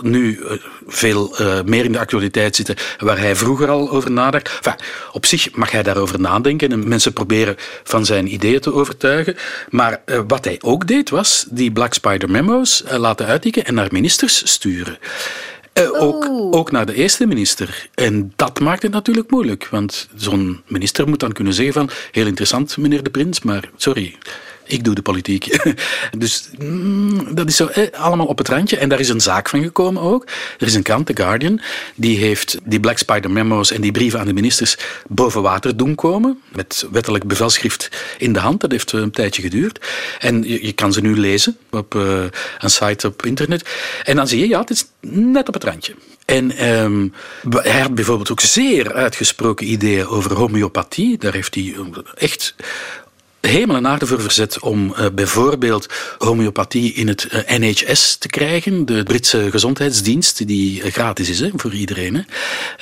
nu 0.00 0.40
eh, 0.40 0.56
veel 0.86 1.36
eh, 1.36 1.62
meer 1.64 1.84
in 1.84 1.92
de 1.92 1.98
actualiteit 1.98 2.56
zitten, 2.56 2.76
waar 2.98 3.18
hij 3.18 3.36
vroeger 3.36 3.68
al 3.68 3.90
over 3.90 4.10
nadacht. 4.10 4.48
Enfin, 4.48 4.74
op 5.12 5.26
zich 5.26 5.54
mag 5.54 5.70
hij 5.70 5.82
daarover 5.82 6.20
nadenken 6.20 6.72
en 6.72 6.88
mensen 6.88 7.12
proberen 7.12 7.56
van 7.84 8.04
zijn 8.04 8.32
ideeën 8.32 8.60
te 8.60 8.72
overtuigen. 8.72 9.36
Maar 9.70 10.02
eh, 10.04 10.20
wat 10.26 10.44
hij 10.44 10.58
ook 10.60 10.86
deed, 10.86 11.10
was 11.10 11.46
die 11.50 11.72
Black 11.72 11.94
Spider 11.94 12.30
Memo's 12.30 12.82
eh, 12.82 12.98
laten 12.98 13.26
uitdikken 13.26 13.64
en 13.64 13.74
naar 13.74 13.88
ministers 13.90 14.52
sturen. 14.52 14.98
Eh, 15.76 16.02
ook, 16.02 16.28
ook 16.50 16.70
naar 16.70 16.86
de 16.86 16.94
eerste 16.94 17.26
minister. 17.26 17.88
En 17.94 18.32
dat 18.36 18.60
maakt 18.60 18.82
het 18.82 18.92
natuurlijk 18.92 19.30
moeilijk. 19.30 19.68
Want 19.70 20.08
zo'n 20.14 20.62
minister 20.66 21.08
moet 21.08 21.20
dan 21.20 21.32
kunnen 21.32 21.54
zeggen 21.54 21.74
van... 21.74 21.90
Heel 22.10 22.26
interessant, 22.26 22.76
meneer 22.76 23.02
de 23.02 23.10
prins, 23.10 23.40
maar 23.40 23.70
sorry... 23.76 24.16
Ik 24.66 24.84
doe 24.84 24.94
de 24.94 25.02
politiek. 25.02 25.44
Dus 26.18 26.48
mm, 26.58 27.34
dat 27.34 27.48
is 27.48 27.56
zo 27.56 27.66
eh, 27.66 27.86
allemaal 27.92 28.26
op 28.26 28.38
het 28.38 28.48
randje. 28.48 28.76
En 28.76 28.88
daar 28.88 29.00
is 29.00 29.08
een 29.08 29.20
zaak 29.20 29.48
van 29.48 29.62
gekomen 29.62 30.02
ook. 30.02 30.26
Er 30.58 30.66
is 30.66 30.74
een 30.74 30.82
krant, 30.82 31.06
The 31.06 31.16
Guardian, 31.16 31.60
die 31.94 32.18
heeft 32.18 32.58
die 32.64 32.80
Black 32.80 32.98
Spider 32.98 33.30
memo's 33.30 33.70
en 33.70 33.80
die 33.80 33.92
brieven 33.92 34.20
aan 34.20 34.26
de 34.26 34.32
ministers 34.32 34.76
boven 35.08 35.42
water 35.42 35.76
doen 35.76 35.94
komen. 35.94 36.40
Met 36.48 36.86
wettelijk 36.90 37.26
bevelschrift 37.26 37.90
in 38.18 38.32
de 38.32 38.38
hand. 38.38 38.60
Dat 38.60 38.70
heeft 38.70 38.92
een 38.92 39.10
tijdje 39.10 39.42
geduurd. 39.42 39.86
En 40.18 40.42
je, 40.42 40.66
je 40.66 40.72
kan 40.72 40.92
ze 40.92 41.00
nu 41.00 41.18
lezen 41.18 41.56
op 41.70 41.94
eh, 41.94 42.24
een 42.58 42.70
site 42.70 43.06
op 43.06 43.26
internet. 43.26 43.68
En 44.04 44.16
dan 44.16 44.28
zie 44.28 44.38
je, 44.38 44.48
ja, 44.48 44.60
het 44.60 44.70
is 44.70 44.84
net 45.10 45.48
op 45.48 45.54
het 45.54 45.64
randje. 45.64 45.94
En 46.26 46.56
ehm, 46.56 47.08
hij 47.50 47.80
had 47.80 47.94
bijvoorbeeld 47.94 48.30
ook 48.30 48.40
zeer 48.40 48.92
uitgesproken 48.92 49.70
ideeën 49.70 50.06
over 50.06 50.34
homeopathie. 50.34 51.18
Daar 51.18 51.32
heeft 51.32 51.54
hij 51.54 51.74
eh, 51.76 51.98
echt 52.14 52.54
hemel 53.48 53.76
en 53.76 53.86
aarde 53.86 54.06
voor 54.06 54.20
verzet 54.20 54.60
om 54.60 54.94
uh, 54.98 55.06
bijvoorbeeld 55.14 55.86
homeopathie 56.18 56.92
in 56.92 57.08
het 57.08 57.28
uh, 57.32 57.58
NHS 57.58 58.16
te 58.16 58.28
krijgen, 58.28 58.86
de 58.86 59.02
Britse 59.02 59.50
gezondheidsdienst, 59.50 60.46
die 60.46 60.82
uh, 60.82 60.92
gratis 60.92 61.28
is 61.28 61.40
hè, 61.40 61.50
voor 61.54 61.72
iedereen. 61.72 62.14
Hè. 62.14 62.22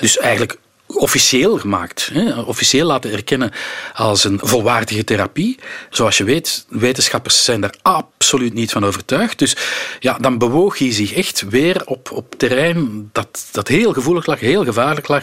Dus 0.01 0.19
eigenlijk 0.19 0.59
officieel 0.95 1.59
gemaakt. 1.59 2.11
Hè, 2.13 2.41
officieel 2.41 2.87
laten 2.87 3.13
erkennen 3.13 3.53
als 3.95 4.25
een 4.25 4.39
volwaardige 4.43 5.05
therapie. 5.05 5.59
Zoals 5.91 6.17
je 6.17 6.25
weet, 6.25 6.67
wetenschappers 6.69 7.45
zijn 7.45 7.61
daar 7.61 7.75
absoluut 7.83 8.55
niet 8.55 8.73
van 8.73 8.85
overtuigd. 8.85 9.39
Dus 9.39 9.57
ja, 10.01 10.19
dan 10.19 10.39
bewoog 10.39 10.79
hij 10.79 10.93
zich 10.93 11.13
echt 11.13 11.45
weer 11.49 11.83
op, 11.85 12.11
op 12.11 12.35
terrein 12.37 13.09
dat, 13.13 13.49
dat 13.53 13.69
heel 13.69 13.93
gevoelig 13.93 14.27
lag, 14.27 14.41
heel 14.41 14.65
gevaarlijk 14.65 15.09
lag. 15.09 15.23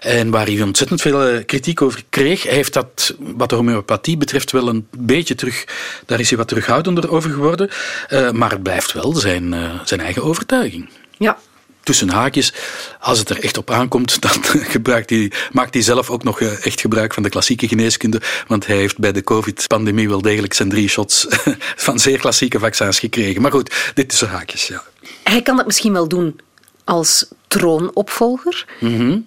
En 0.00 0.30
waar 0.30 0.46
hij 0.46 0.62
ontzettend 0.62 1.00
veel 1.00 1.26
eh, 1.26 1.44
kritiek 1.46 1.82
over 1.82 2.02
kreeg. 2.08 2.42
Hij 2.42 2.54
heeft 2.54 2.72
dat, 2.72 3.14
wat 3.18 3.48
de 3.48 3.54
homeopathie 3.54 4.16
betreft, 4.16 4.50
wel 4.50 4.68
een 4.68 4.86
beetje 4.98 5.34
terug... 5.34 5.64
Daar 6.06 6.20
is 6.20 6.28
hij 6.28 6.38
wat 6.38 6.48
terughoudender 6.48 7.10
over 7.10 7.30
geworden. 7.30 7.70
Uh, 8.10 8.30
maar 8.30 8.50
het 8.50 8.62
blijft 8.62 8.92
wel 8.92 9.12
zijn, 9.12 9.52
uh, 9.52 9.70
zijn 9.84 10.00
eigen 10.00 10.22
overtuiging. 10.22 10.90
Ja, 11.18 11.38
tussen 11.82 12.08
haakjes, 12.08 12.52
als 13.00 13.18
het 13.18 13.30
er 13.30 13.42
echt 13.42 13.58
op 13.58 13.70
aankomt, 13.70 14.20
dan 14.22 14.44
gebruikt 14.44 15.10
hij, 15.10 15.32
maakt 15.52 15.74
hij 15.74 15.82
zelf 15.82 16.10
ook 16.10 16.22
nog 16.22 16.40
eh, 16.40 16.66
echt 16.66 16.80
gebruik 16.80 17.14
van 17.14 17.22
de 17.22 17.28
klassieke 17.28 17.68
geneeskunde. 17.68 18.20
Want 18.46 18.66
hij 18.66 18.76
heeft 18.76 18.98
bij 18.98 19.12
de 19.12 19.24
COVID-pandemie 19.24 20.08
wel 20.08 20.22
degelijk 20.22 20.54
zijn 20.54 20.68
drie 20.68 20.88
shots 20.88 21.26
van 21.86 21.98
zeer 21.98 22.18
klassieke 22.18 22.58
vaccins 22.58 22.98
gekregen. 22.98 23.42
Maar 23.42 23.50
goed, 23.50 23.92
dit 23.94 24.08
tussen 24.08 24.28
haakjes, 24.28 24.66
ja. 24.66 24.84
Hij 25.22 25.42
kan 25.42 25.56
dat 25.56 25.66
misschien 25.66 25.92
wel 25.92 26.08
doen 26.08 26.40
als 26.84 27.26
troonopvolger. 27.48 28.66
Mm 28.80 28.96
-hmm. 28.96 29.26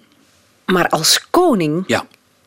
Maar 0.66 0.88
als 0.88 1.26
koning 1.30 1.84
ja. 1.86 2.06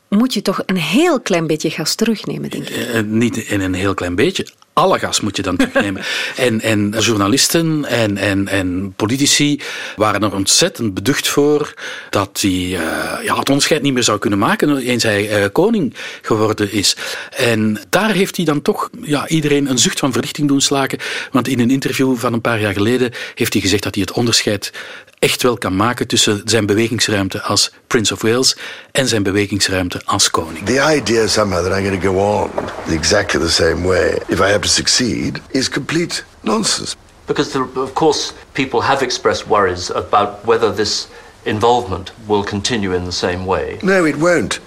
moet 0.10 0.34
je 0.34 0.42
toch 0.42 0.64
een 0.66 0.78
heel 0.78 1.22
klein 1.22 1.48
beetje 1.48 1.70
gas 1.70 1.96
terugnemen, 1.96 2.50
denk 2.50 2.70
ik. 2.70 2.96
Uh, 2.96 3.02
niet 3.02 3.38
in 3.38 3.62
een 3.62 3.74
heel 3.74 3.94
klein 3.94 4.16
beetje 4.16 4.48
alle 4.78 5.00
gas 5.00 5.20
moet 5.20 5.36
je 5.36 5.42
dan 5.42 5.56
terugnemen. 5.56 6.04
en, 6.36 6.62
en 6.62 6.90
journalisten 7.00 7.86
en, 7.86 8.18
en, 8.18 8.48
en 8.48 8.94
politici 8.96 9.62
waren 9.96 10.24
er 10.24 10.36
ontzettend 10.36 10.94
beducht 10.94 11.28
voor 11.28 11.74
dat 12.10 12.38
hij 12.42 12.52
uh, 12.52 12.80
ja, 13.24 13.38
het 13.40 13.50
onderscheid 13.50 13.82
niet 13.82 13.94
meer 13.94 14.04
zou 14.04 14.20
kunnen 14.20 14.40
maken 14.40 14.78
eens 14.78 15.04
hij 15.04 15.44
uh, 15.44 15.46
koning 15.52 15.94
geworden 16.22 16.72
is. 16.72 16.96
En 17.36 17.80
daar 17.90 18.12
heeft 18.12 18.36
hij 18.36 18.46
dan 18.46 18.62
toch 18.62 18.90
ja, 19.02 19.28
iedereen 19.28 19.70
een 19.70 19.78
zucht 19.80 20.00
van 20.00 20.12
verlichting 20.12 20.48
doen 20.48 20.62
slaken. 20.62 21.00
Want 21.32 21.48
in 21.48 21.60
een 21.60 21.72
interview 21.72 22.18
van 22.18 22.34
een 22.34 22.42
paar 22.42 22.60
jaar 22.60 22.74
geleden 22.74 23.12
heeft 23.36 23.54
hij 23.54 23.62
gezegd 23.62 23.84
dat 23.84 23.96
hij 23.96 24.04
het 24.08 24.16
onderscheid 24.16 24.72
echt 25.20 25.44
wel 25.44 25.58
kan 25.58 25.76
maken 25.76 26.08
tussen 26.08 26.42
zijn 26.46 26.66
bewegingsruimte 26.66 27.42
als 27.42 27.72
Prince 27.88 28.14
of 28.14 28.22
Wales 28.22 28.58
en 28.92 29.08
zijn 29.08 29.24
bewegingsruimte 29.24 30.02
als 30.06 30.30
koning. 30.30 30.66
The 30.66 30.96
idea 30.96 31.28
somehow 31.28 31.64
that 31.64 31.78
I'm 31.78 31.86
going 31.86 32.02
to 32.02 32.12
go 32.12 32.42
on 32.42 32.67
exactly 32.94 33.40
the 33.40 33.50
same 33.50 33.84
way 33.84 34.20
if 34.30 34.42
I 34.42 34.50
have 34.50 34.62
to 34.62 34.70
succeed 34.70 35.42
is 35.52 35.70
complete 35.70 36.24
nonsense. 36.44 36.96
Because 37.28 37.54
there, 37.54 37.64
of 37.64 37.94
course 37.96 38.34
people 38.54 38.82
have 38.82 39.02
expressed 39.02 39.48
worries 39.48 39.90
about 39.90 40.46
whether 40.46 40.72
this 40.72 41.08
involvement 41.46 42.12
will 42.28 42.44
continue 42.44 42.94
in 42.94 43.06
the 43.06 43.12
same 43.12 43.46
way. 43.46 43.80
No, 43.84 44.06
it 44.06 44.18
won't. 44.18 44.60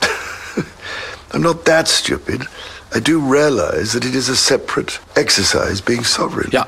I'm 1.32 1.42
not 1.42 1.64
that 1.64 1.88
stupid. 1.88 2.42
I 2.94 3.00
do 3.00 3.20
realize 3.20 3.92
that 3.92 4.04
it 4.04 4.14
is 4.14 4.28
a 4.28 4.36
separate 4.36 4.98
exercise 5.16 5.80
being 5.80 6.04
sovereign. 6.04 6.50
Ja, 6.52 6.66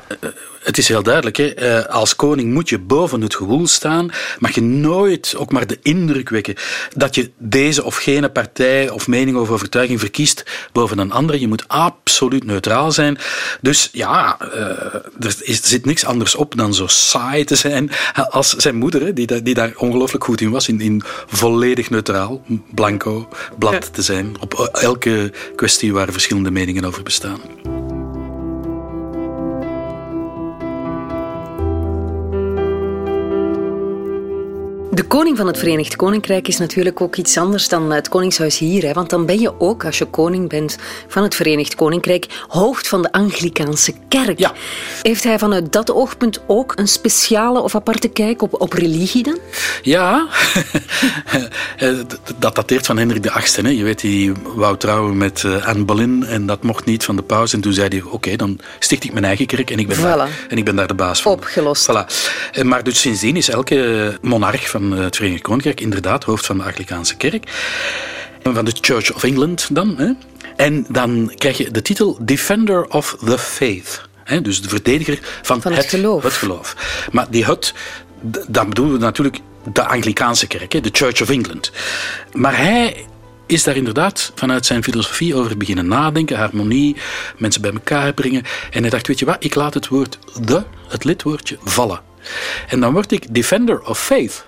het 0.63 0.77
is 0.77 0.87
heel 0.87 1.03
duidelijk. 1.03 1.37
Hè? 1.37 1.89
Als 1.89 2.15
koning 2.15 2.53
moet 2.53 2.69
je 2.69 2.79
boven 2.79 3.21
het 3.21 3.35
gewoel 3.35 3.67
staan. 3.67 4.11
Mag 4.39 4.55
je 4.55 4.61
nooit 4.61 5.35
ook 5.37 5.51
maar 5.51 5.67
de 5.67 5.79
indruk 5.81 6.29
wekken 6.29 6.55
dat 6.95 7.15
je 7.15 7.31
deze 7.37 7.83
of 7.83 7.95
gene 7.95 8.29
partij 8.29 8.89
of 8.89 9.07
mening 9.07 9.37
of 9.37 9.49
overtuiging 9.49 9.99
verkiest 9.99 10.43
boven 10.71 10.97
een 10.97 11.11
andere. 11.11 11.39
Je 11.39 11.47
moet 11.47 11.67
absoluut 11.67 12.43
neutraal 12.43 12.91
zijn. 12.91 13.17
Dus 13.61 13.89
ja, 13.91 14.37
er 15.19 15.35
zit 15.45 15.85
niks 15.85 16.05
anders 16.05 16.35
op 16.35 16.55
dan 16.55 16.73
zo 16.73 16.87
saai 16.87 17.43
te 17.43 17.55
zijn 17.55 17.91
als 18.29 18.55
zijn 18.55 18.75
moeder, 18.75 19.13
die, 19.13 19.41
die 19.43 19.53
daar 19.53 19.73
ongelooflijk 19.75 20.23
goed 20.23 20.41
in 20.41 20.49
was, 20.49 20.67
in, 20.67 20.81
in 20.81 21.01
volledig 21.27 21.89
neutraal, 21.89 22.43
blanco, 22.73 23.27
blad 23.59 23.93
te 23.93 24.01
zijn. 24.01 24.35
Op 24.39 24.53
elke 24.71 25.31
kwestie 25.55 25.93
waar 25.93 26.11
verschillende 26.11 26.51
meningen 26.51 26.85
over 26.85 27.03
bestaan. 27.03 27.39
De 35.01 35.07
koning 35.07 35.37
van 35.37 35.47
het 35.47 35.57
Verenigd 35.57 35.95
Koninkrijk 35.95 36.47
is 36.47 36.57
natuurlijk 36.57 37.01
ook 37.01 37.15
iets 37.15 37.37
anders 37.37 37.67
dan 37.67 37.91
het 37.91 38.09
koningshuis 38.09 38.57
hier. 38.57 38.83
Hè? 38.83 38.93
Want 38.93 39.09
dan 39.09 39.25
ben 39.25 39.39
je 39.39 39.59
ook, 39.59 39.85
als 39.85 39.97
je 39.97 40.05
koning 40.05 40.49
bent 40.49 40.77
van 41.07 41.23
het 41.23 41.35
Verenigd 41.35 41.75
Koninkrijk, 41.75 42.27
hoofd 42.47 42.87
van 42.87 43.01
de 43.01 43.11
Anglikaanse 43.11 43.93
kerk. 44.07 44.39
Ja. 44.39 44.53
Heeft 45.01 45.23
hij 45.23 45.39
vanuit 45.39 45.71
dat 45.71 45.91
oogpunt 45.91 46.41
ook 46.47 46.73
een 46.75 46.87
speciale 46.87 47.61
of 47.61 47.75
aparte 47.75 48.07
kijk 48.07 48.41
op, 48.41 48.61
op 48.61 48.73
religie 48.73 49.23
dan? 49.23 49.37
Ja, 49.81 50.27
dat 52.39 52.55
dateert 52.55 52.85
van 52.85 52.97
Hendrik 52.97 53.31
VIII. 53.31 53.67
Hè? 53.67 53.77
Je 53.77 53.83
weet, 53.83 54.01
hij 54.01 54.31
wou 54.55 54.77
trouwen 54.77 55.17
met 55.17 55.45
Anne 55.63 55.83
Boleyn 55.83 56.23
en 56.23 56.45
dat 56.45 56.63
mocht 56.63 56.85
niet 56.85 57.03
van 57.03 57.15
de 57.15 57.21
paus. 57.21 57.53
En 57.53 57.61
toen 57.61 57.73
zei 57.73 57.87
hij, 57.87 58.01
oké, 58.01 58.15
okay, 58.15 58.35
dan 58.35 58.59
sticht 58.79 59.03
ik 59.03 59.13
mijn 59.13 59.25
eigen 59.25 59.45
kerk 59.45 59.71
en 59.71 59.79
ik 59.79 59.87
ben, 59.87 59.97
voilà. 59.97 60.01
daar, 60.01 60.29
en 60.49 60.57
ik 60.57 60.65
ben 60.65 60.75
daar 60.75 60.87
de 60.87 60.93
baas 60.93 61.21
van. 61.21 61.31
Opgelost. 61.31 61.91
Voilà. 61.91 62.05
Maar 62.63 62.83
dus 62.83 62.99
sindsdien 62.99 63.35
is 63.35 63.49
elke 63.49 64.17
monarch 64.21 64.69
van 64.69 64.90
het 64.91 65.15
Verenigd 65.15 65.41
Koninkrijk, 65.41 65.81
inderdaad, 65.81 66.23
hoofd 66.23 66.45
van 66.45 66.57
de 66.57 66.63
Anglikaanse 66.63 67.17
kerk. 67.17 67.51
Van 68.43 68.65
de 68.65 68.73
Church 68.81 69.13
of 69.13 69.23
England 69.23 69.75
dan. 69.75 69.97
Hè. 69.97 70.11
En 70.55 70.85
dan 70.89 71.33
krijg 71.35 71.57
je 71.57 71.71
de 71.71 71.81
titel 71.81 72.17
Defender 72.21 72.85
of 72.85 73.17
the 73.25 73.37
Faith. 73.37 74.01
Hè, 74.23 74.41
dus 74.41 74.61
de 74.61 74.69
verdediger 74.69 75.19
van, 75.41 75.61
van 75.61 75.71
het, 75.71 75.81
het, 75.81 75.89
geloof. 75.89 76.23
het 76.23 76.33
geloof. 76.33 76.75
Maar 77.11 77.27
die 77.29 77.45
het, 77.45 77.73
dan 78.47 78.69
bedoelen 78.69 78.93
we 78.93 78.99
natuurlijk 78.99 79.39
de 79.73 79.85
Anglikaanse 79.85 80.47
kerk, 80.47 80.73
hè, 80.73 80.81
de 80.81 80.89
Church 80.91 81.21
of 81.21 81.29
England. 81.29 81.71
Maar 82.33 82.57
hij 82.57 83.05
is 83.45 83.63
daar 83.63 83.75
inderdaad 83.75 84.31
vanuit 84.35 84.65
zijn 84.65 84.83
filosofie 84.83 85.35
over 85.35 85.57
beginnen 85.57 85.87
nadenken, 85.87 86.37
harmonie, 86.37 86.95
mensen 87.37 87.61
bij 87.61 87.71
elkaar 87.71 88.13
brengen. 88.13 88.43
En 88.71 88.81
hij 88.81 88.89
dacht, 88.89 89.07
weet 89.07 89.19
je 89.19 89.25
wat, 89.25 89.43
ik 89.43 89.55
laat 89.55 89.73
het 89.73 89.87
woord 89.87 90.19
the, 90.45 90.63
het 90.87 91.03
lidwoordje, 91.03 91.57
vallen. 91.63 92.01
En 92.67 92.79
dan 92.79 92.93
word 92.93 93.11
ik 93.11 93.33
defender 93.33 93.81
of 93.81 93.99
faith. 93.99 94.45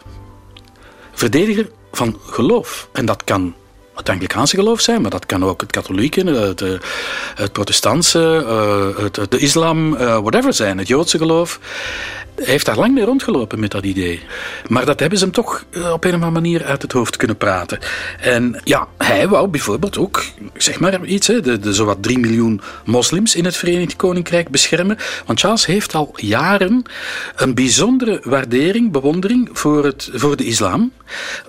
Verdediger 1.14 1.70
van 1.92 2.20
geloof. 2.26 2.88
En 2.92 3.06
dat 3.06 3.24
kan 3.24 3.56
het 3.96 4.10
Anglikaanse 4.10 4.56
geloof 4.56 4.82
zijn, 4.82 5.02
maar 5.02 5.12
dat 5.12 5.26
kan 5.26 5.46
ook 5.46 5.62
het 5.62 5.72
katholieke, 5.72 6.26
het, 6.26 6.60
het 7.36 7.52
protestantse, 7.52 8.20
het, 8.98 9.32
de 9.32 9.38
islam, 9.38 9.96
whatever 9.98 10.54
zijn, 10.54 10.78
het 10.78 10.88
Joodse 10.88 11.18
geloof. 11.18 11.60
Hij 12.36 12.46
heeft 12.46 12.66
daar 12.66 12.78
lang 12.78 12.94
mee 12.94 13.06
rondgelopen 13.06 13.60
met 13.60 13.72
dat 13.72 13.84
idee. 13.84 14.22
Maar 14.68 14.86
dat 14.86 15.00
hebben 15.00 15.18
ze 15.18 15.24
hem 15.24 15.34
toch 15.34 15.66
op 15.74 16.04
een 16.04 16.10
of 16.10 16.14
andere 16.14 16.32
manier 16.32 16.64
uit 16.64 16.82
het 16.82 16.92
hoofd 16.92 17.16
kunnen 17.16 17.38
praten. 17.38 17.80
En 18.20 18.62
ja, 18.64 18.88
hij 18.98 19.28
wou 19.28 19.48
bijvoorbeeld 19.48 19.98
ook, 19.98 20.24
zeg 20.58 20.80
maar 20.80 21.06
iets, 21.06 21.28
hè, 21.28 21.42
de, 21.42 21.60
de 21.60 21.74
zowat 21.74 22.04
3 22.04 22.20
miljoen 22.20 22.62
moslims 22.86 23.36
in 23.36 23.46
het 23.46 23.56
Verenigd 23.56 23.96
Koninkrijk 23.96 24.50
beschermen. 24.50 24.98
Want 25.26 25.40
Charles 25.40 25.66
heeft 25.66 25.96
al 25.96 26.14
jaren 26.16 26.84
een 27.36 27.54
bijzondere 27.54 28.22
waardering, 28.24 28.92
bewondering 28.92 29.50
voor, 29.54 29.86
het, 29.86 30.10
voor 30.14 30.38
de 30.38 30.46
islam. 30.46 30.92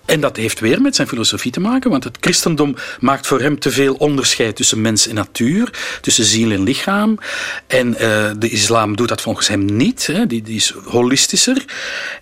En 0.05 0.21
dat 0.21 0.37
heeft 0.37 0.61
weer 0.61 0.81
met 0.81 0.95
zijn 0.95 1.09
filosofie 1.09 1.53
te 1.53 1.61
maken, 1.61 1.91
want 1.91 2.05
het 2.05 2.17
christendom 2.21 2.75
maakt 3.01 3.27
voor 3.27 3.41
hem 3.41 3.59
te 3.59 3.71
veel 3.71 3.95
onderscheid 3.95 4.57
tussen 4.57 4.81
mens 4.81 5.09
en 5.09 5.15
natuur, 5.15 5.99
tussen 6.01 6.25
ziel 6.25 6.51
en 6.51 6.63
lichaam. 6.63 7.19
En 7.67 7.89
uh, 7.89 8.31
de 8.39 8.49
islam 8.49 8.97
doet 8.97 9.09
dat 9.09 9.21
volgens 9.21 9.49
hem 9.49 9.65
niet. 9.65 10.07
Hè. 10.07 10.27
Die, 10.27 10.43
die 10.43 10.65
holistischer. 10.85 11.65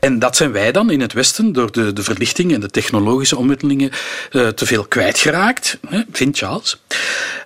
En 0.00 0.18
dat 0.18 0.36
zijn 0.36 0.52
wij 0.52 0.72
dan 0.72 0.90
in 0.90 1.00
het 1.00 1.12
Westen 1.12 1.52
door 1.52 1.72
de, 1.72 1.92
de 1.92 2.02
verlichting 2.02 2.54
en 2.54 2.60
de 2.60 2.70
technologische 2.70 3.36
ontwikkelingen 3.36 3.90
uh, 4.32 4.48
te 4.48 4.66
veel 4.66 4.84
kwijtgeraakt, 4.84 5.78
hè, 5.88 6.00
vindt 6.12 6.38
Charles. 6.38 6.80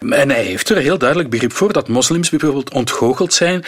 En 0.09 0.31
hij 0.31 0.45
heeft 0.45 0.69
er 0.69 0.77
heel 0.77 0.99
duidelijk 0.99 1.31
begrip 1.31 1.53
voor 1.53 1.73
dat 1.73 1.89
moslims 1.89 2.31
bijvoorbeeld 2.31 2.71
ontgoocheld 2.71 3.35
zijn 3.35 3.65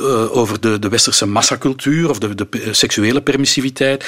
uh, 0.00 0.36
over 0.36 0.60
de, 0.60 0.78
de 0.78 0.88
westerse 0.88 1.26
massacultuur 1.26 2.10
of 2.10 2.18
de, 2.18 2.34
de 2.34 2.48
seksuele 2.70 3.20
permissiviteit. 3.20 4.04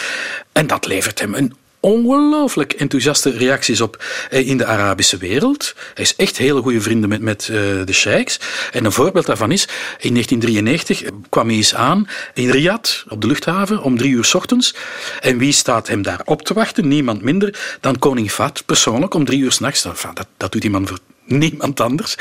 En 0.52 0.66
dat 0.66 0.86
levert 0.86 1.20
hem 1.20 1.34
een 1.34 1.54
ongelooflijk 1.82 2.72
enthousiaste 2.72 3.30
reacties 3.30 3.80
op 3.80 4.04
in 4.30 4.56
de 4.56 4.66
Arabische 4.66 5.16
wereld. 5.16 5.74
Hij 5.94 6.04
is 6.04 6.16
echt 6.16 6.36
hele 6.36 6.62
goede 6.62 6.80
vrienden 6.80 7.08
met, 7.08 7.20
met 7.20 7.48
uh, 7.50 7.56
de 7.84 7.92
sheiks. 7.92 8.40
En 8.72 8.84
een 8.84 8.92
voorbeeld 8.92 9.26
daarvan 9.26 9.52
is, 9.52 9.62
in 9.98 10.12
1993 10.12 11.02
kwam 11.28 11.46
hij 11.46 11.56
eens 11.56 11.74
aan 11.74 12.08
in 12.34 12.50
Riyadh, 12.50 12.90
op 13.08 13.20
de 13.20 13.26
luchthaven, 13.26 13.82
om 13.82 13.98
drie 13.98 14.10
uur 14.10 14.24
s 14.24 14.34
ochtends. 14.34 14.74
En 15.20 15.38
wie 15.38 15.52
staat 15.52 15.88
hem 15.88 16.02
daar 16.02 16.20
op 16.24 16.42
te 16.42 16.54
wachten? 16.54 16.88
Niemand 16.88 17.22
minder 17.22 17.76
dan 17.80 17.98
koning 17.98 18.30
Fahd 18.30 18.66
persoonlijk 18.66 19.14
om 19.14 19.24
drie 19.24 19.40
uur 19.40 19.52
s'nachts. 19.52 19.82
Dat, 19.82 20.26
dat 20.36 20.52
doet 20.52 20.62
die 20.62 20.70
man 20.70 20.86
voor 20.86 20.98
niemand 21.24 21.80
anders. 21.80 22.16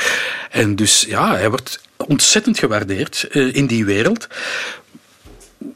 En 0.50 0.76
dus 0.76 1.04
ja, 1.08 1.34
hij 1.36 1.50
wordt 1.50 1.80
ontzettend 1.96 2.58
gewaardeerd 2.58 3.22
in 3.32 3.66
die 3.66 3.84
wereld 3.84 4.28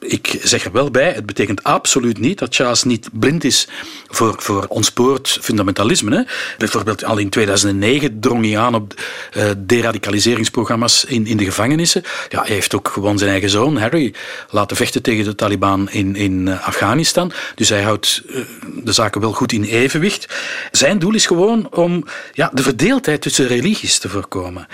ik 0.00 0.38
zeg 0.42 0.64
er 0.64 0.72
wel 0.72 0.90
bij, 0.90 1.12
het 1.12 1.26
betekent 1.26 1.62
absoluut 1.62 2.18
niet 2.18 2.38
dat 2.38 2.54
Charles 2.54 2.84
niet 2.84 3.08
blind 3.12 3.44
is 3.44 3.68
voor, 4.08 4.34
voor 4.38 4.66
ontspoord 4.68 5.38
fundamentalisme. 5.40 6.16
Hè. 6.16 6.22
Bijvoorbeeld 6.58 7.04
al 7.04 7.18
in 7.18 7.28
2009 7.28 8.20
drong 8.20 8.44
hij 8.44 8.58
aan 8.58 8.74
op 8.74 8.94
uh, 9.36 9.50
deradicaliseringsprogramma's 9.58 11.04
in, 11.04 11.26
in 11.26 11.36
de 11.36 11.44
gevangenissen. 11.44 12.02
Ja, 12.28 12.42
hij 12.42 12.54
heeft 12.54 12.74
ook 12.74 12.88
gewoon 12.88 13.18
zijn 13.18 13.30
eigen 13.30 13.50
zoon, 13.50 13.76
Harry, 13.76 14.14
laten 14.50 14.76
vechten 14.76 15.02
tegen 15.02 15.24
de 15.24 15.34
Taliban 15.34 15.90
in, 15.90 16.16
in 16.16 16.46
uh, 16.46 16.66
Afghanistan. 16.66 17.32
Dus 17.54 17.68
hij 17.68 17.82
houdt 17.82 18.22
uh, 18.26 18.40
de 18.82 18.92
zaken 18.92 19.20
wel 19.20 19.32
goed 19.32 19.52
in 19.52 19.64
evenwicht. 19.64 20.26
Zijn 20.70 20.98
doel 20.98 21.14
is 21.14 21.26
gewoon 21.26 21.74
om 21.74 22.04
ja, 22.32 22.50
de 22.54 22.62
verdeeldheid 22.62 23.20
tussen 23.22 23.46
religies 23.46 23.98
te 23.98 24.08
voorkomen. 24.08 24.66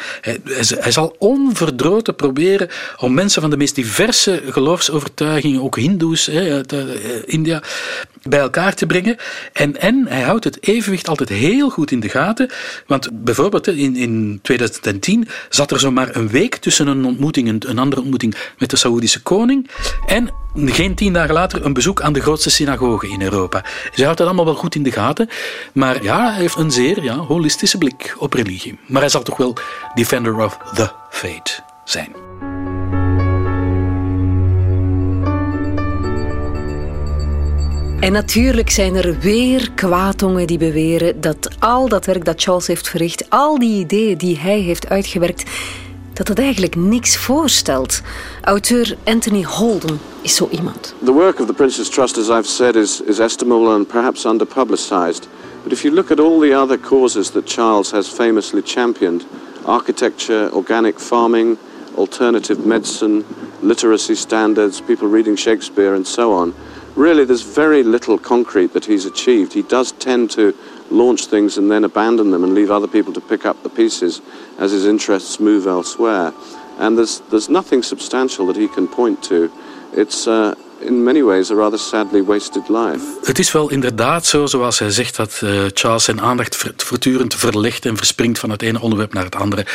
Hij 0.79 0.93
zal 0.93 1.17
onverdroten 1.19 2.15
proberen 2.15 2.69
om 2.97 3.15
mensen 3.15 3.41
van 3.41 3.51
de 3.51 3.57
meest 3.57 3.75
diverse 3.75 4.43
geloofsovertuigingen, 4.47 5.02
ook 5.61 5.77
hindoes 5.77 6.31
uit 6.31 6.75
India, 7.25 7.63
bij 8.23 8.41
elkaar 8.41 8.75
te 8.75 8.87
brengen. 8.87 9.17
En, 9.53 9.81
en 9.81 10.07
hij 10.09 10.23
houdt 10.23 10.45
het 10.45 10.67
evenwicht 10.67 11.09
altijd 11.09 11.29
heel 11.29 11.71
goed 11.71 11.91
in 11.91 12.01
de 12.01 12.09
gaten. 12.09 12.51
Want 12.87 13.25
bijvoorbeeld 13.25 13.67
in, 13.67 13.97
in 13.97 14.39
2010 14.43 15.29
zat 15.49 15.71
er 15.71 15.81
zomaar 15.81 16.17
een 16.17 16.29
week 16.29 16.57
tussen 16.57 16.87
een 16.87 17.05
ontmoeting, 17.05 17.49
een, 17.49 17.63
een 17.67 17.79
andere 17.79 18.01
ontmoeting 18.01 18.35
met 18.59 18.71
de 18.71 18.77
Saoedische 18.77 19.23
koning 19.23 19.71
en 20.07 20.31
geen 20.55 20.95
tien 20.95 21.13
dagen 21.13 21.35
later 21.35 21.65
een 21.65 21.73
bezoek 21.73 22.01
aan 22.01 22.13
de 22.13 22.21
grootste 22.21 22.51
synagoge 22.51 23.09
in 23.09 23.23
Europa. 23.23 23.61
Hij 23.65 24.05
houdt 24.05 24.19
dat 24.19 24.27
allemaal 24.27 24.45
wel 24.45 24.55
goed 24.55 24.75
in 24.75 24.83
de 24.83 24.93
gaten. 24.93 25.29
Maar 25.73 26.03
ja, 26.03 26.31
hij 26.31 26.41
heeft 26.41 26.57
een 26.57 26.71
zeer 26.71 27.03
ja, 27.03 27.17
holistische 27.17 27.79
blik 27.79 28.15
op 28.19 28.33
religie. 28.33 28.79
Maar 28.87 29.01
hij 29.01 29.11
zal 29.11 29.23
toch 29.23 29.37
wel 29.37 29.57
defender 29.95 30.45
of 30.45 30.59
the 30.75 30.91
faith 31.11 31.63
zijn. 31.85 32.32
En 38.03 38.13
natuurlijk 38.13 38.71
zijn 38.71 38.95
er 38.95 39.19
weer 39.19 39.71
kwaadongen 39.75 40.47
die 40.47 40.59
beweren 40.59 41.21
dat 41.21 41.49
al 41.59 41.89
dat 41.89 42.07
werk 42.07 42.25
dat 42.25 42.43
Charles 42.43 42.67
heeft 42.67 42.89
verricht, 42.89 43.31
al 43.31 43.59
die 43.59 43.81
ideeën 43.81 44.19
die 44.19 44.39
hij 44.39 44.61
heeft 44.61 44.89
uitgewerkt, 44.89 45.51
dat 46.13 46.29
het 46.29 46.39
eigenlijk 46.39 46.77
niks 46.77 47.17
voorstelt. 47.17 48.01
Auteur 48.41 48.97
Anthony 49.05 49.43
Holden 49.43 50.01
is 50.23 50.35
zo 50.35 50.49
iemand. 50.51 50.95
The 51.05 51.13
work 51.13 51.41
of 51.41 51.47
the 51.47 51.53
Princess 51.53 51.89
Trust, 51.89 52.19
as 52.19 52.29
I've 52.29 52.49
said, 52.49 52.77
is, 52.77 53.01
is 53.07 53.19
estimable 53.19 53.75
and 53.75 53.87
perhaps 53.87 54.27
underpublicized. 54.27 55.29
But 55.63 55.73
if 55.73 55.83
you 55.83 55.95
look 55.95 56.11
at 56.11 56.21
all 56.21 56.41
the 56.41 56.59
other 56.61 56.81
causes 56.81 57.31
that 57.31 57.47
Charles 57.47 57.91
has 57.91 58.09
famously 58.09 58.63
championed, 58.63 59.25
architecture, 59.65 60.51
organic 60.53 61.01
farming, 61.01 61.57
alternative 61.95 62.67
medicine, 62.67 63.25
literacy 63.61 64.15
standards, 64.15 64.81
people 64.81 65.09
reading 65.09 65.39
Shakespeare 65.39 65.95
and 65.95 66.07
so 66.07 66.33
on, 66.33 66.53
really 66.95 67.25
there's 67.25 67.43
very 67.43 67.83
little 67.83 68.19
concrete 68.19 68.73
that 68.73 68.85
he's 68.85 69.07
achieved. 69.07 69.53
He 69.53 69.63
does 69.63 69.93
tend 69.93 70.31
to 70.33 70.55
launch 70.91 71.27
things 71.27 71.59
and 71.59 71.71
then 71.71 71.85
abandon 71.85 72.31
them 72.31 72.45
and 72.45 72.55
leave 72.55 72.71
other 72.71 72.89
people 72.89 73.13
to 73.13 73.21
pick 73.21 73.45
up 73.45 73.63
the 73.63 73.69
pieces 73.69 74.21
as 74.59 74.73
his 74.73 74.85
interests 74.85 75.39
move 75.39 75.67
elsewhere. 75.67 76.33
And 76.79 76.97
there's, 76.97 77.21
there's 77.31 77.49
nothing 77.49 77.83
substantial 77.83 78.47
that 78.47 78.57
he 78.57 78.69
can 78.69 78.89
point 78.89 79.23
to. 79.25 79.51
It's 79.93 80.27
uh, 80.27 80.55
in 80.81 81.05
many 81.05 81.23
ways 81.23 81.51
a 81.51 81.55
rather 81.55 81.79
sadly 81.79 82.23
wasted 82.23 82.69
life. 82.69 83.05
Het 83.23 83.39
is 83.39 83.53
wel 83.53 83.71
inderdaad 83.71 84.27
zo, 84.27 84.47
zoals 84.47 84.79
hij 84.79 84.91
zegt, 84.91 85.17
dat 85.17 85.41
uh, 85.45 85.65
Charles 85.75 86.05
zijn 86.05 86.21
aandacht 86.21 86.57
voortdurend 86.77 87.35
verlegt 87.35 87.85
en 87.85 87.97
verspringt 87.97 88.39
van 88.39 88.51
het 88.51 88.63
ene 88.63 88.81
onderwerp 88.81 89.13
naar 89.13 89.25
het 89.25 89.35
andere. 89.35 89.67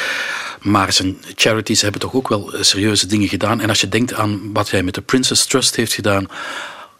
Maar 0.61 0.93
zijn 0.93 1.17
charities 1.35 1.81
hebben 1.81 2.01
toch 2.01 2.13
ook 2.13 2.27
wel 2.27 2.53
serieuze 2.59 3.07
dingen 3.07 3.27
gedaan. 3.27 3.61
En 3.61 3.69
als 3.69 3.81
je 3.81 3.89
denkt 3.89 4.13
aan 4.13 4.53
wat 4.53 4.71
hij 4.71 4.83
met 4.83 4.93
de 4.93 5.01
Princess 5.01 5.45
Trust 5.45 5.75
heeft 5.75 5.93
gedaan, 5.93 6.27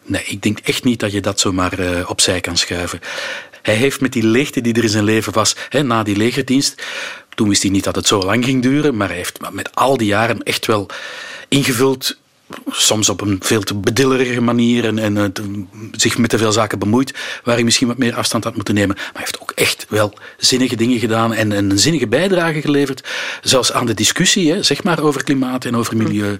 Nee, 0.07 0.23
ik 0.25 0.41
denk 0.41 0.59
echt 0.59 0.83
niet 0.83 0.99
dat 0.99 1.11
je 1.11 1.21
dat 1.21 1.39
zomaar 1.39 1.79
uh, 1.79 2.09
opzij 2.09 2.41
kan 2.41 2.57
schuiven. 2.57 2.99
Hij 3.61 3.75
heeft 3.75 4.01
met 4.01 4.13
die 4.13 4.23
leegte 4.23 4.61
die 4.61 4.73
er 4.73 4.83
in 4.83 4.89
zijn 4.89 5.03
leven 5.03 5.33
was, 5.33 5.55
hè, 5.69 5.83
na 5.83 6.03
die 6.03 6.15
legerdienst, 6.15 6.83
toen 7.35 7.49
wist 7.49 7.61
hij 7.61 7.71
niet 7.71 7.83
dat 7.83 7.95
het 7.95 8.07
zo 8.07 8.19
lang 8.19 8.45
ging 8.45 8.61
duren, 8.61 8.97
maar 8.97 9.07
hij 9.07 9.17
heeft 9.17 9.39
met 9.51 9.75
al 9.75 9.97
die 9.97 10.07
jaren 10.07 10.43
echt 10.43 10.65
wel 10.65 10.89
ingevuld 11.47 12.17
soms 12.69 13.09
op 13.09 13.21
een 13.21 13.37
veel 13.41 13.61
te 13.61 13.75
bedillerige 13.75 14.41
manier 14.41 14.85
en, 14.85 14.99
en 14.99 15.17
uh, 15.17 15.25
zich 15.91 16.17
met 16.17 16.29
te 16.29 16.37
veel 16.37 16.51
zaken 16.51 16.79
bemoeit, 16.79 17.13
waar 17.43 17.55
hij 17.55 17.63
misschien 17.63 17.87
wat 17.87 17.97
meer 17.97 18.15
afstand 18.15 18.43
had 18.43 18.55
moeten 18.55 18.73
nemen. 18.73 18.95
Maar 18.95 19.09
hij 19.13 19.21
heeft 19.21 19.41
ook 19.41 19.51
echt 19.51 19.85
wel 19.89 20.13
zinnige 20.37 20.75
dingen 20.75 20.99
gedaan 20.99 21.33
en, 21.33 21.51
en 21.51 21.69
een 21.69 21.79
zinnige 21.79 22.07
bijdrage 22.07 22.61
geleverd, 22.61 23.07
zelfs 23.41 23.71
aan 23.71 23.85
de 23.85 23.93
discussie, 23.93 24.51
hè, 24.51 24.63
zeg 24.63 24.83
maar, 24.83 24.99
over 24.99 25.23
klimaat 25.23 25.65
en 25.65 25.75
over 25.75 25.97
milieu. 25.97 26.37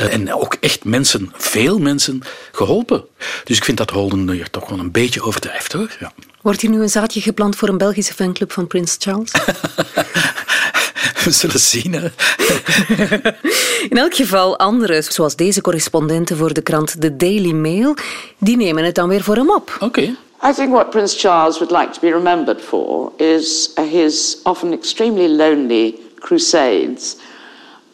Uh, 0.00 0.12
en 0.12 0.34
ook 0.34 0.56
echt 0.60 0.84
mensen, 0.84 1.32
veel 1.36 1.78
mensen, 1.78 2.22
geholpen. 2.52 3.04
Dus 3.44 3.56
ik 3.56 3.64
vind 3.64 3.78
dat 3.78 3.90
Holden 3.90 4.30
hier 4.30 4.50
toch 4.50 4.68
wel 4.68 4.78
een 4.78 4.90
beetje 4.90 5.22
overdrijft, 5.22 5.72
hoor. 5.72 5.96
Ja. 6.00 6.12
Wordt 6.42 6.60
hier 6.60 6.70
nu 6.70 6.80
een 6.80 6.88
zaadje 6.88 7.20
geplant 7.20 7.56
voor 7.56 7.68
een 7.68 7.78
Belgische 7.78 8.14
fanclub 8.14 8.52
van 8.52 8.66
Prins 8.66 8.96
Charles? 8.98 9.32
We 11.26 11.32
zullen 11.42 11.60
zien. 11.60 11.92
Hè. 11.92 12.08
In 13.92 13.98
elk 13.98 14.14
geval 14.14 14.58
anderen, 14.58 15.04
zoals 15.04 15.36
deze 15.36 15.60
correspondenten 15.60 16.36
voor 16.36 16.52
de 16.52 16.60
krant 16.60 17.00
The 17.00 17.16
Daily 17.16 17.52
Mail, 17.52 17.94
die 18.38 18.56
nemen 18.56 18.84
het 18.84 18.94
dan 18.94 19.08
weer 19.08 19.22
voor 19.22 19.34
hem 19.34 19.50
op. 19.50 19.70
Oké. 19.74 19.84
Okay. 19.84 20.16
I 20.50 20.52
think 20.54 20.72
what 20.72 20.90
Prince 20.90 21.18
Charles 21.18 21.58
would 21.58 21.70
like 21.70 21.90
to 21.92 22.00
be 22.00 22.10
remembered 22.10 22.60
for 22.60 23.12
is 23.16 23.70
his 23.90 24.38
often 24.42 24.72
extremely 24.72 25.28
lonely 25.28 25.94
crusades 26.18 27.16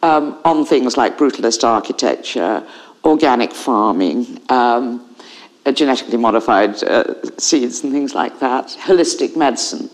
um, 0.01 0.35
on 0.43 0.65
things 0.65 0.95
like 0.95 1.15
brutalist 1.17 1.63
architecture, 1.63 2.63
organic 3.01 3.51
farming, 3.51 4.39
um, 4.49 5.01
genetically 5.73 6.17
modified 6.17 6.83
uh, 6.83 7.03
seeds 7.37 7.83
and 7.83 7.93
things 7.93 8.13
like 8.13 8.39
that, 8.39 8.77
holistic 8.79 9.35
medicine. 9.35 9.89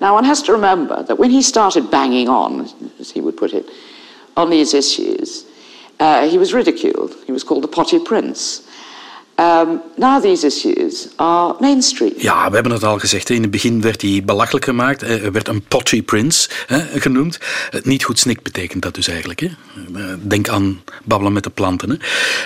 Now, 0.00 0.14
one 0.14 0.24
has 0.24 0.42
to 0.42 0.52
remember 0.52 1.02
that 1.02 1.18
when 1.18 1.30
he 1.30 1.42
started 1.42 1.90
banging 1.90 2.28
on, 2.28 2.68
as 3.00 3.12
he 3.12 3.20
would 3.20 3.36
put 3.36 3.52
it, 3.52 3.68
on 4.34 4.50
these 4.50 4.76
issues, 4.76 5.44
uh, 5.98 6.28
he 6.28 6.38
was 6.38 6.52
ridiculed. 6.52 7.14
He 7.26 7.32
was 7.32 7.44
called 7.44 7.62
the 7.62 7.68
potty 7.68 7.98
prince. 7.98 8.62
Um, 9.40 9.82
now 9.96 10.20
these 10.20 10.46
issues 10.46 11.08
are 11.16 11.56
mainstream. 11.60 12.12
Ja, 12.16 12.48
we 12.48 12.54
hebben 12.54 12.72
het 12.72 12.84
al 12.84 12.98
gezegd. 12.98 13.30
In 13.30 13.42
het 13.42 13.50
begin 13.50 13.80
werd 13.80 14.02
hij 14.02 14.22
belachelijk 14.24 14.64
gemaakt. 14.64 15.02
Er 15.02 15.32
werd 15.32 15.48
een 15.48 15.62
potty 15.62 16.02
prince 16.02 16.48
hè, 16.66 17.00
genoemd. 17.00 17.38
Niet 17.82 18.04
goed 18.04 18.18
snik 18.18 18.42
betekent 18.42 18.82
dat 18.82 18.94
dus 18.94 19.08
eigenlijk. 19.08 19.40
Hè. 19.40 19.46
Eh, 19.46 20.14
denk 20.20 20.48
aan 20.48 20.82
babbelen 21.04 21.32
met 21.32 21.44
de 21.44 21.50
planten. 21.50 22.00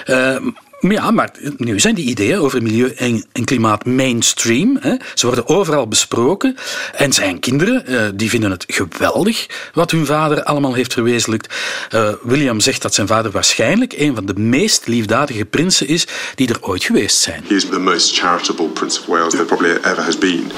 Hè. 0.05 0.35
Uh, 0.35 0.47
ja, 0.91 1.11
maar 1.11 1.31
nu 1.57 1.81
zijn 1.81 1.95
die 1.95 2.09
ideeën 2.09 2.39
over 2.39 2.63
milieu 2.63 2.93
en, 2.97 3.25
en 3.33 3.45
klimaat 3.45 3.85
mainstream. 3.85 4.79
Hè. 4.81 4.95
Ze 5.15 5.27
worden 5.27 5.49
overal 5.49 5.89
besproken. 5.89 6.57
En 6.95 7.13
zijn 7.13 7.41
kinderen, 7.41 7.85
uh, 7.89 8.03
die 8.15 8.29
vinden 8.29 8.51
het 8.51 8.65
geweldig 8.67 9.47
wat 9.75 9.91
hun 9.91 10.07
vader 10.07 10.43
allemaal 10.43 10.75
heeft 10.75 10.93
verwezenlijkt. 10.93 11.55
Uh, 11.95 12.09
William 12.23 12.61
zegt 12.61 12.83
dat 12.83 12.95
zijn 12.95 13.07
vader 13.07 13.31
waarschijnlijk 13.31 13.93
een 13.93 14.15
van 14.15 14.27
de 14.27 14.35
meest 14.35 14.87
liefdadige 14.87 15.45
prinsen 15.45 15.89
is 15.89 16.07
die 16.35 16.49
er 16.49 16.59
ooit 16.61 16.85
geweest 16.85 17.19
zijn. 17.19 17.45
He 17.49 17.55
is 17.55 17.69
the 17.69 17.79
most 17.79 18.19
charitable 18.19 18.67
Prince 18.67 19.01
of 19.01 19.07
Wales 19.07 19.33
there 19.33 19.45
probably 19.45 19.71
ever 19.71 20.05
has 20.05 20.19
been. 20.19 20.51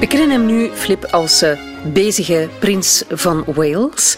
We 0.00 0.06
kennen 0.06 0.30
hem 0.30 0.46
nu, 0.46 0.70
Flip, 0.74 1.04
als 1.04 1.42
uh, 1.42 1.50
bezige 1.84 2.48
prins 2.58 3.04
van 3.08 3.44
Wales. 3.46 4.16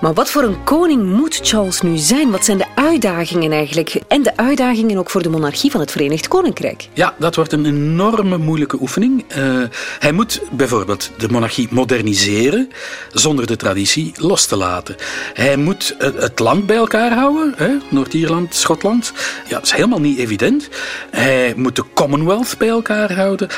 Maar 0.00 0.14
wat 0.14 0.30
voor 0.30 0.42
een 0.42 0.64
koning 0.64 1.04
moet 1.04 1.40
Charles 1.42 1.80
nu 1.80 1.96
zijn? 1.96 2.30
Wat 2.30 2.44
zijn 2.44 2.58
de 2.58 2.66
uitdagingen 2.74 3.52
eigenlijk? 3.52 4.00
En 4.08 4.22
de 4.22 4.36
uitdagingen 4.36 4.98
ook 4.98 5.10
voor 5.10 5.22
de 5.22 5.28
monarchie 5.28 5.70
van 5.70 5.80
het 5.80 5.90
Verenigd 5.90 6.28
Koninkrijk? 6.28 6.88
Ja, 6.92 7.14
dat 7.18 7.34
wordt 7.34 7.52
een 7.52 7.66
enorme 7.66 8.38
moeilijke 8.38 8.80
oefening. 8.80 9.24
Uh, 9.36 9.62
hij 9.98 10.12
moet 10.12 10.40
bijvoorbeeld 10.50 11.10
de 11.18 11.28
monarchie 11.28 11.68
moderniseren 11.70 12.70
zonder 13.12 13.46
de 13.46 13.56
traditie 13.56 14.12
los 14.16 14.46
te 14.46 14.56
laten. 14.56 14.96
Hij 15.34 15.56
moet 15.56 15.96
het 15.98 16.38
land 16.38 16.66
bij 16.66 16.76
elkaar 16.76 17.12
houden, 17.12 17.82
Noord-Ierland, 17.88 18.54
Schotland. 18.54 19.12
Ja, 19.48 19.54
dat 19.54 19.64
is 19.64 19.72
helemaal 19.72 20.00
niet 20.00 20.18
evident. 20.18 20.68
Hij 21.10 21.52
moet 21.56 21.76
de 21.76 21.84
Commonwealth 21.94 22.54
bij 22.58 22.68
elkaar 22.68 23.12
houden. 23.14 23.48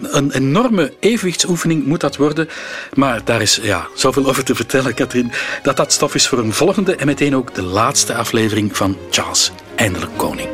Een 0.00 0.30
enorme 0.30 0.92
evenwichtsoefening 1.00 1.86
moet 1.86 2.00
dat 2.00 2.16
worden. 2.16 2.48
Maar 2.94 3.20
daar 3.24 3.40
is 3.42 3.58
ja, 3.62 3.86
zoveel 3.94 4.26
over 4.26 4.44
te 4.44 4.54
vertellen, 4.54 4.94
Katrien. 4.94 5.32
Dat 5.62 5.76
dat 5.76 5.92
stof 5.92 6.14
is 6.14 6.28
voor 6.28 6.38
een 6.38 6.52
volgende 6.52 6.96
en 6.96 7.06
meteen 7.06 7.36
ook 7.36 7.54
de 7.54 7.62
laatste 7.62 8.14
aflevering 8.14 8.76
van 8.76 8.96
Charles, 9.10 9.52
eindelijk 9.76 10.16
koning. 10.16 10.48